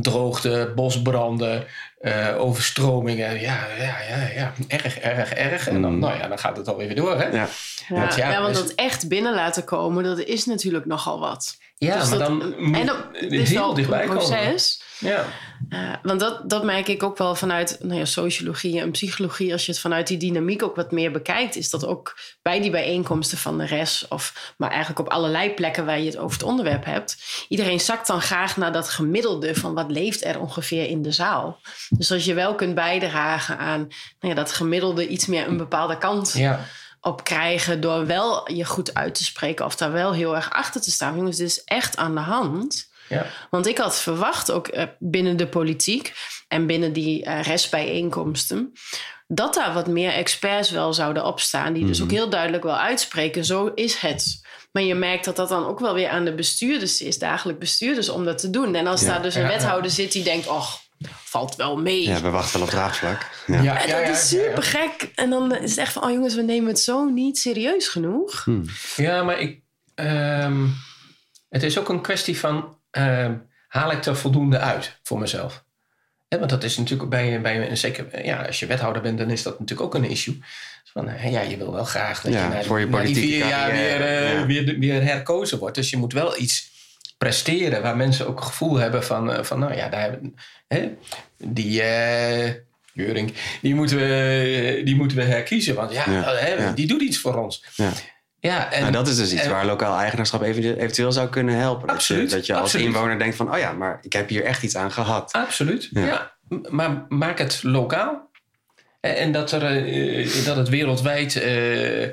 droogte, 0.00 0.72
bosbranden, 0.74 1.64
eh, 2.04 2.40
overstromingen. 2.40 3.40
Ja, 3.40 3.66
ja, 3.78 3.96
ja, 4.08 4.28
ja, 4.34 4.52
erg, 4.68 4.98
erg, 4.98 5.32
erg. 5.32 5.68
En 5.68 5.82
dan, 5.82 5.92
Mm. 5.92 5.98
nou 5.98 6.18
ja, 6.18 6.28
dan 6.28 6.38
gaat 6.38 6.56
het 6.56 6.68
alweer 6.68 6.86
weer 6.86 6.96
door. 6.96 7.16
Hè? 7.18 7.26
ja. 7.26 7.48
Ja, 7.88 8.00
Want 8.00 8.14
ja, 8.14 8.30
ja, 8.30 8.40
want 8.42 8.54
dus- 8.54 8.62
dat 8.66 8.72
echt 8.74 9.08
binnen 9.08 9.34
laten 9.34 9.64
komen, 9.64 10.04
dat 10.04 10.18
is 10.18 10.44
natuurlijk 10.44 10.84
nogal 10.86 11.20
wat. 11.20 11.56
Ja, 11.76 11.98
Dus 11.98 12.08
maar 12.08 12.18
dat- 12.18 12.28
dan 12.28 12.54
moet 12.58 12.76
en 12.78 12.86
dat 12.86 12.96
je 13.20 13.26
is 13.28 13.48
heel 13.48 13.58
wel 13.60 13.68
een 13.68 13.74
dichtbij 13.74 14.00
komen. 14.06 14.16
proces. 14.16 14.82
Ja. 14.98 15.24
Uh, 15.70 15.92
want 16.02 16.20
dat, 16.20 16.50
dat 16.50 16.64
merk 16.64 16.88
ik 16.88 17.02
ook 17.02 17.18
wel 17.18 17.35
vanuit 17.35 17.78
nou 17.80 17.98
ja, 17.98 18.04
sociologie 18.04 18.80
en 18.80 18.90
psychologie. 18.90 19.52
Als 19.52 19.66
je 19.66 19.72
het 19.72 19.80
vanuit 19.80 20.07
die 20.07 20.18
dynamiek 20.18 20.62
ook 20.62 20.76
wat 20.76 20.92
meer 20.92 21.11
bekijkt, 21.11 21.57
is 21.57 21.70
dat 21.70 21.87
ook 21.87 22.18
bij 22.42 22.61
die 22.61 22.70
bijeenkomsten 22.70 23.38
van 23.38 23.59
de 23.59 23.66
rest, 23.66 24.09
of 24.09 24.52
maar 24.57 24.70
eigenlijk 24.70 25.00
op 25.00 25.09
allerlei 25.09 25.54
plekken 25.54 25.87
waar 25.87 25.98
je 25.98 26.07
het 26.07 26.16
over 26.16 26.38
het 26.38 26.46
onderwerp 26.46 26.85
hebt, 26.85 27.16
iedereen 27.48 27.80
zakt 27.80 28.07
dan 28.07 28.20
graag 28.20 28.57
naar 28.57 28.72
dat 28.72 28.88
gemiddelde 28.88 29.54
van 29.54 29.74
wat 29.74 29.90
leeft 29.90 30.24
er 30.24 30.40
ongeveer 30.40 30.88
in 30.88 31.02
de 31.02 31.12
zaal. 31.12 31.61
Dus 31.88 32.12
als 32.12 32.24
je 32.24 32.35
wel 32.35 32.54
kunt 32.54 32.74
bijdragen 32.74 33.59
aan 33.59 33.80
nou 34.20 34.35
ja, 34.35 34.35
dat 34.35 34.52
gemiddelde 34.52 35.09
iets 35.09 35.26
meer 35.26 35.46
een 35.48 35.57
bepaalde 35.57 35.98
kant 35.98 36.33
Ja. 36.33 36.64
op 37.00 37.24
krijgen 37.24 37.80
door 37.80 38.07
wel 38.07 38.52
je 38.52 38.64
goed 38.64 38.94
uit 38.94 39.14
te 39.14 39.24
spreken 39.24 39.64
of 39.64 39.76
daar 39.76 39.92
wel 39.92 40.12
heel 40.12 40.37
erg 40.37 40.50
achter 40.50 40.80
te 40.80 40.90
staan. 40.90 41.16
Jongens, 41.16 41.37
dit 41.37 41.46
is 41.46 41.64
echt 41.64 41.96
aan 41.96 42.14
de 42.14 42.20
hand. 42.20 42.92
Ja. 43.08 43.26
Want 43.50 43.66
ik 43.66 43.78
had 43.78 44.00
verwacht, 44.00 44.50
ook 44.50 44.68
eh, 44.68 44.84
binnen 44.98 45.36
de 45.36 45.46
politiek 45.48 46.12
en 46.48 46.66
binnen 46.66 46.92
die 46.92 47.24
eh, 47.24 47.42
restbijeenkomsten, 47.42 48.72
dat 49.26 49.54
daar 49.54 49.72
wat 49.72 49.86
meer 49.86 50.12
experts 50.12 50.70
wel 50.70 50.92
zouden 50.92 51.24
opstaan, 51.24 51.72
die 51.72 51.86
dus 51.86 52.02
ook 52.02 52.10
heel 52.10 52.28
duidelijk 52.28 52.62
wel 52.62 52.76
uitspreken: 52.78 53.44
zo 53.44 53.66
is 53.74 53.96
het. 53.96 54.42
Maar 54.72 54.82
je 54.82 54.94
merkt 54.94 55.24
dat 55.24 55.36
dat 55.36 55.48
dan 55.48 55.66
ook 55.66 55.80
wel 55.80 55.94
weer 55.94 56.08
aan 56.08 56.24
de 56.24 56.34
bestuurders 56.34 57.00
is, 57.02 57.18
dagelijk 57.18 57.58
bestuurders, 57.58 58.08
om 58.08 58.24
dat 58.24 58.38
te 58.38 58.50
doen. 58.50 58.74
En 58.74 58.86
als 58.86 59.00
Ja, 59.00 59.06
daar 59.06 59.22
dus 59.22 59.34
een 59.34 59.42
ja, 59.42 59.48
wethouder 59.48 59.90
zit 59.90 60.12
die 60.12 60.24
denkt: 60.24 60.46
och, 60.46 60.80
valt 61.24 61.56
wel 61.56 61.76
mee. 61.76 62.02
ja, 62.08 62.20
we 62.20 62.30
wachten 62.30 62.58
wel 62.58 62.62
op 62.62 62.68
draagvlak. 62.74 63.30
Ja. 63.46 63.62
Ja, 63.62 63.82
En 63.82 63.88
ja, 63.88 63.96
dat 63.96 64.06
ja, 64.06 64.12
is 64.12 64.28
super 64.28 64.62
gek. 64.62 65.10
En 65.14 65.30
dan 65.30 65.56
is 65.56 65.70
het 65.70 65.78
echt 65.78 65.92
van: 65.92 66.04
oh 66.04 66.10
jongens, 66.10 66.34
we 66.34 66.42
nemen 66.42 66.68
het 66.68 66.80
zo 66.80 67.04
niet 67.04 67.38
serieus 67.38 67.88
genoeg. 67.88 68.44
Hm. 68.44 68.62
Ja, 68.96 69.22
maar 69.22 69.38
ik, 69.38 69.60
ehm, 69.94 70.66
het 71.48 71.62
is 71.62 71.78
ook 71.78 71.88
een 71.88 72.02
kwestie 72.02 72.38
van 72.38 72.78
ehm, 72.94 73.35
haal 73.68 73.92
ik 73.92 74.04
er 74.04 74.16
voldoende 74.16 74.59
uit 74.59 74.98
voor 75.02 75.18
mezelf? 75.18 75.64
Want 76.28 76.50
dat 76.50 76.64
is 76.64 76.76
natuurlijk 76.76 77.11
bij, 77.11 77.40
bij 77.40 77.70
een 77.70 77.76
zeker, 77.76 78.24
ja, 78.24 78.42
als 78.42 78.61
je 78.61 78.66
wethouder 78.66 79.02
bent, 79.02 79.18
dan 79.18 79.30
is 79.30 79.42
dat 79.42 79.59
natuurlijk 79.61 79.94
ook 79.94 80.02
een 80.02 80.11
issue. 80.11 80.35
Dus 80.83 80.92
Van, 80.92 81.30
ja, 81.30 81.40
je 81.40 81.57
wil 81.57 81.72
wel 81.72 81.85
graag 81.85 82.20
dat 82.20 82.33
Ja, 82.33 82.42
je 82.42 82.54
na, 82.54 82.62
voor 82.62 82.80
je 82.80 82.87
na 82.87 83.02
die 83.02 83.14
vier 83.14 83.46
jaar 83.46 83.72
weer, 83.72 84.00
eh, 84.00 84.33
ja. 84.33 84.46
weer, 84.46 84.78
weer 84.78 85.02
herkozen 85.02 85.59
wordt. 85.59 85.74
Dus 85.74 85.90
je 85.90 85.96
moet 85.96 86.12
wel 86.12 86.40
iets 86.40 86.72
presteren 87.18 87.83
waar 87.83 87.96
mensen 87.96 88.26
ook 88.26 88.37
een 88.37 88.46
gevoel 88.46 88.76
hebben 88.76 89.04
van, 89.04 89.33
eh, 89.33 89.44
van 89.44 89.59
nou 89.59 89.74
ja, 89.74 89.88
daar 89.88 90.00
hebben, 90.00 90.35
hè, 90.68 90.90
die. 91.37 91.83
Juring, 92.92 93.33
die 93.61 93.74
moeten, 93.74 93.96
we, 93.96 94.80
die 94.85 94.96
moeten 94.96 95.16
we 95.16 95.22
herkiezen. 95.22 95.74
Want 95.74 95.92
ja, 95.92 96.04
ja. 96.57 96.72
die 96.72 96.87
doet 96.87 97.02
iets 97.02 97.18
voor 97.18 97.35
ons. 97.35 97.64
Ja. 98.50 98.72
En, 98.72 98.80
Nou, 98.80 98.92
dat 98.92 99.09
is 99.09 99.16
dus 99.16 99.33
iets 99.33 99.42
en- 99.42 99.50
waar 99.50 99.66
lokaal 99.66 99.98
eigenaarschap 99.98 100.42
even- 100.42 100.76
eventueel 100.78 101.12
zou 101.12 101.28
kunnen 101.28 101.54
helpen. 101.57 101.80
Dat 101.80 101.88
je, 101.90 101.94
Absoluut, 101.96 102.30
dat 102.30 102.46
je 102.46 102.52
als 102.52 102.62
absoluut. 102.62 102.87
inwoner 102.87 103.18
denkt 103.18 103.37
van, 103.37 103.52
oh 103.52 103.59
ja, 103.59 103.72
maar 103.72 103.98
ik 104.02 104.12
heb 104.12 104.28
hier 104.28 104.44
echt 104.44 104.62
iets 104.62 104.76
aan 104.76 104.92
gehad. 104.92 105.33
Absoluut, 105.33 105.88
Ja. 105.92 106.33
Maar 106.68 107.04
maak 107.09 107.38
het 107.38 107.62
lokaal. 107.62 108.30
En 109.00 109.33
dat, 109.33 109.52
er, 109.52 109.62
eh, 109.87 110.44
dat 110.44 110.57
het 110.57 110.68
wereldwijd 110.68 111.37
eh, 111.37 112.09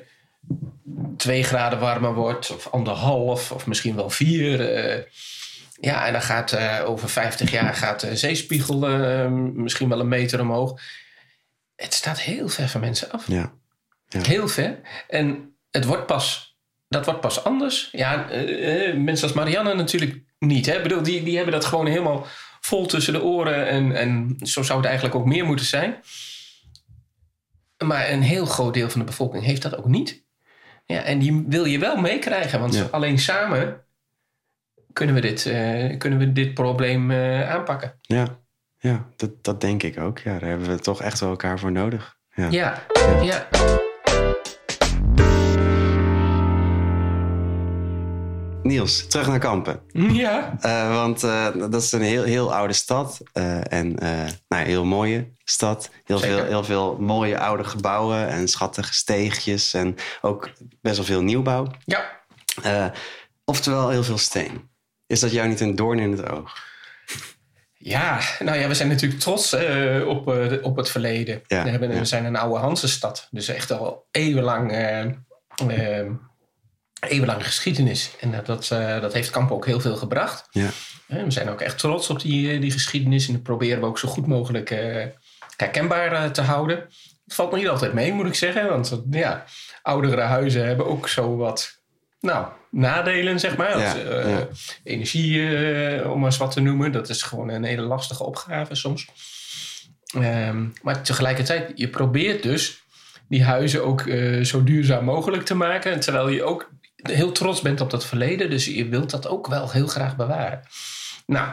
twee 1.18 1.44
graden 1.44 1.80
warmer 1.80 2.14
wordt, 2.14 2.52
of 2.56 2.68
anderhalf, 2.68 3.52
of 3.52 3.68
misschien 3.68 3.96
wel 3.96 4.10
vier. 4.10 4.74
eh, 4.76 5.04
ja, 5.80 6.06
en 6.06 6.12
dan 6.12 6.22
gaat 6.22 6.58
over 6.86 7.10
50 7.10 7.52
jaar 7.52 7.74
gaat 7.74 8.00
de 8.00 8.16
zeespiegel 8.16 8.88
eh, 8.88 9.28
misschien 9.54 9.90
wel 9.90 10.00
een 10.00 10.08
meter 10.08 10.40
omhoog. 10.42 10.82
Het 11.76 11.94
staat 11.94 12.20
heel 12.22 12.50
ver 12.50 12.70
van 12.70 12.82
mensen 12.82 13.12
af. 13.12 13.28
Ja. 13.28 13.52
Ja. 14.08 14.22
Heel 14.22 14.48
ver. 14.48 14.80
En 15.08 15.51
het 15.72 15.86
wordt 15.86 16.06
pas, 16.06 16.58
dat 16.88 17.06
wordt 17.06 17.22
pas 17.22 17.44
anders. 17.44 17.90
Ja, 17.92 18.30
eh, 18.30 18.88
eh, 18.90 18.98
mensen 18.98 19.28
als 19.28 19.36
Marianne 19.36 19.74
natuurlijk 19.74 20.20
niet. 20.40 20.66
Hè? 20.66 20.76
Ik 20.76 20.84
bedoel, 20.84 21.04
die, 21.04 21.24
die 21.24 21.36
hebben 21.36 21.54
dat 21.54 21.66
gewoon 21.66 21.86
helemaal 21.86 22.26
vol 22.62 22.86
tussen 22.86 23.14
de 23.14 23.24
oren. 23.24 23.68
En, 23.68 23.96
en 23.96 24.36
zo 24.42 24.62
zou 24.64 24.78
het 24.78 24.88
eigenlijk 24.88 25.16
ook 25.16 25.26
meer 25.26 25.46
moeten 25.46 25.66
zijn. 25.66 25.96
Maar 27.86 28.10
een 28.10 28.22
heel 28.22 28.46
groot 28.46 28.74
deel 28.74 28.90
van 28.90 29.00
de 29.00 29.06
bevolking 29.06 29.44
heeft 29.44 29.62
dat 29.62 29.78
ook 29.78 29.86
niet. 29.88 30.24
Ja, 30.86 31.02
en 31.02 31.20
die 31.20 31.44
wil 31.48 31.66
je 31.66 31.80
wel 31.80 31.96
meekrijgen. 31.98 32.60
Want 32.60 32.74
Ja. 32.76 32.88
alleen 32.92 33.20
samen 33.20 33.82
kunnen 34.94 35.16
we 35.16 35.22
dit, 35.22 35.46
eh, 35.46 35.98
kunnen 35.98 36.20
we 36.20 36.32
dit 36.32 36.54
probleem 36.54 37.12
aanpakken. 37.12 37.94
Ja, 38.02 38.40
ja 38.78 39.08
dat, 39.16 39.44
dat 39.44 39.62
denk 39.62 39.84
ik 39.84 40.00
ook. 40.00 40.20
Ja, 40.20 40.40
daar 40.40 40.50
hebben 40.50 40.68
we 40.70 40.80
toch 40.80 41.02
echt 41.02 41.20
wel 41.20 41.30
elkaar 41.30 41.60
voor 41.60 41.72
nodig. 41.72 42.18
Ja. 42.34 42.48
Ja, 42.50 42.84
ja. 43.22 43.48
Niels, 48.64 49.08
terug 49.08 49.28
naar 49.28 49.40
Kampen. 49.40 49.82
ja. 50.24 50.58
Eh, 50.60 50.96
want 50.96 51.24
eh, 51.24 51.48
dat 51.56 51.82
is 51.82 51.92
een 51.92 52.02
heel, 52.02 52.24
heel 52.24 52.54
oude 52.56 52.74
stad. 52.74 53.22
eh, 53.34 53.74
en 53.74 53.96
nou, 54.48 54.66
heel 54.66 54.86
mooie 54.86 55.32
stad. 55.44 55.90
Heel 56.04 56.18
Zeker. 56.18 56.36
veel, 56.38 56.46
heel 56.46 56.64
veel 56.64 56.98
mooie 57.00 57.40
oude 57.40 57.64
gebouwen 57.64 58.28
en 58.28 58.48
schattige 58.48 58.94
steegjes. 58.94 59.74
En 59.74 59.96
ook 60.22 60.50
best 60.82 60.96
wel 60.96 61.06
veel 61.06 61.22
nieuwbouw. 61.22 61.68
ja. 61.86 62.92
Oftewel 63.46 63.90
heel 63.90 64.04
veel 64.04 64.18
steen. 64.18 64.70
Is 65.08 65.20
dat 65.20 65.32
jou 65.32 65.48
niet 65.48 65.60
een 65.60 65.76
doorn 65.76 66.00
in 66.00 66.12
het 66.12 66.30
oog? 66.30 66.70
Ja, 67.74 68.20
nou 68.40 68.58
ja, 68.58 68.68
we 68.68 68.74
zijn 68.74 68.88
natuurlijk 68.88 69.22
trots 69.22 69.54
op, 70.06 70.28
op 70.62 70.76
het 70.78 70.90
verleden. 70.90 71.42
Ja, 71.48 71.64
we, 71.64 71.70
hebben, 71.70 71.92
ja. 71.92 71.98
we 71.98 72.06
zijn 72.06 72.26
een 72.26 72.36
oude 72.36 72.60
Hansenstad. 72.60 73.28
Dus 73.32 73.48
echt 73.48 73.72
al 73.72 74.08
eeuwenlang, 74.12 74.72
eh, 77.02 77.12
eeuwenlang 77.12 77.46
geschiedenis. 77.46 78.12
En 78.20 78.32
dat, 78.32 78.46
dat, 78.46 78.72
eh, 78.72 79.02
dat 79.02 79.14
heeft 79.14 79.30
Kampen 79.30 79.56
ook 79.56 79.66
heel 79.66 79.80
veel 79.80 79.96
gebracht. 79.96 80.48
Ja. 80.52 80.70
Eh, 81.08 81.24
we 81.24 81.32
zijn 81.32 81.50
ook 81.50 81.62
echt 81.62 81.78
trots 81.78 82.10
op 82.10 82.22
die, 82.22 82.52
eh, 82.52 82.62
die 82.62 82.72
geschiedenis. 82.72 83.28
En 83.28 83.34
dat 83.34 83.44
proberen 83.44 83.80
we 83.80 83.86
ook 83.86 84.00
zo 84.00 84.08
goed 84.08 84.28
mogelijk 84.28 84.70
eh, 84.72 85.06
herkenbaar 85.58 86.12
eh, 86.12 86.30
te 86.30 86.42
houden. 86.42 86.78
Het 87.26 87.34
valt 87.34 87.52
me 87.52 87.58
niet 87.58 87.68
altijd 87.68 87.94
mee, 87.94 88.14
moet 88.14 88.26
ik 88.28 88.36
zeggen. 88.36 88.70
Want 88.70 88.92
eh, 88.92 88.98
ja, 89.20 89.46
oudere 89.82 90.22
huizen 90.22 90.66
hebben 90.66 90.86
ook 90.86 91.08
zo 91.08 91.36
wat... 91.36 91.80
Nou, 92.20 92.48
nadelen, 92.72 93.40
zeg 93.40 93.58
maar. 93.58 93.80
Ja, 93.80 93.92
Als, 93.92 94.04
eh, 94.04 94.30
ja. 94.30 94.48
Energie, 94.84 95.56
eh, 95.56 96.12
om 96.12 96.18
maar 96.18 96.30
eens 96.30 96.38
wat 96.38 96.52
te 96.52 96.60
noemen. 96.62 96.92
Dat 96.92 97.10
is 97.10 97.22
gewoon 97.22 97.50
een 97.50 97.64
hele 97.64 97.82
lastige 97.82 98.24
opgave 98.24 98.76
soms. 98.76 99.08
Ehm, 100.14 100.66
maar 100.82 101.02
tegelijkertijd, 101.04 101.72
je 101.76 101.88
probeert 101.90 102.44
dus 102.44 102.84
die 103.30 103.44
huizen 103.44 103.86
ook 103.86 104.02
eh, 104.02 104.44
zo 104.44 104.64
duurzaam 104.64 105.06
mogelijk 105.06 105.46
te 105.46 105.56
maken. 105.56 106.00
Terwijl 106.00 106.30
je 106.30 106.44
ook 106.44 106.70
heel 107.02 107.32
trots 107.32 107.62
bent 107.62 107.82
op 107.82 107.90
dat 107.90 108.06
verleden. 108.06 108.50
Dus 108.50 108.66
je 108.66 108.90
wilt 108.90 109.10
dat 109.10 109.28
ook 109.28 109.48
wel 109.48 109.72
heel 109.72 109.88
graag 109.88 110.16
bewaren. 110.16 110.62
Nou, 111.26 111.50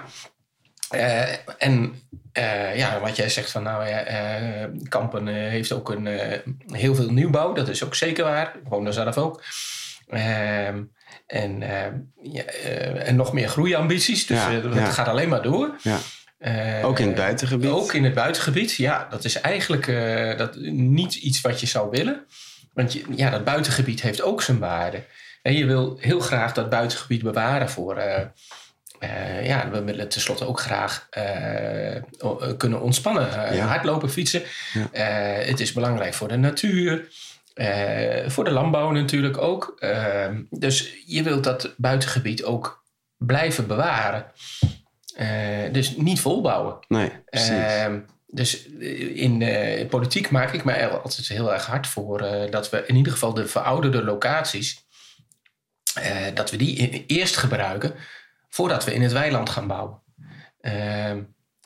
eh, 0.88 1.32
en 1.58 2.02
eh, 2.32 2.76
ja, 2.76 3.00
wat 3.00 3.16
jij 3.16 3.28
zegt 3.28 3.50
van 3.50 3.62
nou 3.62 3.88
ja, 3.88 4.00
eh, 4.00 4.68
Kampen 4.88 5.26
heeft 5.26 5.72
ook 5.72 5.90
een, 5.90 6.06
heel 6.66 6.94
veel 6.94 7.10
nieuwbouw. 7.10 7.52
Dat 7.52 7.68
is 7.68 7.84
ook 7.84 7.94
zeker 7.94 8.24
waar. 8.24 8.54
Ik 8.62 8.68
woon 8.68 8.84
daar 8.84 8.92
zelf 8.92 9.16
ook. 9.16 9.42
Ehm, 10.08 10.82
en, 11.26 11.62
ja, 12.22 12.42
en 12.42 13.16
nog 13.16 13.32
meer 13.32 13.48
groeiambities. 13.48 14.26
Dus 14.26 14.38
Ja, 14.38 14.50
ja. 14.50 14.90
gaat 14.90 15.08
alleen 15.08 15.28
maar 15.28 15.42
door. 15.42 15.76
Ja. 15.82 15.98
Ook 16.82 16.98
in 16.98 17.06
het 17.06 17.16
buitengebied? 17.16 17.70
Ook 17.70 17.92
in 17.92 18.04
het 18.04 18.14
buitengebied, 18.14 18.72
ja. 18.72 19.06
Dat 19.10 19.24
is 19.24 19.40
eigenlijk 19.40 19.86
dat, 20.38 20.56
niet 20.70 21.14
iets 21.14 21.40
wat 21.40 21.60
je 21.60 21.66
zou 21.66 21.90
willen. 21.90 22.26
Want 22.72 22.92
je, 22.92 23.04
ja, 23.10 23.30
dat 23.30 23.44
buitengebied 23.44 24.02
heeft 24.02 24.22
ook 24.22 24.42
zijn 24.42 24.58
waarde. 24.58 25.04
En 25.48 25.54
je 25.54 25.66
wil 25.66 25.96
heel 26.00 26.20
graag 26.20 26.52
dat 26.52 26.70
buitengebied 26.70 27.22
bewaren 27.22 27.70
voor... 27.70 27.96
eh, 27.96 28.26
eh, 28.98 29.46
ja, 29.46 29.70
we 29.70 29.84
willen 29.84 30.08
tenslotte 30.08 30.46
ook 30.46 30.60
graag 30.60 31.06
eh, 31.10 32.02
kunnen 32.56 32.80
ontspannen. 32.80 33.54
Ja. 33.54 33.66
Hardlopen, 33.66 34.10
fietsen. 34.10 34.42
Ja. 34.72 35.00
Het 35.44 35.60
is 35.60 35.72
belangrijk 35.72 36.14
voor 36.14 36.28
de 36.28 36.36
natuur. 36.36 37.08
voor 38.26 38.44
de 38.44 38.50
landbouw 38.50 38.90
natuurlijk 38.90 39.38
ook. 39.38 39.76
Eh, 39.78 40.26
dus 40.50 40.94
je 41.06 41.22
wilt 41.22 41.44
dat 41.44 41.74
buitengebied 41.76 42.44
ook 42.44 42.84
blijven 43.16 43.66
bewaren. 43.66 44.26
Dus 45.72 45.96
niet 45.96 46.20
volbouwen. 46.20 46.78
Nee. 46.88 47.12
Ehm, 47.26 47.98
dus 48.26 48.66
in 49.14 49.44
politiek 49.88 50.30
maak 50.30 50.52
ik 50.52 50.64
me 50.64 50.72
er 50.72 51.00
altijd 51.00 51.28
heel 51.28 51.52
erg 51.52 51.66
hard 51.66 51.86
voor 51.86 52.18
dat 52.50 52.70
we 52.70 52.84
in 52.86 52.96
ieder 52.96 53.12
geval 53.12 53.34
de 53.34 53.46
verouderde 53.46 54.04
locaties, 54.04 54.86
dat 56.34 56.50
we 56.50 56.56
die 56.56 56.82
e- 56.82 57.04
eerst 57.06 57.36
gebruiken 57.36 57.94
voordat 58.48 58.84
we 58.84 58.94
in 58.94 59.02
het 59.02 59.12
weiland 59.12 59.50
gaan 59.50 59.66
bouwen. 59.66 60.02
Ehm, 60.60 61.18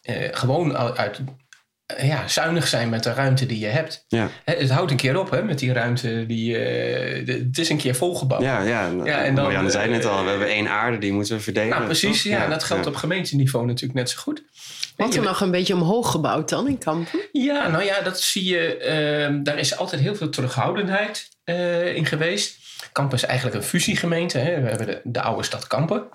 eh, 0.02 0.28
gewoon 0.32 0.76
uit, 0.76 1.20
eh, 1.86 2.08
ja, 2.08 2.28
zuinig 2.28 2.66
zijn 2.68 2.88
met 2.88 3.02
de 3.02 3.12
ruimte 3.12 3.46
die 3.46 3.58
je 3.58 3.66
hebt. 3.66 4.04
ja. 4.08 4.28
Hè, 4.44 4.54
het 4.54 4.70
houdt 4.70 4.90
een 4.90 4.96
keer 4.96 5.18
op 5.18 5.30
hè, 5.30 5.42
met 5.42 5.58
die 5.58 5.72
ruimte. 5.72 6.26
Die, 6.26 6.56
eh, 6.58 7.26
de- 7.26 7.32
het 7.48 7.58
is 7.58 7.68
een 7.68 7.76
keer 7.76 7.94
volgebouwd. 7.94 8.42
Ja, 8.42 8.60
ja. 8.62 8.90
Ja, 9.04 9.24
en 9.24 9.34
dan, 9.34 9.44
Marianne 9.44 9.70
zei 9.70 9.90
net 9.90 10.04
al, 10.04 10.16
we 10.18 10.22
eh, 10.22 10.28
hebben 10.28 10.48
één 10.48 10.68
aarde, 10.68 10.98
die 10.98 11.12
moeten 11.12 11.36
we 11.36 11.42
verdelen. 11.42 11.68
Nou, 11.68 11.84
precies. 11.84 12.22
Ja, 12.22 12.46
dat 12.48 12.64
geldt 12.64 12.84
ja. 12.84 12.90
op 12.90 12.96
gemeenteniveau 12.96 13.66
natuurlijk 13.66 13.94
net 13.98 14.10
zo 14.10 14.18
goed. 14.20 14.42
Wordt 14.96 15.12
Je- 15.14 15.18
er 15.20 15.26
nog 15.26 15.40
een 15.40 15.50
beetje 15.50 15.74
omhoog 15.74 16.10
gebouwd 16.10 16.48
dan 16.48 16.68
in 16.68 16.78
Kampen? 16.78 17.20
Ja, 17.32 17.68
nou 17.68 17.84
ja, 17.84 18.00
dat 18.00 18.20
zie 18.20 18.44
je. 18.44 18.76
ehm, 18.76 19.42
daar 19.42 19.58
is 19.58 19.76
altijd 19.76 20.02
heel 20.02 20.14
veel 20.14 20.28
terughoudendheid 20.28 21.28
eh, 21.44 21.94
in 21.94 22.06
geweest. 22.06 22.58
Kampen 22.92 23.16
is 23.16 23.24
eigenlijk 23.24 23.56
een 23.56 23.62
fusiegemeente. 23.62 24.38
Hè. 24.38 24.60
We 24.60 24.68
hebben 24.68 24.86
de, 24.86 25.00
de 25.04 25.20
oude 25.20 25.42
stad 25.42 25.66
Kampen. 25.66 26.08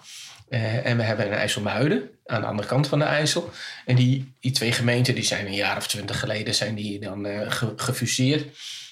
eh, 0.49 0.85
en 0.85 0.97
we 0.97 1.03
hebben 1.03 1.25
een 1.25 1.33
IJsselmuiden 1.33 2.09
aan 2.25 2.41
de 2.41 2.47
andere 2.47 2.67
kant 2.67 2.87
van 2.87 2.99
de 2.99 3.05
IJssel. 3.05 3.49
En 3.85 3.95
die, 3.95 4.33
die 4.39 4.51
twee 4.51 4.71
gemeenten 4.71 5.15
die 5.15 5.23
zijn 5.23 5.45
een 5.45 5.53
jaar 5.53 5.77
of 5.77 5.87
twintig 5.87 6.19
geleden 6.19 6.55
zijn 6.55 6.75
die 6.75 6.99
dan 6.99 7.25
eh, 7.25 7.51
ge- 7.51 7.73
gefuseerd. 7.75 8.45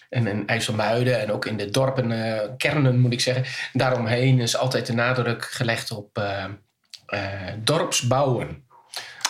En 0.10 0.28
in 0.28 0.48
IJsselmuiden 0.48 1.22
en 1.22 1.32
ook 1.32 1.46
in 1.46 1.58
de 1.58 1.70
dorpen, 1.70 2.12
eh, 2.12 2.50
kernen 2.58 3.00
moet 3.00 3.14
ik 3.14 3.22
zeggen. 3.22 3.46
Daaromheen 3.74 4.40
is 4.40 4.58
altijd 4.58 4.86
de 4.86 4.94
nadruk 4.94 5.44
gelegd 5.46 5.92
op 5.92 6.24
dorpsbouwen. 7.64 8.64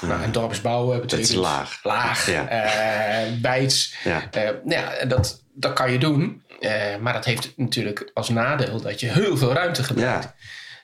Nou, 0.01 0.23
en 0.23 0.31
dorpsbouwen 0.31 1.01
betekent... 1.01 1.29
is 1.29 1.35
laag. 1.35 1.79
Laag, 1.83 2.29
Ja. 2.29 3.27
bijts. 3.41 3.95
Ja. 4.03 4.29
Ja, 4.65 5.05
dat, 5.05 5.43
dat 5.55 5.73
kan 5.73 5.91
je 5.91 5.97
doen. 5.97 6.43
Eh, 6.59 6.97
maar 6.97 7.13
dat 7.13 7.25
heeft 7.25 7.53
natuurlijk 7.55 8.11
als 8.13 8.29
nadeel 8.29 8.81
dat 8.81 8.99
je 8.99 9.11
heel 9.11 9.37
veel 9.37 9.53
ruimte 9.53 9.83
gebruikt. 9.83 10.23
Ja, 10.23 10.35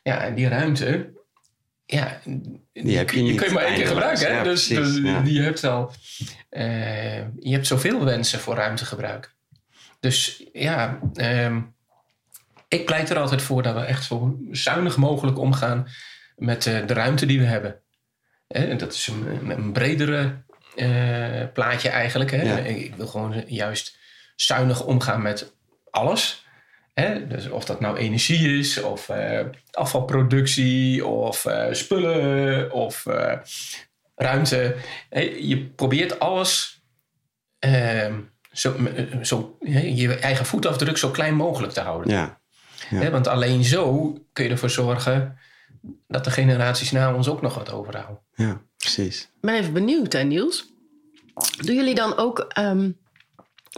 Ja, 0.04 0.24
en 0.24 0.36
die 0.36 0.48
ruimte, 0.48 1.10
ja, 1.86 2.20
die, 2.74 2.98
heb 2.98 3.10
je 3.10 3.22
niet 3.22 3.38
kun 3.38 3.48
je 3.48 3.54
maar 3.54 3.64
één 3.64 3.76
keer 3.76 3.88
gebruiken. 3.88 4.28
Hè? 4.28 4.38
Ja, 4.38 4.44
dus 4.44 4.68
precies, 4.68 4.94
dus 4.94 5.04
ja. 5.04 5.22
die 5.22 5.42
hebt 5.42 5.64
al, 5.64 5.94
eh, 6.50 7.18
je 7.40 7.52
hebt 7.52 7.68
zoveel 7.68 8.06
wensen 8.06 8.40
voor 8.40 8.56
ruimtegebruik. 8.56 9.34
Dus 10.00 10.44
ja, 10.54 11.00
ehm, 11.14 11.62
ik 12.68 12.86
pleit 12.86 13.10
er 13.10 13.18
altijd 13.18 13.42
voor 13.42 13.64
dat 13.64 13.74
we 13.74 13.82
echt 13.82 14.04
zo 14.04 14.38
zuinig 14.52 14.98
mogelijk 14.98 15.40
omgaan 15.40 15.88
met 16.36 16.66
eh, 16.66 16.88
de 16.88 16.94
ruimte 16.94 17.26
die 17.26 17.40
we 17.40 17.46
hebben. 17.46 17.80
En 18.48 18.78
dat 18.78 18.94
is 18.94 19.08
een, 19.08 19.50
een 19.52 19.72
bredere 19.72 20.40
plaatje 21.54 21.90
eigenlijk. 21.90 22.32
Hè? 22.32 22.42
Ja. 22.42 22.58
Ik 22.58 22.96
wil 22.96 23.08
gewoon 23.08 23.44
juist 23.48 24.00
zuinig 24.44 24.84
omgaan 24.84 25.22
met 25.22 25.54
alles. 25.90 26.46
Hè? 26.94 27.28
Dus 27.28 27.50
of 27.50 27.66
dat 27.66 27.80
nou 27.80 27.98
energie 27.98 28.58
is, 28.58 28.82
of 28.82 29.10
eh, 29.10 29.46
afvalproductie, 29.72 31.06
of 31.06 31.46
eh, 31.46 31.74
spullen, 31.74 32.72
of 32.72 33.06
eh, 33.06 33.38
ruimte. 34.16 34.76
Hè, 35.10 35.20
Je 35.20 35.66
probeert 35.66 36.20
alles 36.20 36.82
ehm, 37.60 38.20
zo, 38.52 38.76
zo, 39.22 39.58
hè, 39.60 39.80
je 39.80 40.16
eigen 40.16 40.46
voetafdruk 40.46 40.98
zo 40.98 41.10
klein 41.10 41.36
mogelijk 41.36 41.74
te 41.74 41.82
houden. 41.82 42.14
ja. 42.14 42.40
Want 43.12 43.28
alleen 43.28 43.64
zo 43.64 44.14
kun 44.34 44.44
je 44.44 44.50
ervoor 44.50 44.70
zorgen 44.70 45.38
dat 46.08 46.24
de 46.24 46.32
generaties 46.32 46.92
na 46.92 47.14
ons 47.14 47.28
ook 47.28 47.42
nog 47.42 47.56
wat 47.56 47.72
overhouden. 47.72 48.24
ja, 48.36 48.62
precies. 48.78 49.22
Ik 49.22 49.42
ben 49.42 49.56
even 49.56 49.74
benieuwd, 49.74 50.14
hè, 50.14 50.24
Niels. 50.24 50.70
Doen 51.58 51.76
jullie 51.76 51.96
dan 51.96 52.18
ook 52.18 52.40
ehm, 52.40 52.90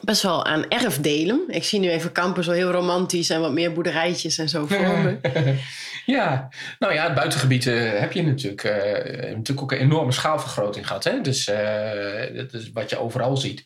best 0.01 0.21
wel 0.21 0.45
aan 0.45 0.67
erfdelen? 0.67 1.43
Ik 1.47 1.63
zie 1.63 1.79
nu 1.79 1.89
even 1.89 2.11
kampen 2.11 2.43
zo 2.43 2.51
heel 2.51 2.71
romantisch 2.71 3.29
en 3.29 3.41
wat 3.41 3.51
meer 3.51 3.73
boerderijtjes 3.73 4.37
en 4.37 4.49
zo 4.49 4.65
voor 4.65 4.97
me. 5.03 5.17
Ja, 6.05 6.49
nou 6.79 6.93
ja, 6.93 7.03
het 7.03 7.13
buitengebied 7.13 7.67
eh, 7.67 7.99
heb 7.99 8.11
je 8.11 8.23
natuurlijk, 8.23 8.63
eh, 8.63 9.35
natuurlijk 9.35 9.61
ook 9.61 9.71
een 9.71 9.77
enorme 9.77 10.11
schaalvergroting 10.11 10.87
gehad. 10.87 11.03
Hè? 11.03 11.21
Dus 11.21 11.47
eh, 11.47 12.35
dat 12.35 12.53
is 12.53 12.71
wat 12.71 12.89
je 12.89 12.99
overal 12.99 13.37
ziet. 13.37 13.65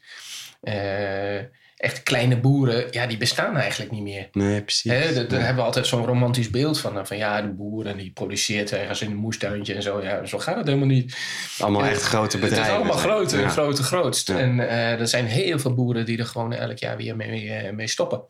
Echt 1.77 2.03
kleine 2.03 2.39
boeren, 2.39 2.87
ja, 2.91 3.07
die 3.07 3.17
bestaan 3.17 3.57
eigenlijk 3.57 3.91
niet 3.91 4.01
meer. 4.03 4.27
Nee, 4.31 4.61
precies. 4.61 4.91
Hè, 4.91 5.13
daar 5.13 5.25
Nee. 5.27 5.39
hebben 5.39 5.55
we 5.55 5.61
altijd 5.61 5.87
zo'n 5.87 6.05
romantisch 6.05 6.49
beeld 6.49 6.79
van. 6.79 7.07
Van 7.07 7.17
ja, 7.17 7.41
de 7.41 7.47
boeren 7.53 7.97
die 7.97 8.11
produceert 8.11 8.71
ergens 8.71 9.01
in 9.01 9.11
een 9.11 9.17
moestuintje 9.17 9.73
en 9.73 9.81
zo. 9.81 10.01
Ja, 10.03 10.25
zo 10.25 10.37
gaat 10.39 10.55
het 10.55 10.65
helemaal 10.65 10.87
niet. 10.87 11.17
Allemaal 11.59 11.85
echt 11.85 12.01
grote 12.01 12.37
bedrijven. 12.37 12.63
Het 12.63 12.71
is 12.71 12.77
allemaal 12.77 12.97
grote, 12.97 13.37
Ja. 13.39 13.49
grote, 13.49 13.83
grootst. 13.83 14.27
Ja. 14.27 14.37
En 14.37 14.59
eh, 14.69 14.99
er 14.99 15.07
zijn 15.07 15.25
heel 15.25 15.59
veel 15.59 15.73
boeren 15.73 16.05
die 16.05 16.17
er 16.17 16.25
gewoon 16.25 16.53
elk 16.53 16.77
jaar 16.77 16.97
weer 16.97 17.15
mee, 17.15 17.49
eh, 17.53 17.73
mee 17.73 17.87
stoppen. 17.87 18.21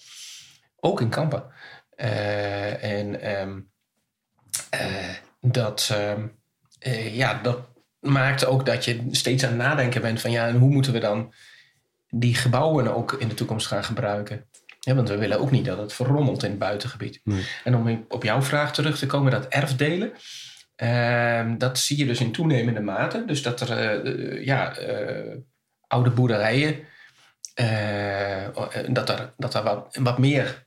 Ook 0.79 1.01
in 1.01 1.09
kampen. 1.09 1.43
Eh, 1.95 2.83
en 2.83 3.21
ehm, 3.21 3.59
eh, 4.69 5.09
dat, 5.41 5.89
ehm, 5.93 6.21
eh, 6.79 7.15
ja, 7.15 7.39
dat 7.43 7.59
maakt 7.99 8.45
ook 8.45 8.65
dat 8.65 8.85
je 8.85 9.07
steeds 9.11 9.43
aan 9.43 9.49
het 9.49 9.57
nadenken 9.57 10.01
bent 10.01 10.21
van 10.21 10.31
ja, 10.31 10.47
en 10.47 10.57
hoe 10.57 10.69
moeten 10.69 10.93
we 10.93 10.99
dan 10.99 11.33
die 12.09 12.35
gebouwen 12.35 12.95
ook 12.95 13.13
in 13.13 13.27
de 13.27 13.33
toekomst 13.33 13.67
gaan 13.67 13.83
gebruiken? 13.83 14.45
Ja, 14.87 14.95
want 14.95 15.09
we 15.09 15.17
willen 15.17 15.39
ook 15.39 15.51
niet 15.51 15.65
dat 15.65 15.77
het 15.77 15.93
verrommelt 15.93 16.43
in 16.43 16.49
het 16.49 16.59
buitengebied. 16.59 17.21
Nee. 17.23 17.45
En 17.63 17.75
om 17.75 18.05
op 18.07 18.23
jouw 18.23 18.41
vraag 18.41 18.73
terug 18.73 18.97
te 18.97 19.05
komen, 19.05 19.31
dat 19.31 19.47
erfdelen. 19.47 20.11
ehm, 20.75 21.57
dat 21.57 21.77
zie 21.77 21.97
je 21.97 22.05
dus 22.05 22.19
in 22.19 22.31
toenemende 22.31 22.79
mate. 22.79 23.23
Dus 23.25 23.41
dat 23.41 23.61
er 23.61 23.71
eh, 23.71 23.93
eh, 23.95 24.45
ja, 24.45 24.77
eh, 24.77 25.35
oude 25.87 26.09
boerderijen, 26.09 26.79
dat 28.89 29.09
er, 29.09 29.33
dat 29.37 29.53
er 29.53 29.63
wat, 29.63 29.97
wat 30.01 30.17
meer 30.17 30.65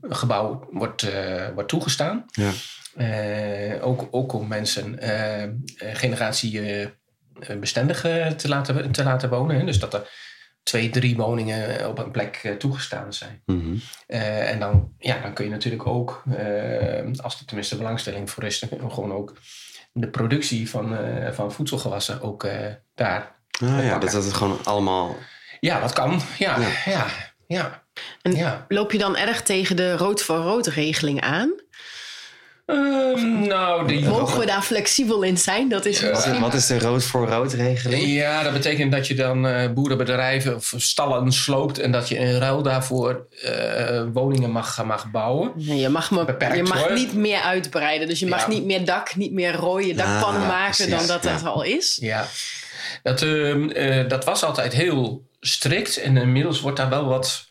gebouw 0.00 0.68
wordt, 0.70 1.06
wordt 1.54 1.68
toegestaan. 1.68 2.24
Ja. 2.26 3.80
Ook, 3.80 4.08
ook 4.10 4.32
om 4.32 4.48
mensen 4.48 4.98
generatie 5.78 6.60
bestendig 7.60 8.04
eh, 8.04 8.26
te, 8.26 8.48
laten, 8.48 8.92
te 8.92 9.04
laten 9.04 9.30
wonen. 9.30 9.58
Hè. 9.58 9.64
Dus 9.64 9.78
dat 9.78 9.94
er 9.94 10.08
twee, 10.62 10.90
drie 10.90 11.16
woningen 11.16 11.88
op 11.88 11.98
een 11.98 12.10
plek 12.10 12.40
eh, 12.42 12.52
toegestaan 12.52 13.12
zijn. 13.12 13.42
Mhm. 13.46 13.76
Eh, 14.06 14.50
en 14.50 14.58
dan, 14.58 14.92
ja, 14.98 15.20
dan 15.20 15.32
kun 15.32 15.44
je 15.44 15.50
natuurlijk 15.50 15.86
ook, 15.86 16.22
eh, 16.36 17.10
als 17.16 17.38
er 17.38 17.46
tenminste 17.46 17.76
belangstelling 17.76 18.30
voor 18.30 18.44
is, 18.44 18.58
dan 18.58 18.68
kun 18.68 18.78
je 18.82 18.90
gewoon 18.90 19.12
ook 19.12 19.34
de 19.92 20.08
productie 20.08 20.70
van, 20.70 20.96
eh, 20.96 21.32
van 21.32 21.52
voedselgewassen 21.52 22.22
ook 22.22 22.44
eh, 22.44 22.72
daar. 22.94 23.34
Ah, 23.60 23.84
ja, 23.84 23.98
dat 23.98 24.10
dat 24.10 24.24
het 24.24 24.32
gewoon 24.32 24.58
allemaal... 24.64 25.16
Ja, 25.60 25.80
dat 25.80 25.92
kan. 25.92 26.20
Ja, 26.38 26.58
Ja. 26.58 26.68
ja, 26.84 27.06
ja. 27.46 27.82
En 28.22 28.32
ja. 28.32 28.64
loop 28.68 28.92
je 28.92 28.98
dan 28.98 29.16
erg 29.16 29.42
tegen 29.42 29.76
de 29.76 29.96
rood 29.96 30.22
voor 30.22 30.36
rood 30.36 30.66
regeling 30.66 31.20
aan? 31.20 31.52
Ehm, 32.66 33.46
nou, 33.46 33.86
die, 33.88 34.04
Mogen 34.08 34.38
we 34.40 34.46
daar 34.46 34.62
flexibel 34.62 35.22
in 35.22 35.38
zijn? 35.38 35.68
Dat 35.68 35.84
is 35.84 36.00
Ja. 36.00 36.08
misschien... 36.10 36.40
Wat 36.40 36.54
is 36.54 36.66
de 36.66 36.78
rood 36.78 37.04
voor 37.04 37.28
rood 37.28 37.52
regeling? 37.52 38.02
Ja, 38.06 38.42
dat 38.42 38.52
betekent 38.52 38.92
dat 38.92 39.06
je 39.06 39.14
dan 39.14 39.46
eh, 39.46 39.70
boerenbedrijven 39.72 40.54
of 40.54 40.72
stallen 40.76 41.32
sloopt 41.32 41.78
en 41.78 41.92
dat 41.92 42.08
je 42.08 42.14
in 42.16 42.34
ruil 42.38 42.62
daarvoor 42.62 43.26
eh, 43.42 44.02
woningen 44.12 44.50
mag, 44.50 44.84
mag 44.84 45.10
bouwen. 45.10 45.52
Nee, 45.54 45.78
je 45.80 45.88
mag, 45.88 46.10
me, 46.10 46.24
Beperkt, 46.24 46.56
je 46.56 46.62
mag 46.62 46.78
hoor. 46.82 46.92
niet 46.92 47.14
meer 47.14 47.40
uitbreiden. 47.40 48.08
Dus 48.08 48.18
je 48.20 48.26
mag 48.26 48.40
Ja. 48.40 48.48
niet 48.48 48.64
meer 48.64 48.84
dak, 48.84 49.14
niet 49.16 49.32
meer 49.32 49.54
rode 49.54 49.94
dakpannen 49.94 50.42
Ah, 50.42 50.48
maken 50.48 50.74
precies, 50.74 50.94
dan 50.98 51.06
dat 51.06 51.24
ja. 51.24 51.30
het 51.32 51.44
al 51.44 51.62
is. 51.62 51.98
Ja, 52.00 52.26
dat, 53.02 53.22
ehm, 53.22 53.68
eh, 53.70 54.08
dat 54.08 54.24
was 54.24 54.44
altijd 54.44 54.72
heel 54.72 55.24
strikt 55.40 55.96
en 55.96 56.16
inmiddels 56.16 56.60
wordt 56.60 56.76
daar 56.76 56.88
wel 56.88 57.04
wat, 57.04 57.45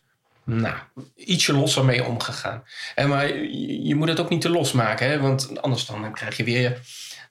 nou, 0.45 0.75
ietsje 1.15 1.53
losser 1.53 1.85
mee 1.85 2.03
omgegaan. 2.03 2.63
En 2.95 3.09
maar 3.09 3.27
je, 3.27 3.83
je 3.87 3.95
moet 3.95 4.07
het 4.07 4.19
ook 4.19 4.29
niet 4.29 4.41
te 4.41 4.49
los 4.49 4.71
maken, 4.71 5.09
hè, 5.09 5.19
want 5.19 5.61
anders 5.61 5.85
dan 5.85 6.13
krijg 6.13 6.37
je 6.37 6.43
weer 6.43 6.79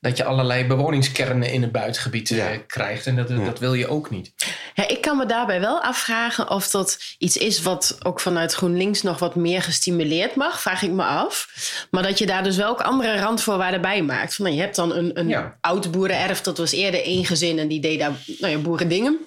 dat 0.00 0.16
je 0.16 0.24
allerlei 0.24 0.64
bewoningskernen 0.66 1.50
in 1.53 1.62
het 1.62 1.72
buitengebied 1.72 2.31
eh, 2.31 2.37
Ja. 2.37 2.57
krijgt 2.66 3.07
en 3.07 3.16
dat, 3.16 3.29
dat 3.29 3.59
wil 3.59 3.74
je 3.74 3.88
ook 3.88 4.11
niet. 4.11 4.33
Ja, 4.74 4.88
ik 4.88 5.00
kan 5.00 5.16
me 5.16 5.27
daarbij 5.27 5.61
wel 5.61 5.83
afvragen 5.83 6.50
of 6.50 6.70
dat 6.70 6.98
iets 7.18 7.37
is 7.37 7.62
wat 7.62 7.98
ook 8.03 8.20
vanuit 8.20 8.53
GroenLinks 8.55 9.03
nog 9.03 9.18
wat 9.18 9.35
meer 9.35 9.62
gestimuleerd 9.62 10.35
mag. 10.35 10.61
Vraag 10.61 10.83
ik 10.83 10.90
me 10.90 11.03
af. 11.05 11.48
Maar 11.90 12.03
dat 12.03 12.18
je 12.18 12.27
daar 12.27 12.42
dus 12.42 12.57
wel 12.57 12.68
ook 12.68 12.81
andere 12.81 13.18
randvoorwaarden 13.18 13.81
bij 13.81 14.03
maakt. 14.03 14.35
Van, 14.35 14.44
nou, 14.44 14.57
je 14.57 14.62
hebt 14.62 14.77
dan 14.77 14.94
een, 14.94 15.18
een 15.18 15.29
Ja. 15.29 15.57
oud 15.61 15.90
boerenerf. 15.90 16.40
Dat 16.40 16.59
was 16.59 16.72
eerder 16.72 17.03
één 17.05 17.24
gezin 17.24 17.59
en 17.59 17.68
die 17.68 17.81
deed 17.81 17.98
daar 17.98 18.12
nou 18.38 18.53
ja, 18.53 18.59
boerendingen. 18.59 19.18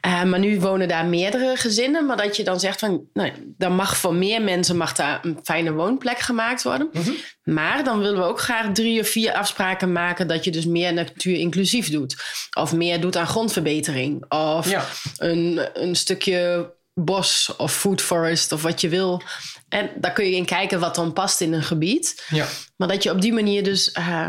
Eh, 0.00 0.22
maar 0.22 0.38
nu 0.38 0.60
wonen 0.60 0.88
daar 0.88 1.06
meerdere 1.06 1.56
gezinnen. 1.56 2.06
Maar 2.06 2.16
dat 2.16 2.36
je 2.36 2.44
dan 2.44 2.60
zegt 2.60 2.78
van, 2.78 3.04
nou, 3.12 3.32
dan 3.58 3.74
mag 3.74 3.96
voor 3.96 4.14
meer 4.14 4.42
mensen 4.42 4.76
mag 4.76 4.92
daar 4.92 5.18
een 5.22 5.38
fijne 5.42 5.72
woonplek 5.72 6.18
gemaakt 6.18 6.62
worden. 6.62 6.88
Mhm. 6.92 7.10
Maar 7.42 7.84
dan 7.84 7.98
willen 7.98 8.18
we 8.18 8.24
ook 8.24 8.40
graag 8.40 8.72
drie 8.72 9.00
of 9.00 9.08
vier 9.08 9.32
afspraken 9.32 9.92
maken 9.92 10.26
dat 10.28 10.44
je 10.44 10.50
dus 10.50 10.66
meer 10.66 10.92
natuur 10.92 11.36
inclusief 11.38 11.90
doet. 11.90 12.16
Of 12.58 12.72
meer 12.72 13.00
doet 13.00 13.16
aan 13.16 13.26
grondverbetering. 13.26 14.24
Of 14.32 14.70
Ja. 14.70 14.84
een, 15.16 15.60
een 15.74 15.94
stukje 15.96 16.72
bos 17.00 17.54
of 17.56 17.74
food 17.74 18.02
forest 18.02 18.52
of 18.52 18.62
wat 18.62 18.80
je 18.80 18.88
wil. 18.88 19.22
En 19.68 19.90
daar 19.96 20.12
kun 20.12 20.24
je 20.24 20.36
in 20.36 20.44
kijken 20.44 20.80
wat 20.80 20.94
dan 20.94 21.12
past 21.12 21.40
in 21.40 21.52
een 21.52 21.62
gebied. 21.62 22.24
Ja. 22.28 22.46
Maar 22.76 22.88
dat 22.88 23.02
je 23.02 23.10
op 23.10 23.20
die 23.20 23.32
manier 23.32 23.64
dus... 23.64 23.92
eh, 23.92 24.24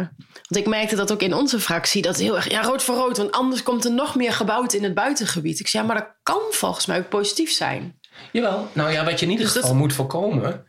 want 0.48 0.66
ik 0.66 0.68
merkte 0.68 0.96
dat 0.96 1.12
ook 1.12 1.22
in 1.22 1.34
onze 1.34 1.60
fractie. 1.60 2.02
Dat 2.02 2.18
heel 2.18 2.36
erg, 2.36 2.50
ja, 2.52 2.62
rood 2.62 2.84
voor 2.84 2.96
rood. 2.96 3.18
Want 3.18 3.32
anders 3.32 3.64
komt 3.64 3.86
er 3.86 3.92
nog 3.92 4.16
meer 4.16 4.34
gebouwd 4.34 4.74
in 4.74 4.84
het 4.84 4.94
buitengebied. 4.94 5.60
Ik 5.60 5.68
zei, 5.68 5.84
ja, 5.84 5.90
maar 5.94 6.02
dat 6.02 6.12
kan 6.24 6.42
volgens 6.52 6.86
mij 6.86 6.98
ook 6.98 7.10
positief 7.10 7.52
zijn. 7.52 8.00
Jawel. 8.32 8.68
Nou 8.74 8.92
ja, 8.92 9.04
wat 9.06 9.20
je 9.20 9.26
in 9.26 9.32
ieder 9.32 9.46
Dus 9.46 9.54
dat- 9.54 9.64
geval 9.64 9.78
moet 9.80 9.94
voorkomen. 9.94 10.66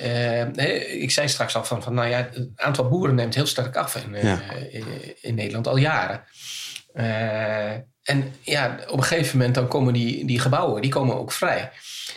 eh, 0.00 1.02
ik 1.02 1.10
zei 1.10 1.28
straks 1.28 1.56
al 1.56 1.64
van, 1.64 1.82
van, 1.82 1.94
nou 1.94 2.08
ja, 2.08 2.16
het 2.16 2.48
aantal 2.56 2.88
boeren 2.88 3.14
neemt 3.14 3.34
heel 3.34 3.46
sterk 3.46 3.76
af 3.76 3.96
in, 3.96 4.14
eh, 4.14 4.22
Ja. 4.24 4.40
in, 4.70 4.84
in 5.20 5.34
Nederland 5.34 5.66
al 5.68 5.76
jaren. 5.76 6.24
Eh, 6.94 7.70
en 8.02 8.34
ja, 8.40 8.78
op 8.88 8.96
een 8.96 9.02
gegeven 9.04 9.36
moment 9.38 9.54
dan 9.54 9.68
komen 9.68 9.92
die, 9.92 10.26
die 10.26 10.38
gebouwen, 10.40 10.82
die 10.82 10.90
komen 10.90 11.18
ook 11.18 11.32
vrij. 11.32 11.70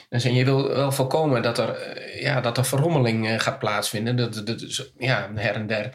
Dus 0.09 0.23
en 0.23 0.33
je 0.33 0.45
wil 0.45 0.67
wel 0.67 0.91
voorkomen 0.91 1.41
dat 1.41 1.57
er, 1.57 1.69
eh, 1.69 2.21
ja, 2.21 2.41
dat 2.41 2.57
er 2.57 2.65
verrommeling 2.65 3.27
eh, 3.29 3.39
gaat 3.39 3.59
plaatsvinden. 3.59 4.15
Dat, 4.15 4.33
dat, 4.33 4.47
dat- 4.47 4.91
ja, 4.97 5.29
her 5.35 5.55
en 5.55 5.67
der. 5.67 5.89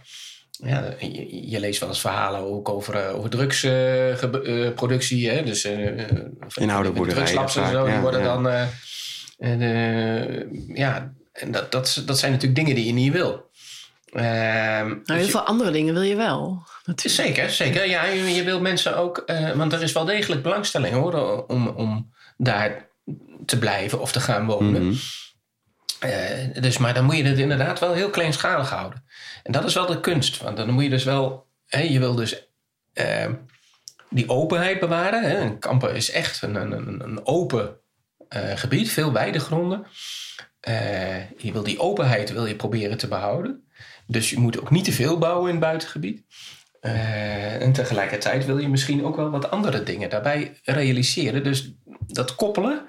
Ja, 0.51 0.85
je, 0.99 1.51
je 1.51 1.61
leest 1.61 1.81
wel 1.81 1.89
eens 1.89 2.01
verhalen 2.01 2.41
ook 2.41 2.69
over, 2.69 2.95
eh, 2.95 3.17
over 3.17 3.31
drugsproductie. 3.31 5.31
hè? 5.31 5.43
Dus, 5.43 5.65
eh, 5.65 6.01
eh, 6.03 6.09
van 6.49 6.63
In 6.63 6.71
oude 6.71 6.89
die 6.89 6.97
boerderijen 6.97 7.27
drugslabs 7.35 7.57
en 7.57 7.71
zo, 7.73 7.85
die 7.85 7.95
ja, 7.95 8.01
worden 8.01 8.21
ja. 8.21 8.27
dan... 8.27 8.49
eh, 8.49 8.63
en, 9.39 9.61
eh, 9.63 10.77
ja, 10.77 11.13
en 11.33 11.51
dat, 11.51 11.73
dat, 11.73 12.03
dat 12.07 12.19
zijn 12.19 12.33
natuurlijk 12.33 12.61
dingen 12.61 12.75
die 12.75 12.87
je 12.87 12.93
niet 12.93 13.13
wil. 13.13 13.49
Ehm, 14.13 14.89
Nou, 14.89 15.01
dus 15.05 15.17
heel 15.17 15.25
je- 15.25 15.31
veel 15.31 15.41
andere 15.41 15.71
dingen 15.71 15.95
wil 15.95 16.03
je 16.03 16.17
wel. 16.17 16.63
Natuurlijk. 16.91 17.35
Zeker, 17.35 17.51
zeker. 17.51 17.89
Ja, 17.89 18.05
je, 18.05 18.35
je 18.35 18.45
wil 18.45 18.61
mensen 18.61 18.97
ook... 18.97 19.19
eh, 19.19 19.51
want 19.51 19.73
er 19.73 19.83
is 19.83 19.93
wel 19.93 20.05
degelijk 20.05 20.43
belangstelling 20.43 20.95
hoor, 20.95 21.47
om, 21.47 21.69
om 21.69 22.13
daar 22.37 22.89
te 23.47 23.59
blijven 23.59 24.01
of 24.01 24.13
te 24.13 24.21
gaan 24.21 24.47
wonen. 24.47 24.87
Mhm. 24.87 24.97
Eh, 26.01 26.63
dus, 26.63 26.79
maar 26.79 26.95
dan 26.95 27.05
moet 27.05 27.17
je 27.17 27.23
het 27.25 27.39
inderdaad 27.39 27.79
wel 27.79 27.93
heel 27.93 28.11
kleinschalig 28.11 28.71
houden. 28.71 29.05
En 29.43 29.53
dat 29.53 29.65
is 29.65 29.75
wel 29.75 29.87
de 29.87 30.01
kunst. 30.01 30.39
Want 30.43 30.57
dan 30.57 30.71
moet 30.71 30.83
je 30.83 30.91
dus 30.91 31.05
wel... 31.05 31.47
Hè, 31.67 31.81
je 31.81 31.99
wil 31.99 32.15
dus 32.15 32.49
eh, 32.93 33.27
die 34.11 34.29
openheid 34.29 34.81
bewaren. 34.81 35.23
Hè. 35.23 35.37
En 35.37 35.59
Kampen 35.59 35.95
is 35.95 36.11
echt 36.11 36.43
een, 36.43 36.55
een, 36.55 37.01
een- 37.05 37.27
open 37.27 37.77
gebied. 38.55 38.91
Veel 38.93 39.13
weidegronden. 39.13 39.87
Je 41.37 41.53
wil 41.53 41.63
die 41.63 41.81
openheid 41.81 42.33
wil 42.33 42.47
je 42.47 42.57
proberen 42.57 42.99
te 42.99 43.09
behouden. 43.09 43.65
Dus 44.07 44.31
je 44.31 44.39
moet 44.39 44.61
ook 44.61 44.71
niet 44.71 44.85
te 44.85 44.93
veel 44.93 45.19
bouwen 45.19 45.47
in 45.47 45.55
het 45.55 45.65
buitengebied. 45.65 46.23
Eh, 46.81 47.63
en 47.63 47.73
tegelijkertijd 47.73 48.47
wil 48.47 48.59
je 48.59 48.69
misschien 48.69 49.05
ook 49.05 49.17
wel 49.17 49.31
wat 49.31 49.51
andere 49.51 49.83
dingen 49.83 50.11
daarbij 50.11 50.59
realiseren. 50.65 51.45
Dus 51.45 51.73
dat 52.07 52.35
koppelen, 52.35 52.83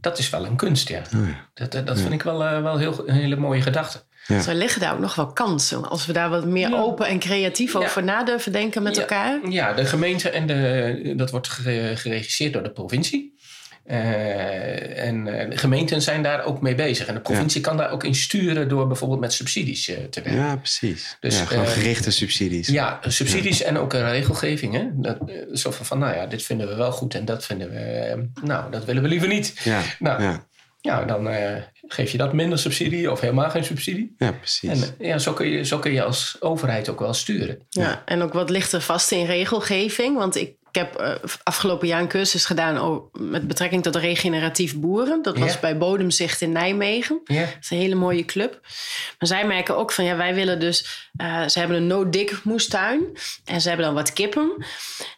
dat 0.00 0.18
is 0.18 0.30
wel 0.30 0.46
een 0.46 0.56
kunst, 0.56 0.88
ja. 0.88 0.98
Oh 1.16 1.26
ja. 1.28 1.48
Dat, 1.54 1.72
dat 1.72 1.86
dat 1.86 2.00
vind 2.00 2.12
ik 2.12 2.22
wel, 2.22 2.44
eh, 2.44 2.62
wel 2.62 2.78
heel, 2.78 3.08
een 3.08 3.14
hele 3.14 3.36
mooie 3.36 3.62
gedachte. 3.62 4.02
Ja. 4.26 4.36
Dus 4.36 4.46
er 4.46 4.54
liggen 4.54 4.80
daar 4.80 4.92
ook 4.94 4.98
nog 5.00 5.14
wel 5.14 5.32
kansen. 5.32 5.88
Als 5.88 6.06
we 6.06 6.12
daar 6.12 6.30
wat 6.30 6.44
meer 6.46 6.68
Ja. 6.70 6.80
open 6.80 7.06
en 7.06 7.18
creatief 7.18 7.72
Ja. 7.72 7.78
over 7.78 8.04
na 8.04 8.24
durven 8.24 8.52
denken 8.52 8.82
met 8.82 8.94
Ja. 8.94 9.00
elkaar. 9.00 9.48
Ja, 9.48 9.72
de 9.72 9.84
gemeente 9.84 10.30
en 10.30 10.46
de, 10.46 11.12
dat 11.16 11.30
wordt 11.30 11.48
gere- 11.48 11.96
geregisseerd 11.96 12.52
door 12.52 12.62
de 12.62 12.70
provincie. 12.72 13.37
Eh, 13.88 15.06
en 15.06 15.26
eh, 15.26 15.58
gemeenten 15.58 16.02
zijn 16.02 16.22
daar 16.22 16.44
ook 16.44 16.60
mee 16.60 16.74
bezig. 16.74 17.06
En 17.06 17.14
de 17.14 17.20
provincie 17.20 17.60
kan 17.60 17.76
daar 17.76 17.90
ook 17.90 18.04
in 18.04 18.14
sturen 18.14 18.68
door 18.68 18.86
bijvoorbeeld 18.86 19.20
met 19.20 19.32
subsidies 19.32 19.88
eh, 19.88 19.96
te 19.96 20.22
werken. 20.22 20.42
Ja, 20.42 20.56
precies. 20.56 21.16
Dus, 21.20 21.38
ja, 21.38 21.44
gewoon 21.44 21.66
gerichte 21.66 22.10
subsidies. 22.10 22.68
Ja, 22.68 23.00
subsidies 23.02 23.62
en 23.62 23.78
ook 23.78 23.92
een 23.92 24.10
regelgeving. 24.10 24.74
Hè? 24.74 24.88
Dat, 24.92 25.18
zo 25.52 25.70
van, 25.70 25.86
van, 25.86 25.98
nou 25.98 26.14
ja, 26.14 26.26
dit 26.26 26.42
vinden 26.42 26.68
we 26.68 26.74
wel 26.74 26.92
goed 26.92 27.14
en 27.14 27.24
dat 27.24 27.44
vinden 27.44 27.70
we... 27.70 28.28
nou, 28.42 28.70
dat 28.70 28.84
willen 28.84 29.02
we 29.02 29.08
liever 29.08 29.28
niet. 29.28 29.60
Ja, 29.64 29.82
Nou, 29.98 30.22
ja. 30.22 30.46
ja, 30.80 31.04
dan 31.04 31.28
eh, 31.28 31.62
geef 31.86 32.12
je 32.12 32.18
dat 32.18 32.32
minder 32.32 32.58
subsidie 32.58 33.10
of 33.10 33.20
helemaal 33.20 33.50
geen 33.50 33.64
subsidie. 33.64 34.14
ja 34.18 34.32
precies. 34.32 34.70
En 34.70 34.94
ja, 35.06 35.18
zo 35.18 35.32
kun, 35.32 35.48
je, 35.48 35.64
zo 35.64 35.78
kun 35.78 35.92
je 35.92 36.02
als 36.02 36.36
overheid 36.40 36.88
ook 36.88 37.00
wel 37.00 37.14
sturen. 37.14 37.58
Ja, 37.68 38.02
en 38.04 38.22
ook 38.22 38.32
wat 38.32 38.50
ligt 38.50 38.72
er 38.72 38.80
vast 38.80 39.12
in 39.12 39.26
regelgeving. 39.26 40.16
Want 40.16 40.36
ik 40.36 40.57
ik 40.70 40.74
heb 40.74 40.94
eh, 40.94 41.14
afgelopen 41.42 41.88
jaar 41.88 42.00
een 42.00 42.08
cursus 42.08 42.44
gedaan 42.44 43.02
met 43.12 43.48
betrekking 43.48 43.82
tot 43.82 43.96
regeneratief 43.96 44.76
boeren. 44.76 45.22
Dat 45.22 45.38
was 45.38 45.60
bij 45.60 45.78
Bodemzicht 45.78 46.40
in 46.40 46.52
Nijmegen. 46.52 47.20
Dat 47.24 47.36
is 47.60 47.70
een 47.70 47.78
hele 47.78 47.94
mooie 47.94 48.24
club. 48.24 48.60
Maar 49.18 49.28
zij 49.28 49.46
merken 49.46 49.76
ook 49.76 49.92
van 49.92 50.04
ja, 50.04 50.16
wij 50.16 50.34
willen 50.34 50.60
dus. 50.60 51.07
Eh, 51.18 51.48
ze 51.48 51.58
hebben 51.58 51.76
een 51.76 51.86
no-dig 51.86 52.44
moestuin. 52.44 53.00
En 53.44 53.60
ze 53.60 53.68
hebben 53.68 53.86
dan 53.86 53.94
wat 53.94 54.12
kippen. 54.12 54.64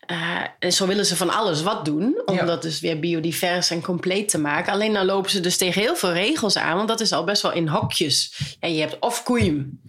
Eh, 0.07 0.37
en 0.59 0.73
zo 0.73 0.87
willen 0.87 1.07
ze 1.07 1.17
van 1.17 1.31
alles 1.31 1.63
wat 1.63 1.85
doen. 1.85 2.23
Om 2.25 2.35
Ja. 2.35 2.45
dat 2.45 2.63
dus 2.63 2.81
weer 2.81 3.01
biodivers 3.01 3.71
en 3.71 3.81
compleet 3.83 4.29
te 4.29 4.39
maken. 4.39 4.73
Alleen 4.73 4.93
dan 4.93 5.05
lopen 5.07 5.31
ze 5.31 5.41
dus 5.41 5.57
tegen 5.57 5.81
heel 5.83 5.97
veel 5.97 6.13
regels 6.13 6.57
aan. 6.57 6.77
Want 6.77 6.89
dat 6.89 7.01
is 7.01 7.13
al 7.13 7.25
best 7.25 7.43
wel 7.43 7.53
in 7.53 7.69
hokjes. 7.69 8.35
Ja, 8.61 8.69
je 8.69 8.81
hebt 8.81 8.97
of 9.01 9.23
koeien. 9.23 9.81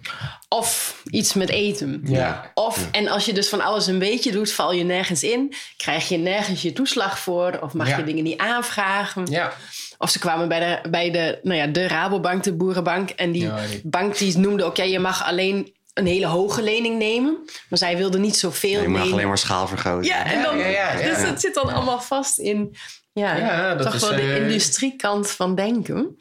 Of 0.50 1.02
iets 1.10 1.34
met 1.34 1.50
eten. 1.50 2.02
Ja. 2.04 2.52
Of, 2.54 2.88
en 2.92 3.08
als 3.08 3.26
je 3.26 3.34
dus 3.34 3.50
van 3.50 3.62
alles 3.62 3.88
een 3.88 4.00
beetje 4.00 4.32
doet, 4.32 4.52
val 4.52 4.72
je 4.74 4.84
nergens 4.84 5.24
in. 5.24 5.54
Krijg 5.78 6.10
je 6.10 6.18
nergens 6.18 6.62
je 6.62 6.74
toeslag 6.74 7.20
voor. 7.20 7.60
Of 7.62 7.74
mag 7.74 7.88
Ja. 7.88 7.98
je 7.98 8.04
dingen 8.04 8.24
niet 8.24 8.38
aanvragen. 8.40 9.26
Ja. 9.30 9.54
Of 9.98 10.10
ze 10.10 10.20
kwamen 10.20 10.48
bij 10.48 10.60
de, 10.60 10.90
bij 10.90 11.12
de, 11.12 11.40
nou 11.44 11.58
ja, 11.58 11.68
de 11.68 11.88
Rabobank, 11.88 12.44
de 12.44 12.54
Boerenbank. 12.54 13.10
En 13.10 13.32
die 13.32 13.42
Ja, 13.44 13.66
die- 13.68 13.82
bank 13.84 14.18
die 14.18 14.38
noemde 14.38 14.64
ook, 14.64 14.78
ja, 14.78 14.84
je 14.84 15.00
mag 15.00 15.24
alleen 15.26 15.74
een 15.94 16.06
hele 16.06 16.26
hoge 16.26 16.62
lening 16.62 16.98
nemen. 16.98 17.38
Maar 17.70 17.80
zij 17.80 17.98
wilden 17.98 18.22
niet 18.22 18.38
zoveel 18.38 18.82
je 18.82 18.88
mag 18.88 19.00
nemen. 19.00 19.14
alleen 19.14 19.28
maar 19.28 19.38
schaal 19.38 19.68
vergroten. 19.68 20.06
Ja, 20.06 20.26
en 20.26 20.42
dan, 20.42 20.58
ja, 20.58 20.66
ja, 20.66 21.00
ja. 21.00 21.14
dus 21.14 21.24
dat 21.24 21.42
zit 21.42 21.54
dan 21.54 21.74
allemaal 21.74 22.02
vast 22.02 22.40
in 22.40 22.76
ja, 23.14 23.36
Ja, 23.36 23.76
dat 23.76 23.86
toch 23.86 23.94
is, 23.96 24.02
wel 24.02 24.12
de 24.16 24.22
eh, 24.22 24.42
industriekant 24.42 25.32
van 25.32 25.56
denken. 25.56 26.18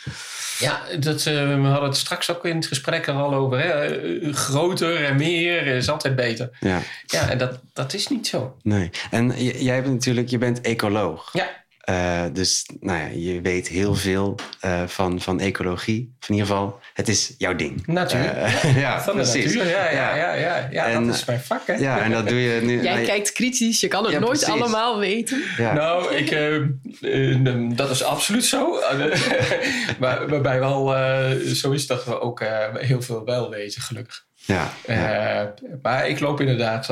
Ja, 0.59 0.81
dat, 0.99 1.27
eh, 1.27 1.35
we 1.35 1.67
hadden 1.67 1.89
het 1.89 1.97
straks 1.99 2.31
ook 2.31 2.45
in 2.45 2.57
het 2.57 2.67
gesprek 2.67 3.07
er 3.07 3.15
al 3.15 3.35
over. 3.35 3.59
Hè? 3.61 3.71
Eh, 3.71 4.35
Groter 4.35 5.05
en 5.05 5.17
meer 5.17 5.67
is 5.67 5.89
altijd 5.91 6.17
beter. 6.17 6.51
Ja, 6.61 6.81
Ja, 7.07 7.29
en 7.29 7.39
dat, 7.39 7.59
dat 7.73 7.93
is 7.95 8.09
niet 8.09 8.27
zo. 8.27 8.57
nee. 8.63 8.91
En 9.11 9.33
jij 9.65 9.83
bent 9.83 9.95
natuurlijk, 9.95 10.29
je 10.29 10.39
bent 10.39 10.61
ecoloog. 10.61 11.29
Ja, 11.33 11.60
Eh, 11.81 12.25
dus 12.33 12.67
nou 12.81 12.99
ja, 12.99 13.07
je 13.33 13.41
weet 13.41 13.69
heel 13.69 13.95
veel 13.95 14.35
eh, 14.61 14.83
van, 14.87 15.21
van 15.21 15.41
ecologie. 15.41 16.15
Of 16.21 16.29
in 16.29 16.35
ieder 16.35 16.49
geval, 16.51 16.81
het 16.95 17.09
is 17.09 17.35
jouw 17.39 17.55
ding. 17.55 17.87
natuur. 17.87 18.25
Eh, 18.37 18.77
ja, 18.85 19.03
Van 19.03 19.17
de 19.17 19.23
precies. 19.23 19.45
natuur, 19.55 19.71
ja, 19.71 19.91
ja, 19.91 20.15
ja, 20.17 20.35
ja, 20.35 20.69
ja, 20.71 20.87
En- 20.87 21.07
dat 21.07 21.15
is 21.15 21.25
mijn 21.25 21.41
vak, 21.41 21.67
hè? 21.67 21.75
Ja, 21.75 22.03
en 22.03 22.11
dat 22.11 22.29
doe 22.29 22.39
je 22.41 22.61
nu. 22.61 22.83
Jij 22.83 22.95
nou, 22.95 23.07
kijkt 23.07 23.33
kritisch, 23.33 23.81
je 23.81 23.89
kan 23.89 24.05
het 24.05 24.13
Ja, 24.13 24.19
nooit 24.19 24.39
precies. 24.39 24.61
allemaal 24.61 24.99
weten. 24.99 25.43
ja. 25.57 25.73
Nou, 25.73 26.15
ik, 26.15 27.77
dat 27.77 27.91
is 27.91 28.03
absoluut 28.03 28.45
zo. 28.45 28.71
maar, 30.01 30.29
waarbij 30.29 30.59
wel 30.61 30.97
eh, 30.97 31.31
zo 31.37 31.71
is 31.71 31.87
dat 31.87 32.05
we 32.05 32.21
ook 32.21 32.41
eh, 32.41 32.75
heel 32.75 33.03
veel 33.03 33.25
wel 33.25 33.51
weten, 33.51 33.83
gelukkig. 33.83 34.25
ja, 34.35 34.73
ja. 34.87 35.41
Eh, 35.41 35.47
maar 35.83 36.09
ik 36.09 36.21
loop 36.21 36.41
inderdaad, 36.41 36.89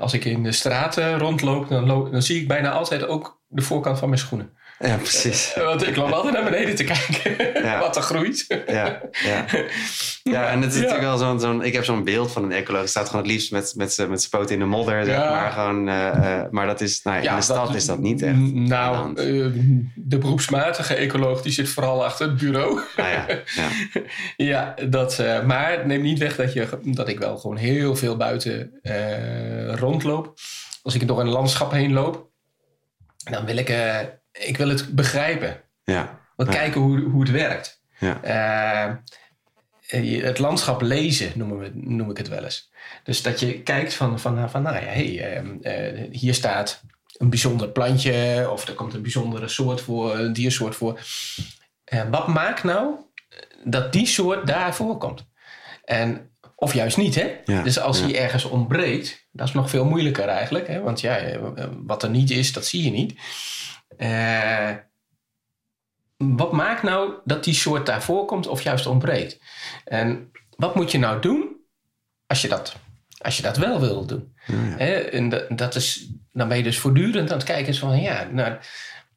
als 0.00 0.12
ik 0.12 0.24
in 0.24 0.42
de 0.42 0.52
straten 0.52 1.18
rondloop, 1.18 1.68
dan, 1.68 1.86
dan 1.86 2.22
zie 2.22 2.40
ik 2.40 2.48
bijna 2.48 2.70
altijd 2.70 3.06
ook 3.06 3.42
de 3.48 3.62
voorkant 3.62 3.98
van 3.98 4.08
mijn 4.08 4.20
schoenen. 4.20 4.56
Ja, 4.78 4.96
precies. 4.96 5.54
Want 5.54 5.86
ik 5.86 5.96
loop 5.96 6.10
altijd 6.10 6.34
naar 6.34 6.44
beneden 6.44 6.74
te 6.74 6.84
kijken 6.84 7.62
Ja. 7.64 7.78
wat 7.86 7.96
er 7.96 8.02
groeit. 8.02 8.44
Ja, 8.66 9.00
ja. 9.24 9.44
ja, 10.22 10.48
en 10.50 10.62
het 10.62 10.74
is 10.74 10.80
Ja. 10.80 10.82
natuurlijk 10.82 11.00
wel 11.00 11.18
zo'n... 11.18 11.40
zo'n 11.40 11.62
ik 11.64 11.72
heb 11.72 11.84
zo'n 11.84 12.04
beeld 12.04 12.32
van 12.32 12.44
een 12.44 12.52
ecoloog. 12.52 12.88
Staat 12.88 13.06
gewoon 13.08 13.22
het 13.22 13.32
liefst 13.32 13.52
met, 13.52 13.74
met 13.76 13.92
zijn 13.92 14.10
poten 14.30 14.54
in 14.54 14.58
de 14.58 14.64
modder. 14.66 15.04
Zeg 15.04 15.16
maar. 15.18 15.50
Gewoon, 15.52 15.88
eh, 15.88 16.06
eh, 16.40 16.50
maar 16.50 16.66
dat 16.66 16.80
is, 16.80 17.02
nou, 17.02 17.22
ja, 17.22 17.30
in 17.30 17.36
de 17.36 17.42
stad 17.42 17.74
is 17.74 17.86
dat 17.86 17.98
niet 17.98 18.22
echt. 18.22 18.34
de 18.34 18.40
Nou, 18.40 19.08
eh, 19.08 19.24
de 19.94 20.18
beroepsmatige 20.18 20.94
ecoloog 20.94 21.42
die 21.42 21.52
zit 21.52 21.68
vooral 21.68 22.04
achter 22.04 22.26
het 22.28 22.36
bureau. 22.36 22.80
Ah, 22.96 23.10
ja, 23.10 23.26
ja. 23.54 23.68
Ja, 24.36 24.74
dat, 24.88 25.18
eh, 25.18 25.44
maar 25.44 25.86
neem 25.86 26.02
niet 26.02 26.18
weg 26.18 26.36
dat, 26.36 26.52
je, 26.52 26.68
dat 26.82 27.08
ik 27.08 27.18
wel 27.18 27.36
gewoon 27.38 27.56
heel 27.56 27.96
veel 27.96 28.16
buiten 28.16 28.80
rondloop. 29.74 30.34
Als 30.82 30.94
ik 30.94 31.08
door 31.08 31.20
een 31.20 31.28
landschap 31.28 31.72
heen 31.72 31.92
loop, 31.92 32.28
dan 33.30 33.44
wil 33.44 33.56
ik, 33.56 33.68
ik 34.38 34.56
wil 34.56 34.68
het 34.68 34.94
begrijpen. 34.94 35.60
ja. 35.84 36.24
Ja. 36.36 36.44
kijken 36.44 36.80
hoe, 36.80 37.00
hoe 37.00 37.20
het 37.22 37.30
werkt. 37.30 37.82
Ja. 37.98 38.22
Eh, 38.22 40.04
je- 40.10 40.22
het 40.24 40.38
landschap 40.38 40.80
lezen 40.80 41.32
noemen 41.34 41.58
we, 41.58 41.70
noem 41.74 42.10
ik 42.10 42.16
het 42.16 42.28
wel 42.28 42.44
eens. 42.44 42.70
Dus 43.04 43.22
dat 43.22 43.40
je 43.40 43.60
kijkt 43.62 43.94
van, 43.94 44.20
van, 44.20 44.50
van 44.50 44.62
nou 44.62 44.76
ja, 44.76 44.82
hey, 44.82 45.20
eh, 45.62 45.88
eh, 45.88 46.10
hier 46.12 46.34
staat 46.34 46.82
een 47.16 47.30
bijzonder 47.30 47.68
plantje 47.68 48.46
of 48.52 48.68
er 48.68 48.74
komt 48.74 48.94
een 48.94 49.02
bijzondere 49.02 49.48
soort 49.48 49.80
voor, 49.80 50.18
een 50.18 50.32
diersoort 50.32 50.74
voor. 50.76 51.00
Eh, 51.84 52.02
wat 52.10 52.26
maakt 52.28 52.64
nou 52.64 52.94
dat 53.64 53.92
die 53.92 54.06
soort 54.06 54.46
daar 54.46 54.74
voorkomt? 54.74 55.26
En, 55.84 56.30
of 56.54 56.74
juist 56.74 56.96
niet, 56.96 57.14
hè? 57.14 57.32
Ja, 57.44 57.62
Dus 57.62 57.78
als 57.78 58.00
ja. 58.00 58.06
die 58.06 58.18
ergens 58.18 58.44
ontbreekt, 58.44 59.26
dat 59.32 59.48
is 59.48 59.54
nog 59.54 59.70
veel 59.70 59.84
moeilijker 59.84 60.28
eigenlijk. 60.28 60.66
Hè? 60.66 60.80
Want 60.80 61.00
ja, 61.00 61.16
eh, 61.16 61.38
wat 61.86 62.02
er 62.02 62.10
niet 62.10 62.30
is, 62.30 62.52
dat 62.52 62.66
zie 62.66 62.82
je 62.84 62.90
niet. 62.90 63.14
Eh, 63.96 64.70
wat 66.16 66.52
maakt 66.52 66.82
nou 66.82 67.12
dat 67.24 67.44
die 67.44 67.54
soort 67.54 67.86
daar 67.86 68.02
voorkomt 68.02 68.46
of 68.46 68.62
juist 68.62 68.86
ontbreekt? 68.86 69.38
En 69.84 70.30
wat 70.56 70.74
moet 70.74 70.90
je 70.90 70.98
nou 70.98 71.20
doen 71.20 71.56
als 72.26 72.42
je 72.42 72.48
dat, 72.48 72.76
als 73.18 73.36
je 73.36 73.42
dat 73.42 73.56
wel 73.56 73.80
wil 73.80 74.06
doen? 74.06 74.34
Ja? 74.46 74.76
En 74.86 75.28
dat, 75.28 75.58
dat 75.58 75.74
is, 75.74 76.10
dan 76.32 76.48
ben 76.48 76.56
je 76.56 76.62
dus 76.62 76.78
voortdurend 76.78 77.30
aan 77.30 77.36
het 77.36 77.46
kijken 77.46 77.74
van 77.74 78.00
ja, 78.00 78.24
nou, 78.24 78.56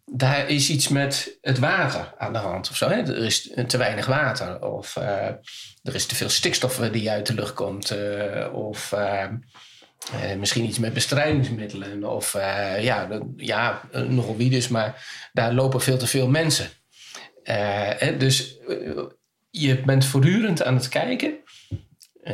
daar 0.05 0.47
is 0.47 0.69
iets 0.69 0.87
met 0.87 1.37
het 1.41 1.59
water 1.59 2.13
aan 2.17 2.33
de 2.33 2.39
hand 2.39 2.69
of 2.69 2.75
zo. 2.75 2.89
Hè? 2.89 2.95
Er 2.95 3.25
is 3.25 3.53
te 3.67 3.77
weinig 3.77 4.05
water 4.05 4.61
of 4.61 4.95
eh, 4.95 5.25
er 5.83 5.95
is 5.95 6.05
te 6.05 6.15
veel 6.15 6.29
stikstof 6.29 6.77
die 6.77 7.09
uit 7.09 7.25
de 7.27 7.33
lucht 7.33 7.53
komt. 7.53 7.91
eh, 7.91 8.53
of 8.53 8.93
eh, 10.13 10.37
misschien 10.37 10.65
iets 10.65 10.79
met 10.79 10.93
bestrijdingsmiddelen. 10.93 12.03
Of 12.03 12.35
eh, 12.35 12.83
ja, 12.83 13.07
ja, 13.35 13.81
eh, 13.91 14.01
nogal 14.01 14.37
wie 14.37 14.49
dus, 14.49 14.67
maar 14.67 15.05
daar 15.33 15.53
lopen 15.53 15.81
veel 15.81 15.97
te 15.97 16.07
veel 16.07 16.27
mensen. 16.27 16.69
Eh, 17.43 17.89
hè, 17.97 18.17
dus 18.17 18.57
je 19.49 19.81
bent 19.81 20.05
voortdurend 20.05 20.63
aan 20.63 20.75
het 20.75 20.89
kijken. 20.89 21.33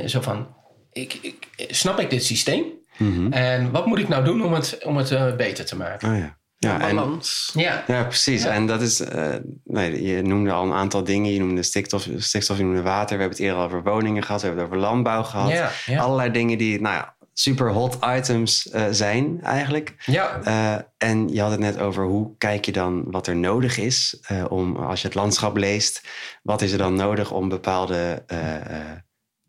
zo 0.06 0.22
van, 0.22 0.56
ik, 0.92 1.14
ik, 1.22 1.48
snap 1.70 2.00
ik 2.00 2.10
dit 2.10 2.24
systeem? 2.24 2.64
Mhm. 2.98 3.34
En 3.34 3.72
wat 3.72 3.86
moet 3.86 4.00
ik 4.00 4.08
nou 4.08 4.24
doen 4.24 4.44
om 4.44 4.54
het, 4.54 4.78
om 4.84 4.98
het 4.98 5.38
beter 5.38 5.66
te 5.66 5.76
maken? 5.76 6.12
Oh, 6.12 6.18
ja. 6.18 6.38
Ja, 6.58 6.82
en. 6.82 7.22
Ja, 7.54 7.84
ja, 7.88 8.04
precies. 8.04 8.44
Ja. 8.44 8.50
En 8.50 8.68
dat 8.68 8.82
is, 8.82 9.00
eh, 9.00 9.36
nee, 9.64 10.04
je 10.04 10.22
noemde 10.22 10.52
al 10.52 10.64
een 10.66 10.74
aantal 10.74 11.04
dingen. 11.04 11.32
Je 11.32 11.40
noemde 11.40 11.64
stikstof, 11.64 12.08
stikstof, 12.18 12.58
je 12.58 12.64
noemde 12.64 12.82
water. 12.82 13.16
We 13.16 13.22
hebben 13.22 13.38
het 13.38 13.48
eerder 13.48 13.64
over 13.64 13.84
woningen 13.84 14.24
gehad. 14.24 14.42
We 14.42 14.48
hebben 14.48 14.66
het 14.66 14.74
over 14.74 14.88
landbouw 14.88 15.24
gehad. 15.24 15.50
ja, 15.50 15.72
ja. 15.86 16.00
Allerlei 16.00 16.32
dingen 16.32 16.58
die, 16.58 16.82
nou 16.82 16.96
ja, 16.96 17.15
super 17.38 17.72
hot 17.72 17.98
items 18.18 18.70
eh, 18.70 18.86
zijn 18.92 19.42
eigenlijk. 19.44 19.96
ja. 20.06 20.42
Eh, 20.44 20.84
en 21.10 21.28
je 21.28 21.42
had 21.42 21.52
het 21.52 21.60
net 21.60 21.80
over 21.80 22.06
hoe 22.06 22.38
kijk 22.38 22.66
je 22.66 22.72
dan 22.72 23.04
wat 23.12 23.28
er 23.28 23.36
nodig 23.36 23.78
is 23.78 24.18
eh, 24.22 24.46
om, 24.50 24.76
als 24.76 25.02
je 25.02 25.08
het 25.08 25.16
landschap 25.16 25.58
leest, 25.58 26.02
wat 26.44 26.62
is 26.62 26.72
er 26.72 26.78
dan 26.78 26.96
nodig 26.96 27.32
om 27.32 27.50
bepaalde 27.50 28.24
eh, 28.28 28.56
eh, 28.56 28.98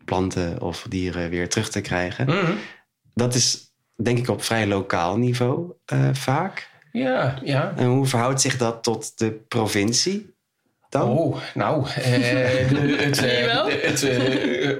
planten 0.05 0.61
of 0.62 0.87
dieren 0.89 1.30
weer 1.30 1.49
terug 1.49 1.68
te 1.70 1.80
krijgen? 1.80 2.26
Mhm. 2.26 2.53
Dat 3.14 3.34
is 3.34 3.72
denk 4.03 4.18
ik 4.18 4.28
op 4.28 4.43
vrij 4.43 4.66
lokaal 4.66 5.16
niveau 5.18 5.72
eh, 5.84 6.09
vaak. 6.12 6.70
ja, 6.93 7.39
ja. 7.43 7.72
En 7.76 7.87
hoe 7.87 8.07
verhoudt 8.07 8.41
zich 8.41 8.57
dat 8.57 8.82
tot 8.82 9.18
de 9.18 9.32
provincie 9.49 10.34
dan? 10.89 11.09
Oh, 11.11 11.37
nou, 11.55 11.87
eh, 11.89 11.95
het, 12.99 13.20
het, 13.87 14.03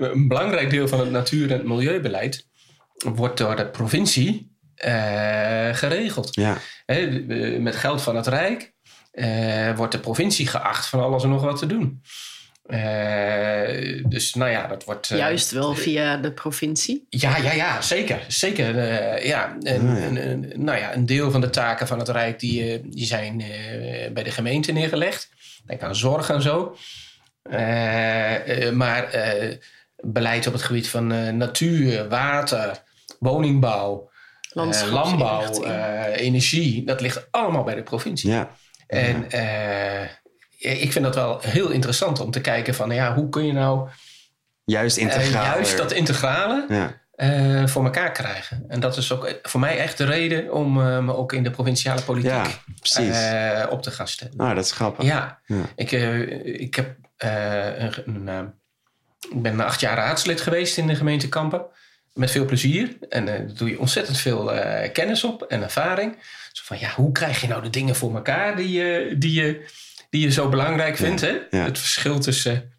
een 0.00 0.28
belangrijk 0.28 0.70
deel 0.70 0.88
van 0.88 1.00
het 1.00 1.11
natuur- 1.11 1.50
en 1.50 1.57
het 1.59 1.66
milieubeleid 1.66 2.46
wordt 2.97 3.38
door 3.38 3.57
de 3.57 3.66
provincie 3.66 4.55
eh, 4.74 5.68
geregeld. 5.74 6.34
Ja, 6.34 6.59
de- 6.86 7.57
met 7.61 7.76
geld 7.76 8.03
van 8.03 8.16
het 8.16 8.26
Rijk 8.26 8.72
eh, 9.11 9.76
wordt 9.76 9.92
de 9.92 10.01
provincie 10.01 10.47
geacht 10.47 10.86
van 10.86 11.01
alles 11.01 11.22
en 11.22 11.28
nog 11.28 11.42
wat 11.42 11.59
te 11.59 11.66
doen. 11.66 12.03
Eh, 12.66 14.03
dus 14.09 14.34
nou 14.34 14.51
ja, 14.51 14.66
dat 14.66 14.84
wordt... 14.84 15.11
eh, 15.11 15.18
Juist 15.18 15.51
wel 15.51 15.74
via 15.74 16.16
de 16.16 16.32
provincie. 16.32 17.07
Ja, 17.09 17.36
ja, 17.36 17.53
ja, 17.53 17.80
zeker. 17.82 18.24
Zeker. 18.28 18.78
eh, 18.78 19.26
ja. 19.26 19.57
En, 19.61 19.88
Ah, 19.88 19.99
ja. 19.99 20.05
en- 20.05 20.16
en- 20.16 20.53
nou 20.64 20.78
ja, 20.78 20.94
een 20.94 21.07
deel 21.07 21.30
van 21.30 21.40
de 21.40 21.51
taken 21.51 21.86
van 21.86 21.99
het 21.99 22.09
Rijk 22.09 22.38
die, 22.40 22.72
eh, 22.72 22.78
die 22.84 23.07
zijn 23.07 23.40
eh, 23.40 24.11
bij 24.12 24.22
de 24.22 24.30
gemeente 24.30 24.72
neergelegd. 24.72 25.28
Denk 25.66 25.82
aan 25.82 25.97
zorg 25.97 26.30
en 26.30 26.42
zo. 26.42 26.76
Eh, 27.42 28.66
eh, 28.66 28.72
maar 28.74 29.05
eh, 29.11 29.57
beleid 29.97 30.47
op 30.47 30.53
het 30.53 30.62
gebied 30.62 30.88
van 30.88 31.12
eh, 31.12 31.32
natuur, 31.32 32.09
water, 32.09 32.82
woningbouw, 33.19 34.11
eh, 34.55 34.83
landbouw, 34.91 35.62
eh, 35.62 36.21
energie, 36.21 36.85
dat 36.85 37.01
ligt 37.01 37.29
allemaal 37.31 37.64
bij 37.64 37.75
de 37.75 37.83
provincie. 37.83 38.31
ja, 38.31 38.51
En 38.87 39.31
eh, 39.31 40.03
ik 40.59 40.93
vind 40.93 41.05
dat 41.05 41.14
wel 41.14 41.41
heel 41.41 41.71
interessant 41.71 42.21
om 42.21 42.31
te 42.31 42.41
kijken 42.41 42.75
van 42.75 42.91
ja, 42.91 43.14
hoe 43.14 43.29
kun 43.29 43.47
je 43.47 43.53
nou 43.53 43.89
juist 44.64 44.97
juist 45.31 45.77
dat 45.77 45.93
integrale 45.93 46.67
ja, 46.69 47.01
eh, 47.17 47.67
voor 47.67 47.85
elkaar 47.85 48.12
krijgen. 48.12 48.64
En 48.69 48.81
dat 48.81 48.97
is 48.97 49.12
ook 49.12 49.39
voor 49.43 49.61
mij 49.61 49.79
echt 49.79 49.99
de 49.99 50.05
reden 50.05 50.53
om 50.53 50.81
eh, 50.81 50.99
me 50.99 51.17
ook 51.17 51.33
in 51.33 51.43
de 51.43 51.51
provinciale 51.51 52.03
politiek 52.03 52.31
ja, 52.83 53.62
eh, 53.62 53.71
op 53.73 53.83
te 53.83 53.91
gaan 53.91 54.09
stellen. 54.09 54.37
nou, 54.37 54.55
dat 54.55 54.64
is 54.64 54.73
grappig. 54.73 55.05
Ja, 55.05 55.41
Ja. 55.47 55.57
Ik, 55.77 55.91
ik, 56.43 56.75
heb, 56.75 56.97
eh, 57.17 57.79
een, 57.79 58.29
een, 58.29 58.53
ik 59.31 59.43
ben 59.43 59.61
acht 59.61 59.81
jaar 59.81 59.97
raadslid 59.97 60.41
geweest 60.41 60.79
in 60.79 60.87
de 60.87 60.95
gemeente 60.95 61.29
Kampen. 61.29 61.67
Met 62.17 62.31
veel 62.31 62.45
plezier. 62.45 62.97
En 63.09 63.29
eh, 63.29 63.39
daar 63.39 63.55
doe 63.55 63.71
je 63.71 63.79
ontzettend 63.79 64.19
veel 64.19 64.53
eh, 64.53 64.93
kennis 64.93 65.25
op 65.25 65.43
en 65.43 65.62
ervaring. 65.62 66.17
Zo 66.53 66.62
van, 66.64 66.79
ja, 66.79 66.91
hoe 66.95 67.12
krijg 67.12 67.41
je 67.41 67.49
nou 67.49 67.62
de 67.62 67.71
dingen 67.71 67.97
voor 67.97 68.14
elkaar 68.14 68.57
die 68.57 68.71
je, 68.73 69.14
die 69.19 69.33
je, 69.33 69.64
die 70.11 70.21
je 70.21 70.33
zo 70.33 70.49
belangrijk 70.49 70.97
vindt? 70.97 71.21
Hè? 71.21 71.39
ja. 71.51 71.64
Het 71.64 71.79
verschil 71.79 72.19
tussen 72.19 72.73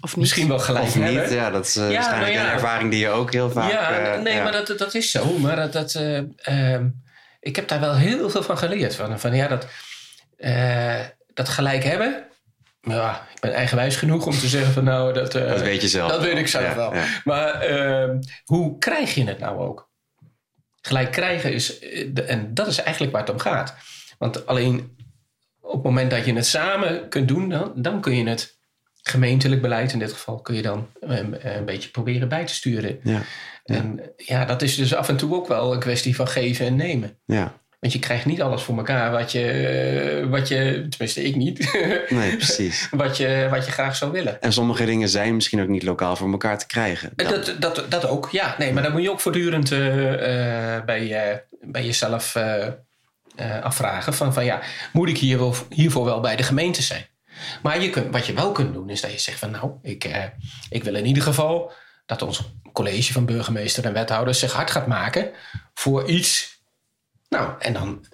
Of 0.00 0.10
niet? 0.10 0.16
misschien 0.16 0.48
wel 0.48 0.58
gelijk 0.58 0.84
Of 0.84 0.94
hebben. 0.94 1.22
niet, 1.22 1.32
ja, 1.32 1.50
dat 1.50 1.66
is 1.66 1.76
eh, 1.76 1.90
Ja, 1.90 1.94
waarschijnlijk 1.94 2.32
nou 2.32 2.44
ja. 2.44 2.48
een 2.48 2.54
ervaring 2.54 2.90
die 2.90 3.00
je 3.00 3.08
ook 3.08 3.32
heel 3.32 3.50
vaak... 3.50 3.70
ja, 3.70 3.90
eh, 3.98 4.20
nee, 4.22 4.34
ja. 4.34 4.42
maar 4.42 4.52
dat, 4.52 4.78
dat 4.78 4.94
is 4.94 5.10
zo. 5.10 5.38
Maar 5.38 5.56
dat, 5.56 5.72
dat, 5.72 5.94
eh, 5.94 6.18
ehm, 6.36 6.88
ik 7.40 7.56
heb 7.56 7.68
daar 7.68 7.80
wel 7.80 7.94
heel 7.94 8.30
veel 8.30 8.42
van 8.42 8.58
geleerd. 8.58 8.94
Van, 8.94 9.20
van 9.20 9.34
ja, 9.34 9.48
dat, 9.48 9.66
eh, 10.36 11.00
dat 11.34 11.48
gelijk 11.48 11.84
hebben. 11.84 12.24
Ja, 12.80 13.26
ik 13.34 13.40
ben 13.40 13.52
eigenwijs 13.52 13.96
genoeg 13.96 14.26
om 14.26 14.32
te 14.32 14.48
zeggen 14.48 14.72
van 14.72 14.84
nou, 14.84 15.12
dat, 15.12 15.34
eh, 15.34 15.48
Dat 15.48 15.60
weet 15.60 15.80
je 15.82 15.88
zelf 15.88 16.10
Dat 16.10 16.22
weet 16.22 16.36
ik 16.38 16.46
zelf 16.48 16.64
Ja, 16.64 16.74
wel. 16.76 16.94
ja. 16.94 17.04
Maar 17.24 17.60
ehm, 17.60 18.18
hoe 18.44 18.78
krijg 18.78 19.14
je 19.14 19.24
het 19.24 19.38
nou 19.38 19.58
ook? 19.58 19.88
Gelijk 20.80 21.12
krijgen 21.12 21.52
is, 21.52 21.78
eh, 21.78 22.30
en 22.30 22.54
dat 22.54 22.66
is 22.66 22.78
eigenlijk 22.78 23.12
waar 23.12 23.22
het 23.22 23.30
om 23.30 23.38
gaat. 23.38 23.74
Want 24.18 24.46
alleen 24.46 24.96
op 25.60 25.72
het 25.72 25.82
moment 25.82 26.10
dat 26.10 26.24
je 26.24 26.32
het 26.34 26.46
samen 26.46 27.08
kunt 27.08 27.28
doen, 27.28 27.48
dan, 27.48 27.72
dan 27.76 28.00
kun 28.00 28.16
je 28.16 28.28
het 28.28 28.58
gemeentelijk 29.02 29.62
beleid 29.62 29.92
in 29.92 29.98
dit 29.98 30.12
geval, 30.12 30.40
kun 30.40 30.54
je 30.54 30.62
dan 30.62 30.88
een, 31.00 31.56
een 31.56 31.64
beetje 31.64 31.90
proberen 31.90 32.28
bij 32.28 32.44
te 32.46 32.54
sturen. 32.54 33.00
Ja, 33.02 33.22
En 33.64 34.00
ja, 34.16 34.44
dat 34.44 34.62
is 34.62 34.76
dus 34.76 34.94
af 34.94 35.08
en 35.08 35.16
toe 35.16 35.34
ook 35.34 35.48
wel 35.48 35.72
een 35.72 35.80
kwestie 35.80 36.16
van 36.16 36.28
geven 36.28 36.66
en 36.66 36.76
nemen. 36.76 37.18
ja. 37.24 37.58
Want 37.80 37.92
je 37.92 37.98
krijgt 37.98 38.24
niet 38.24 38.42
alles 38.42 38.62
voor 38.62 38.76
elkaar 38.76 39.10
wat 39.10 39.32
je, 39.32 40.26
wat 40.30 40.48
je 40.48 40.86
tenminste 40.88 41.24
ik 41.24 41.36
niet, 41.36 41.58
Nee, 42.08 42.36
precies. 42.36 42.88
wat, 42.90 43.16
je, 43.16 43.46
wat 43.50 43.66
je 43.66 43.72
graag 43.72 43.96
zou 43.96 44.12
willen. 44.12 44.42
En 44.42 44.52
sommige 44.52 44.84
dingen 44.84 45.08
zijn 45.08 45.34
misschien 45.34 45.62
ook 45.62 45.68
niet 45.68 45.82
lokaal 45.82 46.16
voor 46.16 46.30
elkaar 46.30 46.58
te 46.58 46.66
krijgen. 46.66 47.12
Eh, 47.16 47.28
Dat, 47.28 47.54
dat, 47.58 47.84
dat 47.88 48.06
ook, 48.06 48.28
ja. 48.30 48.54
Nee, 48.58 48.72
maar 48.72 48.82
dan 48.82 48.92
moet 48.92 49.02
je 49.02 49.10
ook 49.10 49.20
voortdurend 49.20 49.72
eh, 49.72 50.76
eh, 50.76 50.84
bij, 50.84 51.44
bij 51.60 51.84
jezelf 51.84 52.36
afvragen 53.62 54.14
van, 54.14 54.32
van 54.32 54.44
ja, 54.44 54.60
moet 54.92 55.08
ik 55.08 55.18
hier 55.18 55.38
wel, 55.38 55.54
hiervoor 55.68 56.04
wel 56.04 56.20
bij 56.20 56.36
de 56.36 56.42
gemeente 56.42 56.82
zijn? 56.82 57.06
Maar 57.62 57.82
je 57.82 57.90
kunt, 57.90 58.12
wat 58.12 58.26
je 58.26 58.32
wel 58.32 58.52
kunt 58.52 58.72
doen 58.72 58.90
is 58.90 59.00
dat 59.00 59.12
je 59.12 59.18
zegt 59.18 59.38
van 59.38 59.50
nou, 59.50 59.72
ik, 59.82 60.30
ik 60.70 60.84
wil 60.84 60.94
in 60.94 61.06
ieder 61.06 61.22
geval 61.22 61.72
dat 62.06 62.22
ons 62.22 62.52
college 62.72 63.12
van 63.12 63.24
burgemeester 63.24 63.84
en 63.84 63.92
wethouders 63.92 64.38
zich 64.38 64.52
hard 64.52 64.70
gaat 64.70 64.86
maken 64.86 65.30
voor 65.74 66.08
iets. 66.08 66.58
Nou, 67.30 67.50
en 67.58 67.72
dan 67.72 68.04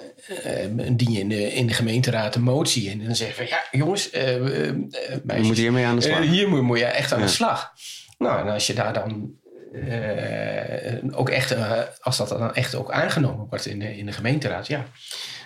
eh, 0.42 0.66
dien 0.92 1.12
je 1.12 1.18
in 1.20 1.28
de, 1.28 1.52
in 1.52 1.66
de 1.66 1.72
gemeenteraad 1.74 2.34
een 2.34 2.42
motie 2.42 2.90
in. 2.90 3.00
En 3.00 3.06
dan 3.06 3.16
zeg 3.16 3.28
je 3.28 3.34
van 3.34 3.46
ja, 3.46 3.64
jongens, 3.70 4.10
eh 4.10 4.34
eh, 4.36 4.68
eh, 4.68 5.36
Je 5.36 5.42
moet 5.42 5.56
hiermee 5.56 5.84
aan 5.86 5.96
de 5.96 6.02
slag. 6.02 6.18
eh, 6.18 6.28
hier 6.28 6.48
moet, 6.48 6.62
moet 6.62 6.78
je 6.78 6.84
echt 6.84 7.12
aan 7.12 7.18
Ja. 7.18 7.24
de 7.24 7.30
slag. 7.30 7.72
Nou, 8.18 8.46
en 8.46 8.52
als 8.52 8.66
je 8.66 8.74
daar 8.74 8.92
dan 8.92 9.34
eh, 9.88 11.18
ook 11.18 11.28
echt, 11.30 11.50
eh, 11.50 11.80
als 12.00 12.16
dat 12.16 12.28
dan 12.28 12.54
echt 12.54 12.74
ook 12.74 12.90
aangenomen 12.90 13.46
wordt 13.48 13.66
in 13.66 13.78
de, 13.78 13.96
in 13.96 14.06
de 14.06 14.12
gemeenteraad, 14.12 14.66
ja, 14.66 14.84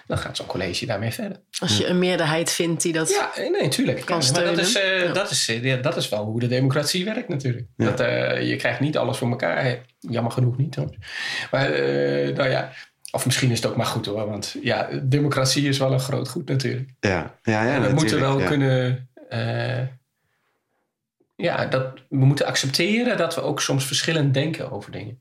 dan 0.06 0.18
gaat 0.18 0.36
zo'n 0.36 0.46
college 0.46 0.86
daarmee 0.86 1.10
verder. 1.10 1.40
Als 1.58 1.76
je 1.78 1.86
een 1.86 1.98
meerderheid 1.98 2.50
vindt 2.52 2.82
die 2.82 2.92
dat... 2.92 3.08
Ja, 3.10 3.30
eh, 3.34 3.50
nee, 3.50 3.68
tuurlijk. 3.68 4.04
Kan 4.04 4.20
Ja, 4.20 4.32
maar 4.32 4.44
dat 4.44 4.58
is, 4.58 4.74
eh, 4.76 5.02
Ja. 5.04 5.12
dat, 5.12 5.30
is, 5.30 5.48
eh, 5.48 5.64
ja, 5.64 5.76
dat 5.76 5.96
is 5.96 6.08
wel 6.08 6.24
hoe 6.24 6.40
de 6.40 6.46
democratie 6.46 7.04
werkt 7.04 7.28
natuurlijk. 7.28 7.66
Ja. 7.76 7.84
Dat, 7.84 8.00
eh, 8.00 8.48
je 8.48 8.56
krijgt 8.56 8.80
niet 8.80 8.96
alles 8.96 9.16
voor 9.18 9.30
elkaar. 9.30 9.78
Jammer 9.98 10.32
genoeg 10.32 10.56
niet. 10.56 10.74
Hoor. 10.74 10.94
Maar 11.50 11.72
eh, 11.72 12.34
nou 12.36 12.48
ja, 12.50 12.72
of 13.10 13.24
misschien 13.24 13.50
is 13.50 13.62
het 13.62 13.70
ook 13.70 13.76
maar 13.76 13.86
goed 13.86 14.06
hoor. 14.06 14.26
Want 14.26 14.56
ja, 14.62 14.88
democratie 15.02 15.68
is 15.68 15.78
wel 15.78 15.92
een 15.92 16.00
groot 16.00 16.28
goed 16.28 16.48
natuurlijk. 16.48 16.90
Ja, 17.00 17.38
ja, 17.42 17.64
ja 17.64 17.74
en 17.74 17.82
we 17.82 17.92
moeten 17.92 18.20
wel 18.20 18.40
ja. 18.40 18.46
kunnen... 18.46 19.08
eh, 19.28 19.82
ja, 21.36 21.66
dat, 21.66 21.92
we 22.08 22.24
moeten 22.24 22.46
accepteren 22.46 23.16
dat 23.16 23.34
we 23.34 23.40
ook 23.40 23.60
soms 23.60 23.84
verschillend 23.84 24.34
denken 24.34 24.70
over 24.70 24.92
dingen. 24.92 25.20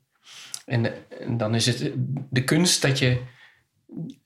En, 0.66 0.92
en 1.20 1.36
dan 1.36 1.54
is 1.54 1.66
het 1.66 1.92
de 2.30 2.44
kunst 2.44 2.82
dat 2.82 2.98
je 2.98 3.20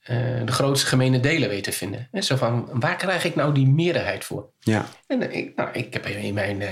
eh, 0.02 0.16
de 0.44 0.52
grootste 0.52 0.86
gemene 0.86 1.20
delen 1.20 1.48
weet 1.48 1.64
te 1.64 1.72
vinden. 1.72 2.08
En 2.12 2.22
zo 2.22 2.36
van, 2.36 2.68
waar 2.72 2.96
krijg 2.96 3.24
ik 3.24 3.34
nou 3.34 3.54
die 3.54 3.68
meerderheid 3.68 4.24
voor? 4.24 4.50
Ja, 4.60 4.86
En 5.06 5.30
eh, 5.30 5.36
ik, 5.36 5.56
nou, 5.56 5.68
ik 5.72 5.92
heb 5.92 6.06
in 6.06 6.34
mijn 6.34 6.62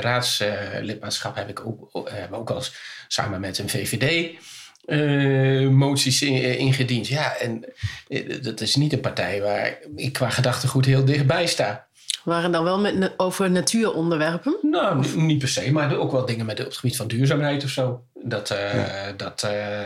raadslidmaatschap 0.00 1.36
heb 1.36 1.48
ik 1.48 1.66
ook, 1.66 1.88
ook 2.30 2.50
al 2.50 2.62
samen 3.08 3.40
met 3.40 3.58
een 3.58 3.68
VVD 3.68 4.38
eh, 4.84 5.68
moties 5.68 6.22
in- 6.22 6.58
ingediend. 6.58 7.06
Ja, 7.08 7.36
en 7.36 7.64
eh, 8.08 8.42
dat 8.42 8.60
is 8.60 8.74
niet 8.76 8.92
een 8.92 9.00
partij 9.00 9.40
waar 9.40 9.78
ik 9.96 10.12
qua 10.12 10.30
gedachtegoed 10.30 10.84
heel 10.84 11.04
dichtbij 11.04 11.46
sta. 11.46 11.86
Waren 12.24 12.52
dan 12.52 12.64
wel 12.64 12.80
met, 12.80 13.12
over 13.16 13.50
natuuronderwerpen? 13.50 14.56
Nou, 14.62 15.06
niet 15.16 15.38
per 15.38 15.48
se, 15.48 15.72
maar 15.72 15.96
ook 15.96 16.12
wel 16.12 16.26
dingen 16.26 16.46
met, 16.46 16.58
op 16.60 16.64
het 16.66 16.76
gebied 16.76 16.96
van 16.96 17.08
duurzaamheid 17.08 17.64
of 17.64 17.70
zo. 17.70 18.04
Dat, 18.22 18.50
eh, 18.50 19.06
dat, 19.16 19.42
eh, 19.42 19.84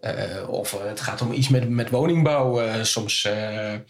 eh, 0.00 0.48
of 0.48 0.76
het 0.82 1.00
gaat 1.00 1.20
om 1.20 1.32
iets 1.32 1.48
met, 1.48 1.68
met 1.68 1.90
woningbouw. 1.90 2.60
eh, 2.60 2.82
soms. 2.82 3.24
eh, 3.24 3.72
eh, 3.74 3.80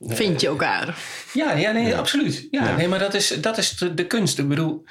Vind 0.00 0.40
je 0.40 0.46
elkaar? 0.46 0.98
Ja, 1.34 1.52
ja, 1.52 1.70
nee, 1.72 1.96
absoluut. 1.96 2.48
Ja, 2.50 2.64
Ja. 2.68 2.76
Nee, 2.76 2.88
maar 2.88 2.98
dat 2.98 3.14
is, 3.14 3.28
dat 3.40 3.58
is 3.58 3.70
de, 3.76 3.94
de 3.94 4.06
kunst. 4.06 4.38
Ik 4.38 4.48
bedoel, 4.48 4.84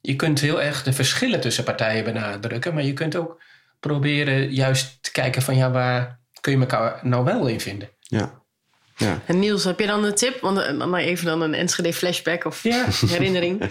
je 0.00 0.16
kunt 0.16 0.40
heel 0.40 0.62
erg 0.62 0.82
de 0.82 0.92
verschillen 0.92 1.40
tussen 1.40 1.64
partijen 1.64 2.04
benadrukken, 2.04 2.74
maar 2.74 2.84
je 2.84 2.92
kunt 2.92 3.16
ook 3.16 3.40
proberen 3.80 4.52
juist 4.52 5.02
te 5.02 5.12
kijken 5.12 5.42
van 5.42 5.56
ja, 5.56 5.70
waar 5.70 6.20
kun 6.40 6.52
je 6.52 6.58
elkaar 6.58 6.98
nou 7.02 7.24
wel 7.24 7.46
in 7.46 7.60
vinden? 7.60 7.90
ja. 8.00 8.38
Ja, 8.96 9.20
En 9.26 9.38
Niels, 9.38 9.64
heb 9.64 9.80
je 9.80 9.86
dan 9.86 10.04
een 10.04 10.14
tip? 10.14 10.40
Want 10.40 10.58
eh, 10.58 10.78
dan 10.78 10.90
maar 10.90 11.00
even 11.00 11.26
dan 11.26 11.40
een 11.40 11.54
Enschede 11.54 11.92
flashback 11.92 12.44
of 12.44 12.62
Ja. 12.62 12.86
herinnering. 13.06 13.70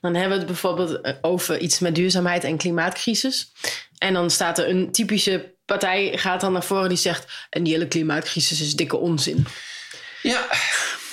Dan 0.00 0.14
hebben 0.14 0.32
we 0.32 0.36
het 0.36 0.46
bijvoorbeeld 0.46 1.00
eh, 1.00 1.12
over 1.20 1.58
iets 1.58 1.78
met 1.78 1.94
duurzaamheid 1.94 2.44
en 2.44 2.56
klimaatcrisis. 2.56 3.52
En 3.98 4.12
dan 4.12 4.30
staat 4.30 4.58
er 4.58 4.68
een 4.68 4.92
typische 4.92 5.54
partij 5.64 6.12
gaat 6.18 6.40
dan 6.40 6.52
naar 6.52 6.64
voren 6.64 6.88
die 6.88 6.98
zegt... 6.98 7.46
en 7.50 7.62
die 7.62 7.72
hele 7.72 7.88
klimaatcrisis 7.88 8.60
is 8.60 8.74
dikke 8.74 8.96
onzin. 8.96 9.46
Ja, 10.22 10.46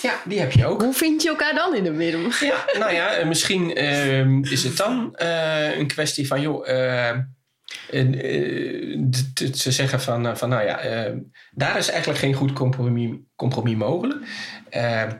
ja 0.01 0.21
die 0.25 0.39
heb 0.39 0.51
je 0.51 0.65
ook. 0.65 0.81
Hoe 0.81 0.93
vind 0.93 1.21
je 1.21 1.29
elkaar 1.29 1.55
dan 1.55 1.75
in 1.75 1.83
de 1.83 1.91
midden? 1.91 2.31
Ja, 2.39 2.65
nou 2.79 2.93
ja, 2.93 3.13
en 3.13 3.27
misschien 3.27 3.75
ehm, 3.75 4.43
is 4.43 4.63
het 4.63 4.77
dan 4.77 5.15
eh, 5.15 5.77
een 5.77 5.87
kwestie 5.87 6.27
van, 6.27 6.41
joh, 6.41 6.67
ehm, 6.67 7.15
eh, 7.17 7.19
ze 9.53 9.71
zeggen 9.71 10.01
van, 10.01 10.27
eh, 10.27 10.35
van 10.35 10.49
nou 10.49 10.63
ja, 10.65 10.79
ehm, 10.79 11.17
daar 11.51 11.77
is 11.77 11.89
eigenlijk 11.89 12.19
geen 12.19 12.33
goed 12.33 12.53
compromis, 12.53 13.17
compromis 13.35 13.75
mogelijk. 13.75 14.25
Ehm 14.69 15.11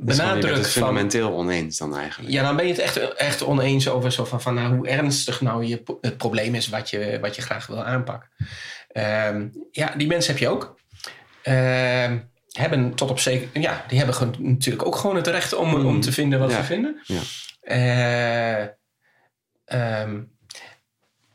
dus 0.00 0.16
benadruk 0.16 0.54
het 0.56 0.62
van, 0.70 0.82
fundamenteel 0.82 1.32
oneens 1.32 1.78
dan 1.78 1.96
eigenlijk. 1.96 2.32
ja, 2.32 2.42
dan 2.42 2.56
ben 2.56 2.64
je 2.66 2.70
het 2.72 2.80
echt, 2.80 3.14
echt 3.14 3.44
oneens 3.44 3.88
over 3.88 4.12
zo 4.12 4.24
van, 4.24 4.40
van 4.40 4.54
nou, 4.54 4.76
hoe 4.76 4.88
ernstig 4.88 5.40
nou 5.40 5.64
je, 5.64 5.82
het 6.00 6.16
probleem 6.16 6.54
is 6.54 6.68
wat 6.68 6.90
je, 6.90 7.18
wat 7.20 7.36
je 7.36 7.42
graag 7.42 7.66
wil 7.66 7.84
aanpakken. 7.84 8.28
Ehm, 8.88 9.48
ja, 9.70 9.94
die 9.96 10.06
mensen 10.06 10.32
heb 10.32 10.40
je 10.42 10.48
ook. 10.48 10.78
Ehm, 11.42 12.18
hebben 12.52 12.94
tot 12.94 13.10
op 13.10 13.18
zeker, 13.20 13.60
ja, 13.60 13.84
die 13.88 13.98
hebben 13.98 14.14
gewoon, 14.16 14.34
natuurlijk 14.38 14.86
ook 14.86 14.96
gewoon 14.96 15.16
het 15.16 15.26
recht 15.26 15.54
om, 15.54 15.68
Mm. 15.68 15.86
om 15.86 16.00
te 16.00 16.12
vinden 16.12 16.38
wat 16.38 16.50
Ja. 16.50 16.56
ze 16.56 16.62
vinden. 16.64 17.00
Ja. 17.04 17.20
Eh, 17.60 18.68
ehm, 19.64 20.22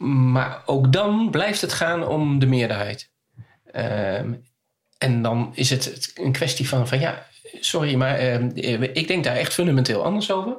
maar 0.04 0.62
ook 0.66 0.94
dan 0.94 1.32
blijft 1.32 1.62
het 1.62 1.74
gaan 1.74 2.08
om 2.08 2.40
de 2.40 2.46
meerderheid. 2.46 3.10
Ehm, 3.72 4.34
en 4.98 5.22
dan 5.22 5.52
is 5.54 5.70
het 5.70 6.12
een 6.16 6.32
kwestie 6.32 6.68
van, 6.68 6.88
van 6.88 7.00
ja, 7.00 7.28
sorry, 7.60 7.96
maar 7.96 8.16
ehm, 8.16 8.50
ik 8.94 9.08
denk 9.08 9.24
daar 9.24 9.36
echt 9.36 9.54
fundamenteel 9.54 10.04
anders 10.04 10.32
over. 10.32 10.58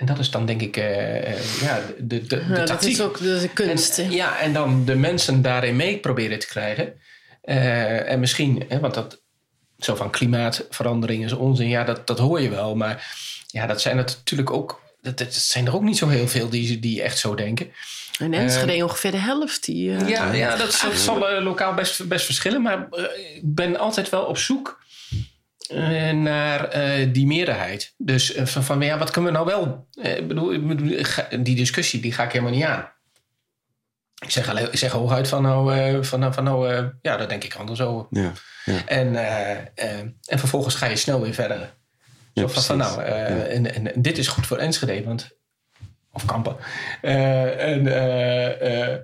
En 0.00 0.06
dat 0.06 0.18
is 0.18 0.30
dan 0.30 0.46
denk 0.46 0.60
ik 0.60 0.76
eh, 0.76 1.32
eh, 1.32 1.60
ja, 1.60 1.80
de, 1.98 2.26
de, 2.26 2.26
de, 2.26 2.44
Ja, 2.48 2.64
dat 2.64 2.82
is 2.82 3.00
ook 3.00 3.18
de 3.18 3.50
kunst. 3.54 3.98
En, 3.98 4.10
ja, 4.10 4.38
en 4.38 4.52
dan 4.52 4.84
de 4.84 4.94
mensen 4.94 5.42
daarin 5.42 5.76
mee 5.76 5.98
proberen 5.98 6.38
te 6.38 6.46
krijgen. 6.46 7.00
Eh, 7.42 8.10
en 8.10 8.20
misschien, 8.20 8.64
hè, 8.68 8.80
want 8.80 8.94
dat 8.94 9.22
zo 9.78 9.94
van 9.94 10.10
klimaatverandering 10.10 11.24
is 11.24 11.32
onzin, 11.32 11.68
ja, 11.68 11.84
dat, 11.84 12.06
dat 12.06 12.18
hoor 12.18 12.40
je 12.40 12.48
wel. 12.48 12.76
Maar 12.76 13.16
ja, 13.46 13.66
dat 13.66 13.80
zijn 13.80 13.98
er 13.98 14.04
natuurlijk 14.04 14.50
ook, 14.50 14.82
dat, 15.02 15.18
dat 15.18 15.34
zijn 15.34 15.66
er 15.66 15.74
ook 15.74 15.82
niet 15.82 15.96
zo 15.98 16.08
heel 16.08 16.28
veel 16.28 16.48
die, 16.48 16.78
die 16.78 17.02
echt 17.02 17.18
zo 17.18 17.34
denken. 17.34 17.70
In 18.18 18.34
Enschede 18.34 18.84
ongeveer 18.84 19.10
de 19.10 19.16
helft. 19.16 19.64
Die, 19.64 19.94
eh, 19.96 20.08
Ja, 20.08 20.32
ja 20.32 20.56
dat, 20.56 20.80
dat 20.82 20.94
zal 20.98 21.28
eh, 21.28 21.42
lokaal 21.42 21.74
best, 21.74 22.08
best 22.08 22.24
verschillen. 22.24 22.62
Maar 22.62 22.88
ik 23.34 23.54
ben 23.54 23.76
altijd 23.78 24.08
wel 24.08 24.22
op 24.24 24.38
zoek 24.38 24.82
eh, 25.68 26.10
naar 26.10 26.64
eh, 26.68 27.08
die 27.12 27.26
meerderheid. 27.26 27.94
Dus 27.96 28.32
van, 28.36 28.64
van 28.64 28.80
ja, 28.80 28.98
wat 28.98 29.10
kunnen 29.10 29.32
we 29.32 29.36
nou 29.38 29.48
wel? 29.50 29.86
Eh, 30.02 30.16
Ik 30.16 30.28
bedoel, 30.28 30.76
die 31.42 31.56
discussie 31.56 32.00
die 32.00 32.12
ga 32.12 32.24
ik 32.24 32.32
helemaal 32.32 32.52
niet 32.54 32.64
aan. 32.64 32.88
Ik 34.24 34.30
zeg, 34.30 34.48
alleen, 34.48 34.72
ik 34.72 34.78
zeg 34.78 34.92
hooguit 34.92 35.28
van 35.28 35.42
nou, 35.42 35.74
eh, 35.76 36.02
van, 36.02 36.20
nou- 36.20 36.32
van 36.34 36.44
nou 36.44 36.70
eh, 36.74 36.84
ja, 37.02 37.16
daar 37.16 37.28
denk 37.28 37.44
ik 37.44 37.54
anders 37.54 37.80
over. 37.80 38.06
Ja, 38.10 38.32
En, 38.86 39.16
eh, 39.16 39.50
eh, 39.50 39.98
en 40.26 40.38
vervolgens 40.38 40.74
ga 40.74 40.86
je 40.86 40.96
snel 40.96 41.20
weer 41.20 41.34
verder. 41.34 41.74
Zo 42.34 42.46
van, 42.46 42.62
van 42.62 42.76
nou, 42.76 43.02
eh, 43.02 43.54
en, 43.54 43.74
en, 43.74 43.94
en 43.94 44.02
dit 44.02 44.18
is 44.18 44.28
goed 44.28 44.46
voor 44.46 44.56
Enschede, 44.56 45.04
want, 45.04 45.38
of 46.12 46.24
Kampen. 46.24 46.56
Eh, 47.00 47.68
en, 47.68 47.86
eh, 47.86 48.94
eh, 48.94 48.98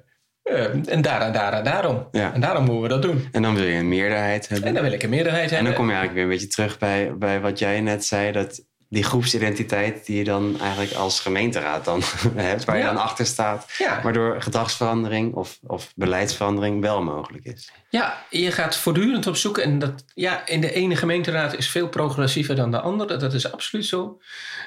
en 0.87 1.03
daar 1.03 1.21
en 1.21 1.33
daar 1.33 1.53
en 1.53 1.65
daarom. 1.65 2.09
Ja. 2.13 2.35
En 2.35 2.41
daarom 2.41 2.65
moeten 2.65 2.83
we 2.83 2.89
dat 2.89 3.03
doen. 3.03 3.29
En 3.33 3.43
dan 3.43 3.55
wil 3.55 3.65
je 3.65 3.77
een 3.77 3.89
meerderheid 3.89 4.49
hebben. 4.49 4.69
En 4.69 4.75
dan 4.75 4.83
wil 4.83 4.93
ik 4.93 5.03
een 5.03 5.11
meerderheid 5.11 5.49
En 5.49 5.55
hebben. 5.55 5.73
dan 5.73 5.81
kom 5.81 5.91
je 5.91 5.97
eigenlijk 5.97 6.15
weer 6.15 6.25
een 6.33 6.41
beetje 6.41 6.55
terug 6.55 6.79
bij, 6.79 7.17
bij 7.17 7.41
wat 7.41 7.59
jij 7.59 7.81
net 7.81 8.05
zei. 8.05 8.33
Dat 8.33 8.65
die 8.89 9.03
groepsidentiteit 9.03 10.07
die 10.07 10.17
je 10.19 10.25
dan 10.25 10.61
eigenlijk 10.61 10.93
als 10.93 11.21
gemeenteraad 11.21 11.85
dan 11.85 12.03
hebt, 12.35 12.65
waar 12.65 12.77
je 12.77 12.83
Ja. 12.83 12.93
dan 12.93 13.03
achter 13.03 13.27
staat, 13.27 13.73
Ja. 13.79 14.03
waardoor 14.03 14.43
gedragsverandering 14.43 15.35
of, 15.35 15.59
of 15.63 15.93
beleidsverandering 15.95 16.81
wel 16.81 17.03
mogelijk 17.03 17.45
is. 17.45 17.71
Ja, 17.91 18.25
je 18.31 18.51
gaat 18.53 18.77
voortdurend 18.77 19.27
op 19.27 19.37
zoek. 19.37 19.59
En 19.59 19.79
dat, 19.79 20.05
ja, 20.15 20.47
in 20.47 20.61
de 20.61 20.73
ene 20.73 20.97
gemeenteraad 20.97 21.57
is 21.57 21.71
veel 21.71 21.89
progressiever 21.89 22.57
dan 22.57 22.71
de 22.71 22.81
andere. 22.81 23.17
Dat 23.17 23.35
is 23.35 23.53
absoluut 23.53 23.87
zo. 23.87 24.21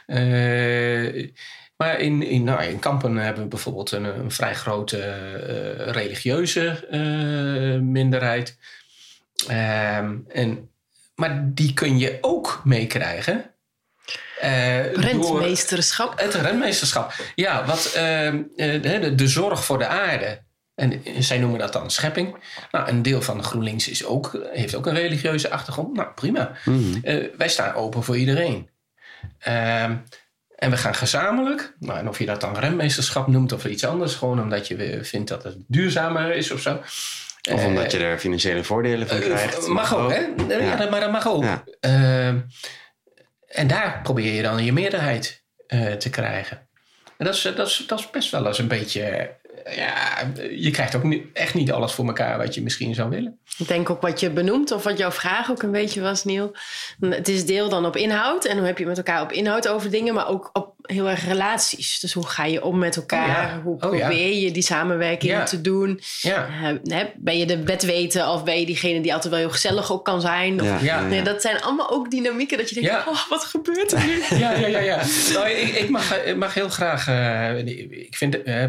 Eh, 0.06 1.30
maar 1.78 2.00
in, 2.00 2.24
in, 2.24 2.44
nou, 2.44 2.64
in 2.64 2.80
Kampen 2.80 3.16
hebben 3.16 3.44
we 3.44 3.50
bijvoorbeeld 3.50 3.92
een, 3.92 4.04
een 4.04 4.32
vrij 4.32 4.56
grote 4.56 4.98
eh, 5.02 5.92
religieuze 5.92 6.88
eh, 6.90 7.80
minderheid. 7.82 8.58
Ehm, 9.48 10.16
en, 10.28 10.70
maar 11.16 11.42
die 11.54 11.74
kun 11.74 11.98
je 12.00 12.18
ook 12.22 12.62
meekrijgen. 12.64 13.52
Eh, 14.40 14.84
door- 14.94 15.02
Rentmeesterschap. 15.04 16.20
het 16.20 16.34
rentmeesterschap. 16.34 17.14
Ja, 17.36 17.66
wat, 17.66 17.92
ehm, 17.96 18.42
eh, 18.56 18.82
de, 18.82 19.00
de, 19.00 19.16
de 19.16 19.28
zorg 19.28 19.66
voor 19.66 19.78
de 19.78 19.88
aarde. 19.88 20.48
En 20.76 21.02
zij 21.20 21.38
noemen 21.38 21.60
dat 21.60 21.74
dan 21.74 21.92
schepping. 21.92 22.36
Nou, 22.72 22.90
een 22.90 23.02
deel 23.02 23.22
van 23.22 23.44
GroenLinks 23.44 23.88
is 23.88 24.06
ook, 24.06 24.48
heeft 24.52 24.76
ook 24.76 24.86
een 24.86 24.94
religieuze 24.96 25.50
achtergrond. 25.50 25.96
Nou, 25.96 26.08
prima. 26.16 26.52
Mhm. 26.66 26.98
Eh, 27.04 27.26
wij 27.38 27.50
staan 27.50 27.74
open 27.74 28.04
voor 28.04 28.18
iedereen. 28.18 28.70
Ehm, 29.40 29.96
en 30.56 30.70
we 30.70 30.78
gaan 30.78 30.96
gezamenlijk, 30.96 31.76
nou, 31.80 32.00
en 32.00 32.08
of 32.08 32.20
je 32.20 32.26
dat 32.26 32.42
dan 32.42 32.58
rentmeesterschap 32.58 33.28
noemt 33.28 33.52
of 33.52 33.66
iets 33.66 33.86
anders, 33.86 34.16
gewoon 34.16 34.42
omdat 34.42 34.68
je 34.68 35.00
vindt 35.02 35.30
dat 35.30 35.44
het 35.44 35.56
duurzamer 35.68 36.36
is 36.36 36.52
of 36.52 36.62
zo. 36.62 36.80
Of 37.52 37.66
omdat 37.66 37.92
je 37.92 37.98
er 38.00 38.20
financiële 38.20 38.64
voordelen 38.64 39.08
van 39.08 39.20
krijgt. 39.20 39.68
mag 39.68 39.96
ook, 39.96 40.12
hè? 40.12 40.26
Ja. 40.48 40.90
Maar 40.90 41.00
dat 41.00 41.12
mag 41.12 41.28
ook. 41.28 41.44
Ja. 41.44 41.64
En 43.50 43.68
daar 43.68 44.00
probeer 44.04 44.34
je 44.34 44.42
dan 44.42 44.64
je 44.64 44.74
meerderheid 44.74 45.44
eh, 45.68 45.92
te 45.92 46.10
krijgen. 46.10 46.68
En 47.18 47.26
dat 47.26 47.36
is, 47.36 47.42
dat, 47.42 47.68
is, 47.68 47.84
dat 47.88 48.00
is 48.00 48.10
best 48.10 48.32
wel 48.32 48.48
eens 48.48 48.58
een 48.58 48.68
beetje. 48.68 49.02
eh, 49.02 49.76
ja, 49.76 50.32
je 50.56 50.72
krijgt 50.72 50.96
ook 50.96 51.14
echt 51.34 51.54
niet 51.54 51.72
alles 51.72 51.92
voor 51.94 52.06
elkaar 52.06 52.38
wat 52.38 52.56
je 52.56 52.62
misschien 52.62 52.96
zou 52.96 53.10
willen. 53.10 53.40
Ik 53.58 53.68
denk 53.68 53.90
ook 53.90 54.02
wat 54.02 54.20
je 54.20 54.30
benoemt, 54.30 54.72
of 54.72 54.84
wat 54.84 54.98
jouw 54.98 55.12
vraag 55.12 55.52
ook 55.52 55.64
een 55.64 55.72
beetje 55.72 56.02
was, 56.02 56.24
Neil. 56.24 56.56
Het 57.00 57.28
is 57.28 57.46
deel 57.46 57.70
dan 57.70 57.86
op 57.86 57.96
inhoud. 57.96 58.46
En 58.46 58.58
hoe 58.58 58.68
heb 58.68 58.78
je 58.78 58.86
met 58.86 58.98
elkaar 58.98 59.22
op 59.22 59.32
inhoud 59.32 59.68
over 59.68 59.92
dingen, 59.92 60.14
maar 60.14 60.28
ook 60.28 60.50
op 60.54 60.74
heel 60.92 61.10
erg 61.10 61.26
relaties. 61.26 62.00
Dus 62.00 62.14
hoe 62.14 62.28
ga 62.28 62.46
je 62.46 62.64
om 62.64 62.78
met 62.78 62.96
elkaar? 62.96 63.28
Oh 63.46 63.52
ja. 63.56 63.62
Hoe 63.64 63.78
Oh 63.82 63.96
ja. 63.98 64.08
probeer 64.08 64.34
je 64.38 64.52
die 64.52 64.64
samenwerking 64.64 65.32
Ja. 65.32 65.44
te 65.44 65.62
doen? 65.62 66.00
Ja, 66.22 66.48
Eh, 66.88 67.00
ben 67.18 67.38
je 67.38 67.46
de 67.46 67.64
wetweter 67.64 68.28
of 68.28 68.44
ben 68.44 68.60
je 68.60 68.66
diegene 68.66 69.02
die 69.02 69.14
altijd 69.14 69.32
wel 69.34 69.42
heel 69.42 69.52
gezellig 69.52 69.92
ook 69.92 70.06
kan 70.06 70.22
zijn? 70.22 70.62
Of- 70.62 70.68
Ja, 70.68 70.74
Ja. 70.82 71.00
ja, 71.02 71.08
Nee, 71.08 71.22
dat 71.22 71.42
zijn 71.42 71.62
allemaal 71.62 71.90
ook 71.92 72.12
dynamieken 72.12 72.58
dat 72.58 72.70
je 72.70 72.76
denkt, 72.76 72.90
Ja. 72.90 73.04
oh, 73.08 73.30
wat 73.30 73.44
gebeurt 73.44 73.92
er 73.92 74.06
nu? 74.06 74.22
ja, 74.44 74.52
ja, 74.52 74.68
ja. 74.68 74.80
ja. 74.80 75.02
Nou, 75.34 75.50
ik, 75.50 75.68
ik, 75.76 75.90
mag, 75.90 76.18
ik 76.26 76.36
mag 76.36 76.54
heel 76.54 76.70
graag. 76.70 77.08
eh, 77.08 77.58
ik 78.08 78.16
vind. 78.16 78.44
eh, 78.44 78.64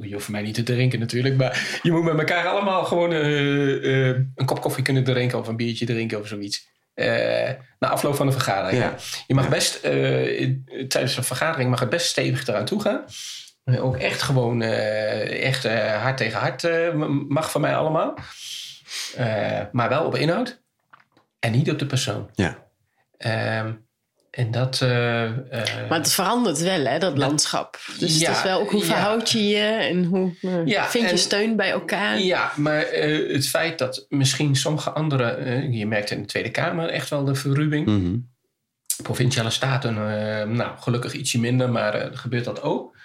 je 0.00 0.08
hoeft 0.12 0.24
voor 0.24 0.32
mij 0.34 0.42
niet 0.42 0.54
te 0.54 0.62
drinken 0.62 0.98
natuurlijk. 0.98 1.36
Maar 1.36 1.78
je 1.82 1.92
moet 1.92 2.02
met 2.04 2.18
elkaar 2.18 2.46
allemaal 2.46 2.84
gewoon 2.84 3.12
eh, 3.12 4.08
eh, 4.10 4.16
een 4.34 4.46
kop 4.46 4.60
koffie 4.60 4.84
kunnen 4.84 5.04
drinken. 5.04 5.38
Of 5.38 5.48
een 5.48 5.56
biertje 5.56 5.86
drinken 5.86 6.20
of 6.20 6.26
zoiets. 6.26 6.68
Eh, 6.98 7.54
na 7.78 7.88
afloop 7.88 8.14
van 8.14 8.26
een 8.26 8.32
vergadering. 8.32 8.82
Ja. 8.82 8.94
Je 9.26 9.34
mag 9.34 9.48
best. 9.48 9.74
eh, 9.74 10.50
tijdens 10.88 11.16
een 11.16 11.24
vergadering 11.24 11.70
mag 11.70 11.80
het 11.80 11.88
best 11.88 12.06
stevig 12.06 12.46
eraan 12.46 12.64
toe 12.64 12.80
gaan. 12.80 13.04
Eh, 13.64 13.84
Ook 13.84 13.96
echt 13.96 14.22
gewoon. 14.22 14.62
echt 14.62 15.68
hard 15.78 16.16
tegen 16.16 16.38
hard 16.40 16.92
mag 17.28 17.50
van 17.50 17.60
mij 17.60 17.76
allemaal. 17.76 18.14
Maar 19.72 19.88
wel 19.88 20.04
op 20.04 20.14
inhoud. 20.16 20.62
En 21.38 21.52
niet 21.52 21.70
op 21.70 21.78
de 21.78 21.86
persoon. 21.86 22.30
Ja. 22.34 22.66
Ehm, 23.16 23.72
en 24.38 24.50
dat. 24.50 24.80
eh, 24.82 25.24
eh, 25.24 25.88
Maar 25.88 25.98
het 25.98 26.12
verandert 26.12 26.58
wel, 26.58 26.84
hè, 26.84 26.98
dat 26.98 27.18
landschap. 27.18 27.78
Dus 27.98 28.18
Ja, 28.18 28.28
het 28.28 28.36
is 28.36 28.42
wel 28.42 28.60
ook 28.60 28.70
hoe 28.70 28.84
verhoud 28.84 29.30
je 29.30 29.46
je 29.48 29.64
en 29.66 30.04
hoe 30.04 30.34
eh, 30.42 30.66
Ja, 30.66 30.88
vind 30.88 31.04
je 31.04 31.10
en- 31.10 31.18
steun 31.18 31.56
bij 31.56 31.70
elkaar? 31.70 32.18
ja, 32.20 32.52
maar 32.56 32.82
eh, 32.82 33.32
het 33.32 33.48
feit 33.48 33.78
dat 33.78 34.06
misschien 34.08 34.56
sommige 34.56 34.90
andere. 34.90 35.24
eh, 35.30 35.72
je 35.72 35.86
merkt 35.86 36.10
in 36.10 36.20
de 36.20 36.26
Tweede 36.26 36.50
Kamer 36.50 36.88
echt 36.88 37.08
wel 37.08 37.24
de 37.24 37.34
verruwing. 37.34 37.86
Mhm. 37.86 38.16
Provinciale 39.02 39.50
staten, 39.50 39.96
eh, 39.96 40.46
nou 40.46 40.78
gelukkig 40.78 41.12
ietsje 41.12 41.40
minder, 41.40 41.70
maar 41.70 41.94
eh, 41.94 42.08
gebeurt 42.12 42.44
dat 42.44 42.62
ook. 42.62 42.96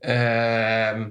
Ehm, 0.00 1.08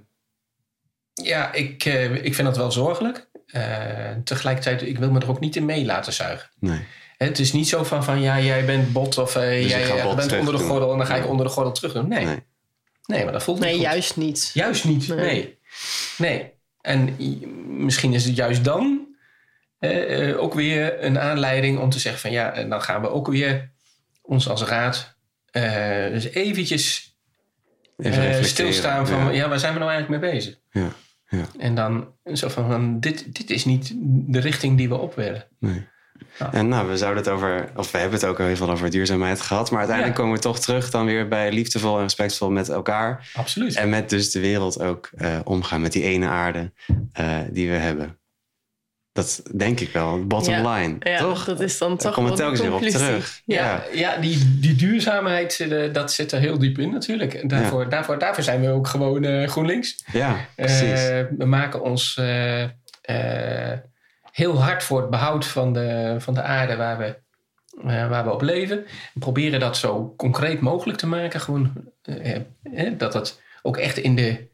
ja, 1.13 1.53
ik, 1.53 1.85
eh, 1.85 2.13
ik 2.25 2.35
vind 2.35 2.47
dat 2.47 2.57
wel 2.57 2.71
zorgelijk. 2.71 3.29
Eh, 3.47 4.09
tegelijkertijd, 4.23 4.81
ik 4.81 4.97
wil 4.97 5.11
me 5.11 5.19
er 5.19 5.29
ook 5.29 5.39
niet 5.39 5.55
in 5.55 5.65
mee 5.65 5.85
laten 5.85 6.13
zuigen. 6.13 6.49
Nee. 6.59 6.79
Het 7.23 7.39
is 7.39 7.51
niet 7.53 7.67
zo 7.67 7.83
van, 7.83 8.03
van 8.03 8.21
ja, 8.21 8.39
jij 8.39 8.65
bent 8.65 8.93
bot 8.93 9.17
of 9.17 9.35
eh, 9.35 9.61
Dus 9.61 9.71
jij 9.71 9.97
eh, 9.97 10.03
bot 10.03 10.15
bent 10.15 10.31
onder 10.39 10.53
de 10.53 10.59
doen. 10.59 10.67
gordel 10.69 10.91
en 10.91 10.97
dan 10.97 11.07
ga 11.07 11.15
ik 11.15 11.27
onder 11.27 11.45
de 11.45 11.51
gordel 11.51 11.71
terug 11.73 11.93
doen. 11.93 12.07
Nee, 12.07 12.25
Nee. 12.25 12.39
nee, 13.05 13.23
maar 13.23 13.33
dat 13.33 13.43
voelt 13.43 13.57
niet 13.59 13.65
Nee, 13.67 13.75
goed. 13.75 13.83
juist 13.83 14.17
niet. 14.17 14.51
Juist 14.53 14.85
niet, 14.85 15.07
Nee. 15.07 15.17
nee. 15.17 15.57
Nee. 16.17 16.51
En 16.81 17.15
misschien 17.85 18.13
is 18.13 18.25
het 18.25 18.35
juist 18.35 18.63
dan 18.63 19.07
eh, 19.79 20.29
eh, 20.29 20.39
ook 20.41 20.53
weer 20.53 21.03
een 21.03 21.19
aanleiding 21.19 21.79
om 21.79 21.89
te 21.89 21.99
zeggen 21.99 22.21
van 22.21 22.31
ja, 22.31 22.51
en 22.53 22.69
dan 22.69 22.81
gaan 22.81 23.01
we 23.01 23.09
ook 23.09 23.27
weer 23.27 23.71
ons 24.21 24.49
als 24.49 24.63
raad 24.63 25.15
eh, 25.51 25.63
dus 26.11 26.25
eventjes 26.29 27.11
Even 27.97 28.29
eh, 28.37 28.43
stilstaan 28.43 29.07
van 29.07 29.17
Ja. 29.25 29.29
ja. 29.31 29.49
waar 29.49 29.59
zijn 29.59 29.73
we 29.73 29.79
nou 29.79 29.91
eigenlijk 29.91 30.21
mee 30.21 30.31
bezig? 30.31 30.59
Ja, 30.71 30.89
ja. 31.27 31.45
En 31.59 31.75
dan 31.75 32.07
zo 32.33 32.47
van, 32.47 32.67
van 32.69 32.99
dit, 32.99 33.35
dit 33.35 33.49
is 33.49 33.65
niet 33.65 33.93
de 34.05 34.39
richting 34.39 34.77
die 34.77 34.89
we 34.89 34.95
op 34.97 35.15
willen. 35.15 35.47
Nee. 35.59 35.87
Ja. 36.39 36.53
En 36.53 36.67
nou, 36.67 36.89
we 36.89 36.97
zouden 36.97 37.23
het 37.23 37.31
over, 37.31 37.69
of 37.75 37.91
we 37.91 37.97
hebben 37.97 38.19
het 38.19 38.27
ook 38.29 38.39
al 38.39 38.45
heel 38.45 38.55
veel 38.55 38.69
over 38.71 38.89
duurzaamheid 38.89 39.41
gehad, 39.41 39.69
maar 39.69 39.79
uiteindelijk 39.79 40.17
Ja. 40.17 40.23
komen 40.23 40.37
we 40.37 40.43
toch 40.43 40.59
terug 40.59 40.89
dan 40.89 41.05
weer 41.05 41.27
bij 41.27 41.51
liefdevol 41.51 41.95
en 41.95 42.01
respectvol 42.01 42.49
met 42.51 42.69
elkaar. 42.69 43.29
Absoluut. 43.33 43.75
En 43.75 43.89
met 43.89 44.09
dus 44.09 44.31
de 44.31 44.39
wereld 44.39 44.79
ook 44.81 45.09
eh, 45.17 45.39
omgaan, 45.43 45.81
met 45.81 45.91
die 45.91 46.03
ene 46.03 46.27
aarde 46.27 46.71
eh, 47.13 47.37
die 47.51 47.69
we 47.69 47.75
hebben. 47.75 48.17
Dat 49.11 49.43
denk 49.55 49.79
ik 49.79 49.89
wel, 49.91 50.27
bottom 50.27 50.53
Ja. 50.53 50.73
line, 50.73 50.95
Ja, 50.99 51.17
toch? 51.17 51.45
dat 51.45 51.59
is 51.59 51.77
dan 51.77 51.89
Daar 51.97 52.13
toch 52.13 52.35
telkens 52.35 52.61
weer 52.61 52.73
op 52.73 52.81
terug. 52.81 53.41
Ja. 53.45 53.55
Ja. 53.65 53.83
Ja, 53.93 54.17
die, 54.21 54.59
die 54.59 54.75
duurzaamheid, 54.75 55.53
zit, 55.53 55.71
eh, 55.71 55.93
dat 55.93 56.11
zit 56.11 56.31
er 56.31 56.39
heel 56.39 56.59
diep 56.59 56.77
in 56.77 56.91
natuurlijk. 56.91 57.33
En 57.33 57.47
daarvoor, 57.47 57.89
daarvoor, 57.89 58.19
daarvoor 58.19 58.43
zijn 58.43 58.61
we 58.61 58.67
ook 58.69 58.87
gewoon 58.87 59.23
eh, 59.23 59.47
GroenLinks. 59.47 60.03
Ja, 60.11 60.35
precies. 60.55 60.81
Eh, 61.07 61.21
we 61.37 61.45
maken 61.45 61.81
ons 61.81 62.19
heel 64.33 64.61
hard 64.61 64.83
voor 64.83 65.01
het 65.01 65.09
behoud 65.09 65.45
van 65.45 65.73
de, 65.73 66.15
van 66.19 66.33
de 66.33 66.41
aarde 66.41 66.75
waar 66.75 66.97
we, 66.97 67.15
eh, 67.87 68.09
waar 68.09 68.23
we 68.23 68.31
op 68.33 68.41
leven. 68.41 68.77
We 69.13 69.19
proberen 69.19 69.59
dat 69.59 69.77
zo 69.77 70.13
concreet 70.17 70.59
mogelijk 70.61 70.97
te 70.97 71.07
maken. 71.07 71.41
Gewoon, 71.41 71.73
eh, 72.01 72.35
eh, 72.63 72.93
dat 72.97 73.13
het 73.13 73.41
ook 73.61 73.77
echt 73.77 73.97
in 73.97 74.15
de 74.15 74.51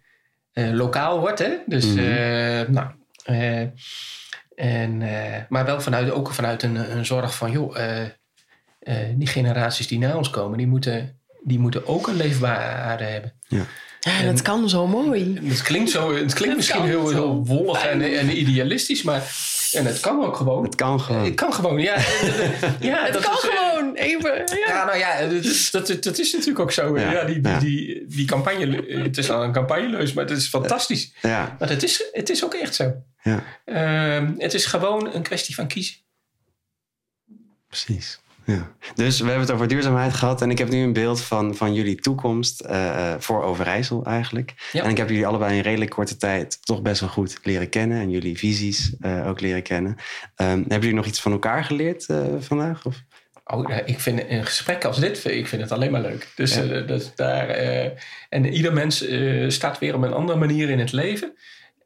eh, 0.54 0.70
lokaal 0.72 1.20
wordt. 1.20 1.40
Hè? 1.40 1.50
Dus, 1.66 1.86
Mhm. 1.86 1.98
eh, 2.00 2.68
nou, 2.68 2.88
eh, 3.24 3.60
en, 4.56 5.02
eh, 5.02 5.42
maar 5.50 5.66
wel 5.66 5.82
vanuit, 5.82 6.12
ook 6.12 6.32
vanuit 6.34 6.64
een, 6.64 6.98
een 6.98 7.06
zorg 7.06 7.36
van, 7.36 7.52
joh, 7.52 7.78
eh, 7.78 8.02
eh, 8.80 8.96
die 9.16 9.28
generaties 9.28 9.88
die 9.88 10.00
na 10.00 10.16
ons 10.18 10.30
komen, 10.30 10.58
die 10.58 10.68
moeten, 10.68 11.20
die 11.44 11.60
moeten 11.60 11.88
ook 11.88 12.08
een 12.08 12.16
leefbare 12.16 12.76
aarde 12.76 13.04
hebben. 13.04 13.34
Ja, 14.00 14.22
dat 14.24 14.42
kan 14.42 14.70
zo 14.70 14.88
mooi. 14.88 15.40
Het 15.44 15.62
klinkt, 15.62 15.90
zo, 15.90 16.16
het 16.16 16.34
klinkt 16.34 16.56
misschien 16.56 16.84
heel, 16.86 17.08
zo 17.08 17.14
heel 17.14 17.46
wollig 17.46 17.86
en, 17.86 18.02
en 18.02 18.38
idealistisch, 18.40 19.04
maar 19.04 19.22
en 19.74 19.86
het 19.86 20.00
kan 20.00 20.26
ook 20.26 20.36
gewoon. 20.36 20.64
het 20.64 20.76
kan 20.76 21.00
gewoon. 21.02 21.24
Het 21.26 21.36
kan 21.36 21.54
gewoon, 21.54 21.80
ja. 21.80 21.96
ja 22.80 23.04
Het 23.04 23.14
dat 23.14 23.22
kan 23.24 23.34
is, 23.34 23.48
eh, 23.50 23.56
gewoon. 23.58 23.96
Even. 23.96 24.38
Ja. 24.38 24.68
Ja, 24.68 24.86
nou 24.86 24.98
ja, 24.98 25.22
dat 25.22 25.44
is, 25.44 25.72
dat, 25.72 25.88
dat 26.00 26.18
is 26.20 26.32
natuurlijk 26.32 26.60
ook 26.60 26.72
zo. 26.72 26.98
Ja, 27.00 27.12
Ja, 27.12 27.24
die, 27.24 27.40
die, 27.42 27.52
ja. 27.52 27.60
die, 27.60 28.06
die 28.08 28.26
campagne, 28.26 28.84
het 29.04 29.18
is 29.18 29.30
al 29.30 29.44
een 29.44 29.52
campagneleus, 29.52 30.14
maar 30.14 30.26
het 30.28 30.38
is 30.38 30.48
fantastisch. 30.48 31.14
Ja, 31.22 31.56
Maar 31.60 31.70
het 31.70 31.84
is, 31.84 32.04
het 32.12 32.30
is 32.30 32.44
ook 32.46 32.54
echt 32.54 32.76
zo. 32.76 32.94
ja, 33.24 33.44
Ehm, 33.66 34.34
het 34.38 34.54
is 34.54 34.66
gewoon 34.66 35.14
een 35.14 35.24
kwestie 35.24 35.56
van 35.56 35.68
kiezen. 35.68 35.96
precies. 37.68 38.20
Ja. 38.52 38.72
Dus 38.96 39.20
we 39.20 39.26
hebben 39.26 39.44
het 39.46 39.52
over 39.52 39.68
duurzaamheid 39.68 40.14
gehad. 40.14 40.42
En 40.42 40.52
ik 40.52 40.58
heb 40.58 40.70
nu 40.70 40.84
een 40.84 40.94
beeld 40.94 41.22
van, 41.22 41.56
van 41.56 41.74
jullie 41.74 41.96
toekomst 41.96 42.60
eh, 42.62 43.12
eh, 43.14 43.20
voor 43.20 43.44
Overijssel 43.44 44.06
eigenlijk. 44.06 44.54
Ja. 44.72 44.84
En 44.84 44.90
ik 44.90 44.98
heb 44.98 45.10
jullie 45.10 45.28
allebei 45.28 45.56
in 45.56 45.62
redelijk 45.62 45.92
korte 45.92 46.18
tijd 46.18 46.58
toch 46.66 46.82
best 46.82 47.00
wel 47.02 47.10
goed 47.10 47.40
leren 47.44 47.70
kennen. 47.70 48.00
En 48.02 48.10
jullie 48.10 48.38
visies 48.38 48.94
eh, 49.02 49.28
ook 49.28 49.42
leren 49.42 49.62
kennen. 49.64 49.96
Ehm, 50.36 50.50
hebben 50.58 50.80
jullie 50.80 50.94
nog 50.94 51.06
iets 51.06 51.22
van 51.22 51.32
elkaar 51.32 51.64
geleerd 51.64 52.06
eh, 52.08 52.24
vandaag? 52.40 52.86
Of? 52.86 53.04
Oh, 53.46 53.78
ik 53.86 54.00
vind 54.00 54.24
een 54.30 54.46
gesprek 54.46 54.86
als 54.86 55.00
dit, 55.00 55.26
ik 55.26 55.48
vind 55.48 55.62
het 55.62 55.72
alleen 55.72 55.92
maar 55.92 56.02
leuk. 56.02 56.28
Dus, 56.36 56.56
Ja. 56.56 56.62
dus 56.82 57.12
daar, 57.16 57.50
eh, 57.50 57.92
en 58.30 58.46
ieder 58.46 58.74
mens 58.74 59.06
eh, 59.06 59.50
staat 59.50 59.80
weer 59.80 59.96
op 59.96 60.02
een 60.04 60.14
andere 60.14 60.40
manier 60.40 60.70
in 60.70 60.80
het 60.80 60.92
leven. 60.92 61.34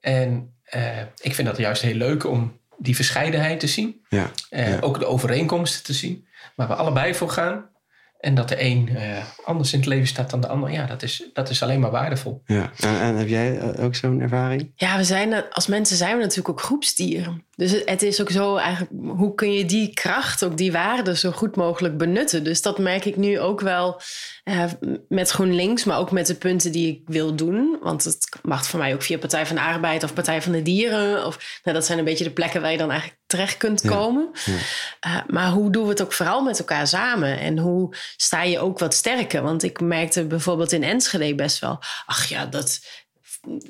En 0.02 0.54
eh, 0.64 0.98
ik 1.22 1.36
vind 1.36 1.48
dat 1.48 1.58
juist 1.58 1.82
heel 1.82 1.96
leuk 1.96 2.26
om 2.26 2.60
die 2.78 2.96
verscheidenheid 2.96 3.60
te 3.60 3.68
zien. 3.68 4.02
Ja, 4.10 4.32
Eh, 4.50 4.70
Ja. 4.70 4.78
Ook 4.82 5.00
de 5.00 5.06
overeenkomsten 5.06 5.84
te 5.84 5.94
zien. 5.94 6.26
Waar 6.56 6.68
we 6.68 6.74
allebei 6.76 7.14
voor 7.16 7.30
gaan. 7.30 7.72
En 8.20 8.36
dat 8.36 8.50
de 8.50 8.62
een 8.62 8.90
eh, 8.96 9.18
anders 9.46 9.74
in 9.74 9.80
het 9.80 9.88
leven 9.88 10.08
staat 10.08 10.30
dan 10.30 10.42
de 10.42 10.48
ander. 10.48 10.72
Ja, 10.72 10.86
dat 10.86 11.04
is, 11.04 11.24
dat 11.34 11.50
is 11.50 11.64
alleen 11.64 11.80
maar 11.80 11.92
waardevol. 11.92 12.42
Ja. 12.46 12.72
En, 12.80 13.00
en 13.00 13.16
heb 13.16 13.28
jij 13.28 13.58
eh, 13.60 13.84
ook 13.86 13.96
zo'n 13.96 14.20
ervaring? 14.22 14.72
Ja, 14.76 14.98
we 14.98 15.04
zijn, 15.04 15.32
er- 15.32 15.48
als 15.50 15.68
mensen 15.68 15.98
zijn 15.98 16.16
we 16.16 16.22
natuurlijk 16.22 16.50
ook 16.50 16.62
groepsdieren. 16.62 17.46
Dus 17.56 17.72
het, 17.72 17.90
het 17.90 18.02
is 18.02 18.22
ook 18.22 18.30
zo 18.30 18.56
eigenlijk, 18.56 18.92
hoe 19.18 19.36
kun 19.36 19.54
je 19.54 19.66
die 19.66 19.94
kracht, 19.94 20.44
ook 20.44 20.58
die 20.58 20.72
waarde 20.72 21.18
zo 21.18 21.32
goed 21.32 21.56
mogelijk 21.56 21.98
benutten? 21.98 22.44
Dus 22.44 22.62
dat 22.62 22.78
merk 22.80 23.06
ik 23.06 23.18
nu 23.18 23.40
ook 23.40 23.62
wel 23.62 24.02
eh, 24.44 24.64
met 25.08 25.30
GroenLinks, 25.30 25.84
maar 25.84 25.98
ook 25.98 26.12
met 26.12 26.28
de 26.28 26.36
punten 26.36 26.72
die 26.72 26.92
ik 26.92 27.02
wil 27.06 27.36
doen. 27.36 27.78
Want 27.82 28.04
het 28.04 28.30
mag 28.42 28.66
voor 28.66 28.80
mij 28.80 28.94
ook 28.94 29.02
via 29.02 29.18
Partij 29.18 29.46
van 29.46 29.56
de 29.56 29.62
Arbeid 29.62 30.04
of 30.04 30.14
Partij 30.14 30.42
van 30.42 30.52
de 30.52 30.62
Dieren. 30.62 31.26
Of, 31.26 31.60
nou, 31.64 31.78
dat 31.78 31.86
zijn 31.86 31.98
een 31.98 32.06
beetje 32.06 32.24
de 32.24 32.32
plekken 32.32 32.62
waar 32.62 32.72
je 32.72 32.78
dan 32.78 32.92
eigenlijk 32.92 33.22
terecht 33.26 33.58
kunt 33.58 33.82
komen. 33.82 34.30
ja. 34.46 34.54
Eh, 35.00 35.18
maar 35.28 35.50
hoe 35.50 35.72
doen 35.72 35.84
we 35.84 35.90
het 35.90 36.02
ook 36.02 36.14
vooral 36.14 36.42
met 36.42 36.60
elkaar 36.60 36.88
samen? 36.88 37.40
En 37.40 37.58
hoe 37.58 37.96
sta 38.18 38.44
je 38.44 38.60
ook 38.60 38.80
wat 38.80 38.94
sterker? 38.94 39.42
Want 39.42 39.64
ik 39.64 39.80
merkte 39.80 40.26
bijvoorbeeld 40.26 40.72
in 40.72 40.84
Enschede 40.84 41.36
best 41.36 41.60
wel... 41.60 41.80
ach 42.06 42.26
ja, 42.26 42.46
dat 42.46 42.80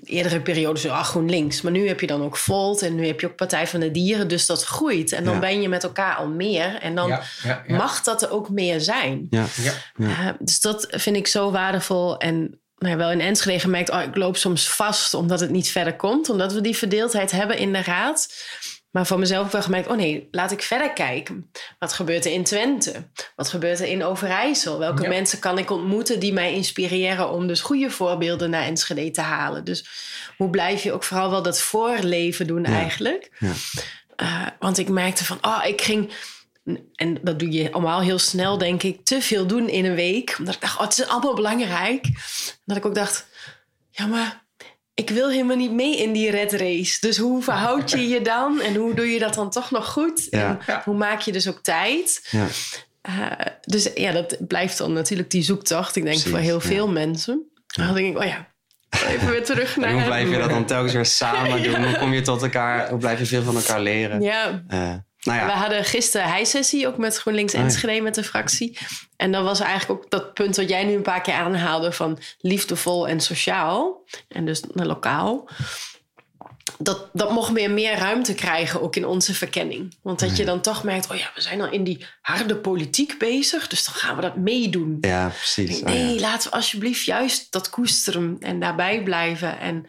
eerdere 0.03 0.41
periode 0.41 0.79
zo, 0.79 0.89
ach 0.89 1.07
GroenLinks. 1.09 1.61
Maar 1.61 1.71
nu 1.71 1.87
heb 1.87 1.99
je 1.99 2.07
dan 2.07 2.23
ook 2.23 2.37
Volt 2.37 2.81
en 2.81 2.95
nu 2.95 3.07
heb 3.07 3.19
je 3.19 3.27
ook 3.27 3.35
Partij 3.35 3.67
van 3.67 3.79
de 3.79 3.91
Dieren. 3.91 4.27
Dus 4.27 4.45
dat 4.45 4.63
groeit. 4.63 5.11
En 5.11 5.23
dan 5.23 5.33
Ja. 5.33 5.39
ben 5.39 5.61
je 5.61 5.69
met 5.69 5.83
elkaar 5.83 6.15
al 6.15 6.27
meer. 6.27 6.75
En 6.81 6.95
dan 6.95 7.07
ja, 7.07 7.21
ja, 7.43 7.63
ja. 7.67 7.75
mag 7.75 8.01
dat 8.03 8.21
er 8.21 8.31
ook 8.31 8.49
meer 8.49 8.81
zijn. 8.81 9.27
Ja. 9.29 9.45
Ja. 9.61 9.73
Ja. 9.97 10.07
Eh, 10.09 10.33
dus 10.39 10.59
dat 10.61 10.87
vind 10.89 11.15
ik 11.15 11.27
zo 11.27 11.51
waardevol. 11.51 12.17
En 12.17 12.59
nou 12.77 12.97
wel 12.97 13.11
in 13.11 13.21
Enschede 13.21 13.59
gemerkt, 13.59 13.89
oh, 13.89 14.01
ik 14.01 14.15
loop 14.15 14.37
soms 14.37 14.69
vast 14.69 15.13
omdat 15.13 15.39
het 15.39 15.49
niet 15.49 15.69
verder 15.69 15.95
komt. 15.95 16.29
Omdat 16.29 16.53
we 16.53 16.61
die 16.61 16.77
verdeeldheid 16.77 17.31
hebben 17.31 17.57
in 17.57 17.73
de 17.73 17.81
raad. 17.81 18.33
Maar 18.93 19.05
voor 19.05 19.19
mezelf 19.19 19.51
wel 19.51 19.61
gemerkt, 19.61 19.87
oh 19.87 19.95
nee, 19.97 20.27
laat 20.31 20.51
ik 20.51 20.61
verder 20.61 20.93
kijken. 20.93 21.49
Wat 21.79 21.93
gebeurt 21.93 22.25
er 22.25 22.31
in 22.31 22.43
Twente? 22.43 23.07
Wat 23.35 23.49
gebeurt 23.49 23.79
er 23.79 23.87
in 23.87 24.03
Overijssel? 24.03 24.79
Welke 24.79 25.01
Ja. 25.03 25.09
mensen 25.09 25.39
kan 25.39 25.57
ik 25.57 25.69
ontmoeten 25.71 26.19
die 26.19 26.33
mij 26.33 26.53
inspireren 26.53 27.29
om 27.29 27.47
dus 27.47 27.61
goede 27.61 27.89
voorbeelden 27.89 28.49
naar 28.49 28.63
Enschede 28.63 29.11
te 29.11 29.21
halen? 29.21 29.63
Dus 29.63 29.85
hoe 30.37 30.49
blijf 30.49 30.83
je 30.83 30.91
ook 30.93 31.03
vooral 31.03 31.29
wel 31.29 31.41
dat 31.41 31.61
voorleven 31.61 32.47
doen 32.47 32.63
Ja. 32.63 32.69
eigenlijk? 32.69 33.31
Ja. 33.39 33.51
Eh, 34.15 34.47
want 34.59 34.77
ik 34.77 34.89
merkte 34.89 35.25
van, 35.25 35.37
oh, 35.41 35.63
ik 35.65 35.81
ging 35.81 36.11
en 36.95 37.17
dat 37.21 37.39
doe 37.39 37.51
je 37.51 37.71
allemaal 37.71 38.01
heel 38.01 38.19
snel, 38.19 38.57
denk 38.57 38.83
ik, 38.83 39.05
te 39.05 39.21
veel 39.21 39.45
doen 39.47 39.69
in 39.69 39.85
een 39.85 39.95
week. 39.95 40.35
Omdat 40.39 40.53
ik 40.55 40.61
dacht, 40.61 40.75
oh, 40.75 40.81
het 40.83 40.99
is 40.99 41.07
allemaal 41.07 41.33
belangrijk. 41.35 42.05
Dat 42.65 42.77
ik 42.77 42.85
ook 42.85 42.95
dacht, 42.95 43.27
ja, 43.89 44.05
maar 44.05 44.42
ik 44.93 45.09
wil 45.09 45.29
helemaal 45.29 45.55
niet 45.55 45.71
mee 45.71 45.97
in 45.97 46.13
die 46.13 46.31
red 46.31 46.53
race. 46.53 46.97
Dus 46.99 47.17
hoe 47.17 47.43
verhoud 47.43 47.91
je 47.91 48.07
je 48.07 48.21
dan? 48.21 48.61
En 48.61 48.75
hoe 48.75 48.93
doe 48.93 49.07
je 49.07 49.19
dat 49.19 49.33
dan 49.33 49.49
toch 49.49 49.71
nog 49.71 49.91
goed? 49.91 50.27
Ja. 50.29 50.59
En 50.67 50.81
hoe 50.83 50.95
maak 50.95 51.21
je 51.21 51.31
dus 51.31 51.47
ook 51.47 51.59
tijd? 51.61 52.27
Ja. 52.29 52.47
Eh, 53.01 53.45
dus 53.61 53.89
ja, 53.95 54.11
dat 54.11 54.37
blijft 54.47 54.77
dan 54.77 54.93
natuurlijk 54.93 55.29
die 55.31 55.41
zoektocht. 55.43 55.95
Ik 55.95 56.03
denk 56.03 56.15
Precies, 56.15 56.31
voor 56.31 56.39
heel 56.41 56.61
ja. 56.61 56.67
veel 56.67 56.87
mensen. 56.87 57.51
Dan 57.67 57.93
denk 57.93 58.15
ik, 58.15 58.21
oh 58.21 58.27
ja, 58.27 58.47
even 59.07 59.29
weer 59.29 59.43
terug 59.45 59.75
En 59.75 59.81
naar... 59.81 59.93
hoe 59.93 60.03
blijf 60.03 60.29
je 60.29 60.37
dat 60.37 60.49
dan 60.49 60.65
telkens 60.65 60.93
weer 60.93 61.05
samen 61.05 61.63
doen? 61.71 61.83
Hoe 61.85 61.97
kom 61.97 62.13
je 62.13 62.21
tot 62.21 62.41
elkaar? 62.41 62.89
Hoe 62.89 62.99
blijf 62.99 63.19
je 63.19 63.25
veel 63.25 63.43
van 63.43 63.55
elkaar 63.55 63.81
leren? 63.81 64.21
Ja, 64.21 64.63
Eh, 64.67 64.93
nou 65.23 65.39
We 65.45 65.51
ja, 65.51 65.57
hadden 65.57 65.83
gisteren 65.83 66.27
hij-sessie 66.27 66.87
ook 66.87 66.97
met 66.97 67.17
GroenLinks 67.17 67.53
Ah. 67.53 67.61
Enschede 67.61 68.01
met 68.01 68.15
de 68.15 68.23
fractie. 68.23 68.77
En 69.15 69.31
dan 69.31 69.43
was 69.43 69.59
eigenlijk 69.59 70.03
ook 70.03 70.09
dat 70.09 70.33
punt 70.33 70.55
wat 70.55 70.69
jij 70.69 70.83
nu 70.83 70.93
een 70.93 71.01
paar 71.01 71.21
keer 71.21 71.33
aanhaalde 71.33 71.91
van 71.91 72.19
liefdevol 72.39 73.07
en 73.07 73.19
sociaal. 73.19 74.03
En 74.27 74.45
dus 74.45 74.63
lokaal. 74.73 75.49
Dat, 76.77 77.09
dat 77.13 77.31
mocht 77.31 77.51
weer 77.51 77.71
meer 77.71 77.97
ruimte 77.97 78.33
krijgen, 78.33 78.81
ook 78.81 78.95
in 78.95 79.05
onze 79.05 79.33
verkenning. 79.33 79.95
Want 80.01 80.19
dat 80.19 80.37
je 80.37 80.45
dan 80.45 80.61
toch 80.61 80.83
merkt, 80.83 81.11
oh 81.11 81.17
ja, 81.17 81.31
we 81.35 81.41
zijn 81.41 81.61
al 81.61 81.71
in 81.71 81.83
die 81.83 82.05
harde 82.21 82.55
politiek 82.55 83.17
bezig. 83.17 83.67
Dus 83.67 83.85
dan 83.85 83.93
gaan 83.93 84.15
we 84.15 84.21
dat 84.21 84.35
meedoen. 84.35 84.97
ja 85.01 85.27
precies. 85.27 85.71
Oh, 85.71 85.79
ja. 85.79 85.85
nee, 85.85 86.19
laten 86.19 86.49
we 86.49 86.55
alsjeblieft 86.55 87.05
juist 87.05 87.51
dat 87.51 87.69
koesteren 87.69 88.37
en 88.39 88.59
daarbij 88.59 89.03
blijven. 89.03 89.59
En, 89.59 89.85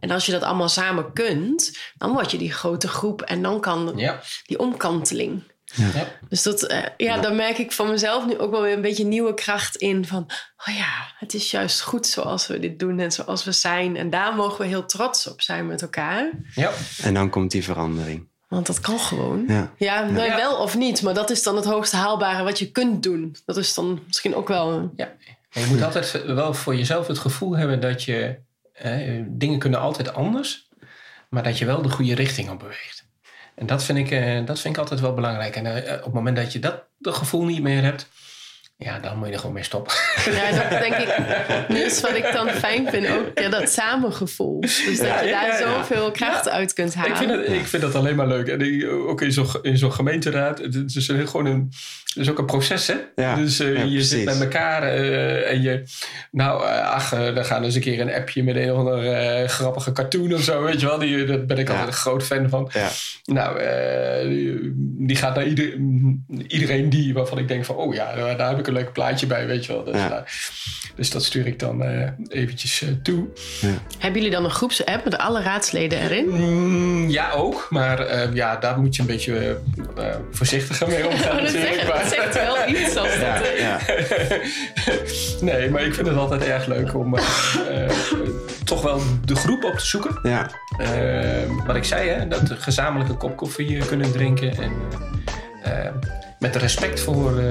en 0.00 0.10
als 0.10 0.26
je 0.26 0.32
dat 0.32 0.42
allemaal 0.42 0.68
samen 0.68 1.12
kunt, 1.12 1.78
dan 1.96 2.12
word 2.12 2.30
je 2.30 2.38
die 2.38 2.52
grote 2.52 2.88
groep. 2.88 3.22
En 3.22 3.42
dan 3.42 3.60
kan 3.60 3.92
Ja. 3.96 4.20
die 4.46 4.58
omkanteling. 4.58 5.42
Ja. 5.74 6.06
Dus 6.28 6.42
dat, 6.42 6.62
eh, 6.62 6.78
ja, 6.96 7.18
daar 7.18 7.34
merk 7.34 7.58
ik 7.58 7.72
van 7.72 7.88
mezelf 7.90 8.26
nu 8.26 8.38
ook 8.38 8.50
wel 8.50 8.62
weer 8.62 8.72
een 8.74 8.80
beetje 8.80 9.04
nieuwe 9.04 9.34
kracht 9.34 9.76
in. 9.76 10.06
Van, 10.06 10.22
oh 10.68 10.74
ja, 10.74 10.88
het 11.18 11.34
is 11.34 11.50
juist 11.50 11.80
goed 11.80 12.06
zoals 12.06 12.46
we 12.46 12.58
dit 12.60 12.78
doen 12.78 12.98
en 12.98 13.12
zoals 13.12 13.44
we 13.44 13.52
zijn. 13.52 13.96
En 13.96 14.10
daar 14.10 14.34
mogen 14.34 14.60
we 14.60 14.66
heel 14.66 14.86
trots 14.86 15.26
op 15.26 15.40
zijn 15.40 15.66
met 15.66 15.82
elkaar. 15.82 16.30
Ja. 16.54 16.70
En 17.02 17.14
dan 17.14 17.30
komt 17.30 17.50
die 17.50 17.64
verandering. 17.64 18.28
Want 18.48 18.66
dat 18.66 18.80
kan 18.80 18.98
gewoon. 18.98 19.44
Ja. 19.48 19.72
Ja, 19.76 20.02
nou, 20.04 20.26
Ja. 20.26 20.36
wel 20.36 20.56
of 20.56 20.76
niet. 20.76 21.02
Maar 21.02 21.14
dat 21.14 21.30
is 21.30 21.42
dan 21.42 21.56
het 21.56 21.64
hoogst 21.64 21.92
haalbare 21.92 22.42
wat 22.44 22.58
je 22.58 22.70
kunt 22.70 23.02
doen. 23.02 23.36
Dat 23.44 23.56
is 23.56 23.74
dan 23.74 24.00
misschien 24.06 24.34
ook 24.34 24.48
wel... 24.48 24.92
Ja. 24.96 25.12
En 25.50 25.60
je 25.60 25.66
moet 25.66 25.82
altijd 25.82 26.24
wel 26.26 26.54
voor 26.54 26.76
jezelf 26.76 27.06
het 27.06 27.18
gevoel 27.18 27.56
hebben 27.56 27.80
dat 27.80 28.02
je... 28.02 28.38
dingen 29.28 29.58
kunnen 29.58 29.80
altijd 29.80 30.14
anders. 30.14 30.68
Maar 31.28 31.42
dat 31.42 31.58
je 31.58 31.64
wel 31.64 31.82
de 31.82 31.90
goede 31.90 32.14
richting 32.14 32.50
op 32.50 32.58
beweegt. 32.58 33.08
En 33.54 33.66
dat 33.66 33.84
vind 33.84 33.98
ik, 33.98 34.10
eh, 34.10 34.46
dat 34.46 34.60
vind 34.60 34.74
ik 34.74 34.80
altijd 34.80 35.00
wel 35.00 35.14
belangrijk. 35.14 35.56
En 35.56 35.66
eh, 35.66 35.96
op 35.96 36.04
het 36.04 36.14
moment 36.14 36.36
dat 36.36 36.52
je 36.52 36.58
dat 36.58 36.84
gevoel 37.00 37.44
niet 37.44 37.62
meer 37.62 37.82
hebt... 37.82 38.08
Ja, 38.82 38.98
dan 38.98 39.16
moet 39.18 39.26
je 39.26 39.32
er 39.32 39.38
gewoon 39.38 39.54
mee 39.54 39.64
stoppen. 39.64 39.94
Ja, 40.32 40.50
dat 40.68 40.80
denk 40.80 40.94
ik. 40.94 41.16
Dus 41.68 42.00
wat 42.00 42.16
ik 42.16 42.30
dan 42.32 42.48
fijn 42.48 42.88
vind 42.90 43.08
ook, 43.08 43.38
ja, 43.38 43.48
dat 43.48 43.70
samengevoel. 43.70 44.60
Dus 44.60 44.84
dat 44.98 45.06
Ja, 45.06 45.20
je 45.20 45.30
daar 45.30 45.46
ja, 45.46 45.58
ja. 45.58 45.74
zoveel 45.74 46.10
kracht 46.10 46.48
uit 46.48 46.72
kunt 46.72 46.94
halen. 46.94 47.10
Ik 47.12 47.16
vind, 47.16 47.30
het, 47.30 47.48
ik 47.48 47.66
vind 47.66 47.82
dat 47.82 47.94
alleen 47.94 48.16
maar 48.16 48.26
leuk. 48.28 48.48
En 48.48 48.60
ik- 48.60 48.88
ook 48.90 49.20
in 49.22 49.32
zo'n 49.32 49.46
in 49.62 49.78
zo'n 49.78 49.92
gemeenteraad. 49.92 50.58
Het 50.58 50.96
is 50.96 51.08
een- 51.08 51.28
gewoon 51.28 51.46
een, 51.46 51.68
het 52.04 52.16
is 52.22 52.30
ook 52.30 52.38
een 52.38 52.46
proces, 52.46 52.86
hè? 52.86 52.94
Ja, 53.14 53.34
Dus 53.34 53.60
eh, 53.60 53.74
ja, 53.76 53.82
je 53.82 54.02
zit 54.02 54.24
met 54.24 54.40
elkaar 54.40 54.82
en 54.82 55.62
je... 55.62 55.82
Nou, 56.30 56.66
eh, 56.66 56.90
ach, 56.90 57.12
eh, 57.12 57.34
dan 57.34 57.44
gaan 57.44 57.58
we 57.60 57.66
eens 57.66 57.74
een 57.74 57.80
keer 57.80 58.00
een 58.00 58.12
appje 58.14 58.42
met 58.42 58.56
een 58.56 58.72
of 58.72 58.78
andere 58.78 59.10
eh, 59.10 59.48
grappige 59.48 59.92
cartoon 59.92 60.34
of 60.34 60.42
zo, 60.42 60.62
weet 60.62 60.80
je 60.80 60.86
wel. 60.86 60.98
Die, 60.98 61.24
daar 61.24 61.44
ben 61.44 61.58
ik 61.58 61.66
Ja. 61.66 61.72
altijd 61.72 61.90
een 61.92 61.98
groot 62.00 62.22
fan 62.22 62.48
van. 62.48 62.70
Ja. 62.72 62.88
Nou, 63.24 63.58
eh, 63.58 64.28
die, 64.28 64.58
die 65.06 65.16
gaat 65.16 65.34
naar 65.34 65.46
ieder, 65.46 65.72
iedereen 66.46 66.88
die 66.90 67.14
waarvan 67.14 67.38
ik 67.38 67.48
denk 67.48 67.64
van... 67.64 67.76
Oh 67.76 67.94
ja, 67.94 68.14
daar, 68.14 68.36
daar 68.36 68.48
heb 68.48 68.58
ik 68.58 68.66
een 68.70 68.76
leuk 68.76 68.92
plaatje 68.92 69.26
bij, 69.26 69.46
weet 69.46 69.66
je 69.66 69.72
wel. 69.72 69.84
Dus, 69.84 69.94
Ja. 69.96 70.08
nou, 70.08 70.22
dus 70.94 71.10
dat 71.10 71.24
stuur 71.24 71.46
ik 71.46 71.58
dan 71.58 71.82
eh, 71.82 72.08
eventjes 72.28 72.82
eh, 72.82 72.88
toe. 73.02 73.26
Hebben 73.98 74.20
jullie 74.20 74.36
dan 74.36 74.44
een 74.44 74.50
groepsapp 74.50 75.04
met 75.04 75.18
alle 75.18 75.42
raadsleden 75.42 76.00
erin? 76.00 76.28
Mm, 76.28 77.08
ja, 77.10 77.30
ook. 77.30 77.66
Maar 77.70 78.00
eh, 78.06 78.34
ja, 78.34 78.56
daar 78.56 78.78
moet 78.80 78.96
je 78.96 79.00
een 79.02 79.08
beetje 79.08 79.60
voorzichtiger 80.30 80.88
mee 80.88 81.06
omgaan 81.10 81.42
net 81.42 81.52
natuurlijk. 81.52 81.86
dat 81.86 82.12
zegt 82.12 82.34
wel 82.34 82.68
iets 82.68 82.96
als 82.96 83.14
Ja, 83.14 83.38
dat... 83.38 83.58
ja. 83.58 83.78
nee, 85.52 85.70
maar 85.70 85.82
ik 85.82 85.94
vind 85.94 86.06
het 86.06 86.16
altijd 86.16 86.42
erg 86.44 86.66
leuk 86.66 86.94
om 86.94 87.14
toch 88.64 88.82
wel 88.82 89.00
de 89.24 89.34
groep 89.34 89.64
op 89.64 89.74
te 89.78 89.86
zoeken. 89.86 90.18
ja. 90.22 90.50
Wat 91.66 91.76
ik 91.76 91.84
zei, 91.84 92.08
hè, 92.08 92.28
dat 92.28 92.40
we 92.40 92.56
gezamenlijk 92.56 93.10
een 93.10 93.16
kop 93.16 93.36
koffie 93.36 93.84
kunnen 93.84 94.12
drinken. 94.12 94.56
En 94.56 94.72
eh, 95.62 95.86
eh, 95.86 95.94
met 96.38 96.56
respect 96.56 97.00
voor 97.00 97.38
eh, 97.38 97.48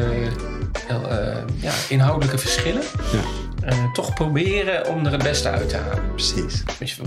heel, 0.88 1.08
eh, 1.10 1.36
ja, 1.56 1.72
inhoudelijke 1.90 2.38
verschillen. 2.38 2.82
Ja. 3.12 3.20
eh, 3.68 3.92
toch 3.94 4.14
proberen 4.14 4.88
om 4.88 5.06
er 5.06 5.12
het 5.12 5.24
beste 5.24 5.50
uit 5.50 5.70
te 5.70 5.78
halen. 5.78 6.04
precies. 6.16 6.64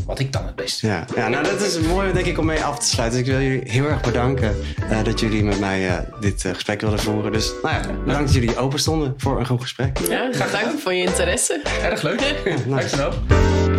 Wat 0.06 0.18
ik 0.18 0.32
dan 0.32 0.44
het 0.46 0.54
beste 0.56 0.86
Ja. 0.86 1.04
ja, 1.16 1.28
nou 1.28 1.44
dat 1.44 1.60
is 1.60 1.80
mooi 1.80 2.12
denk 2.12 2.26
ik 2.26 2.38
om 2.38 2.46
mee 2.46 2.64
af 2.64 2.78
te 2.78 2.86
sluiten. 2.86 3.18
Dus 3.18 3.28
ik 3.28 3.34
wil 3.34 3.44
jullie 3.44 3.70
heel 3.70 3.84
erg 3.86 4.00
bedanken 4.00 4.56
eh, 4.90 5.04
dat 5.04 5.20
jullie 5.20 5.44
met 5.44 5.60
mij 5.60 5.88
eh, 5.88 5.98
dit 6.20 6.44
gesprek 6.52 6.80
wilden 6.80 6.98
voeren. 6.98 7.32
Dus 7.32 7.52
nou 7.62 7.74
ja, 7.74 7.80
bedankt 8.04 8.24
dat 8.32 8.34
jullie 8.34 8.56
open 8.58 8.78
stonden 8.78 9.14
voor 9.16 9.38
een 9.38 9.46
goed 9.46 9.60
gesprek. 9.60 9.98
Ja, 10.08 10.30
dank 10.52 10.78
voor 10.82 10.92
je 10.94 11.04
interesse. 11.04 11.60
Erg 11.82 12.02
leuk. 12.02 12.20
nice. 12.44 12.68
Dankjewel. 12.68 13.71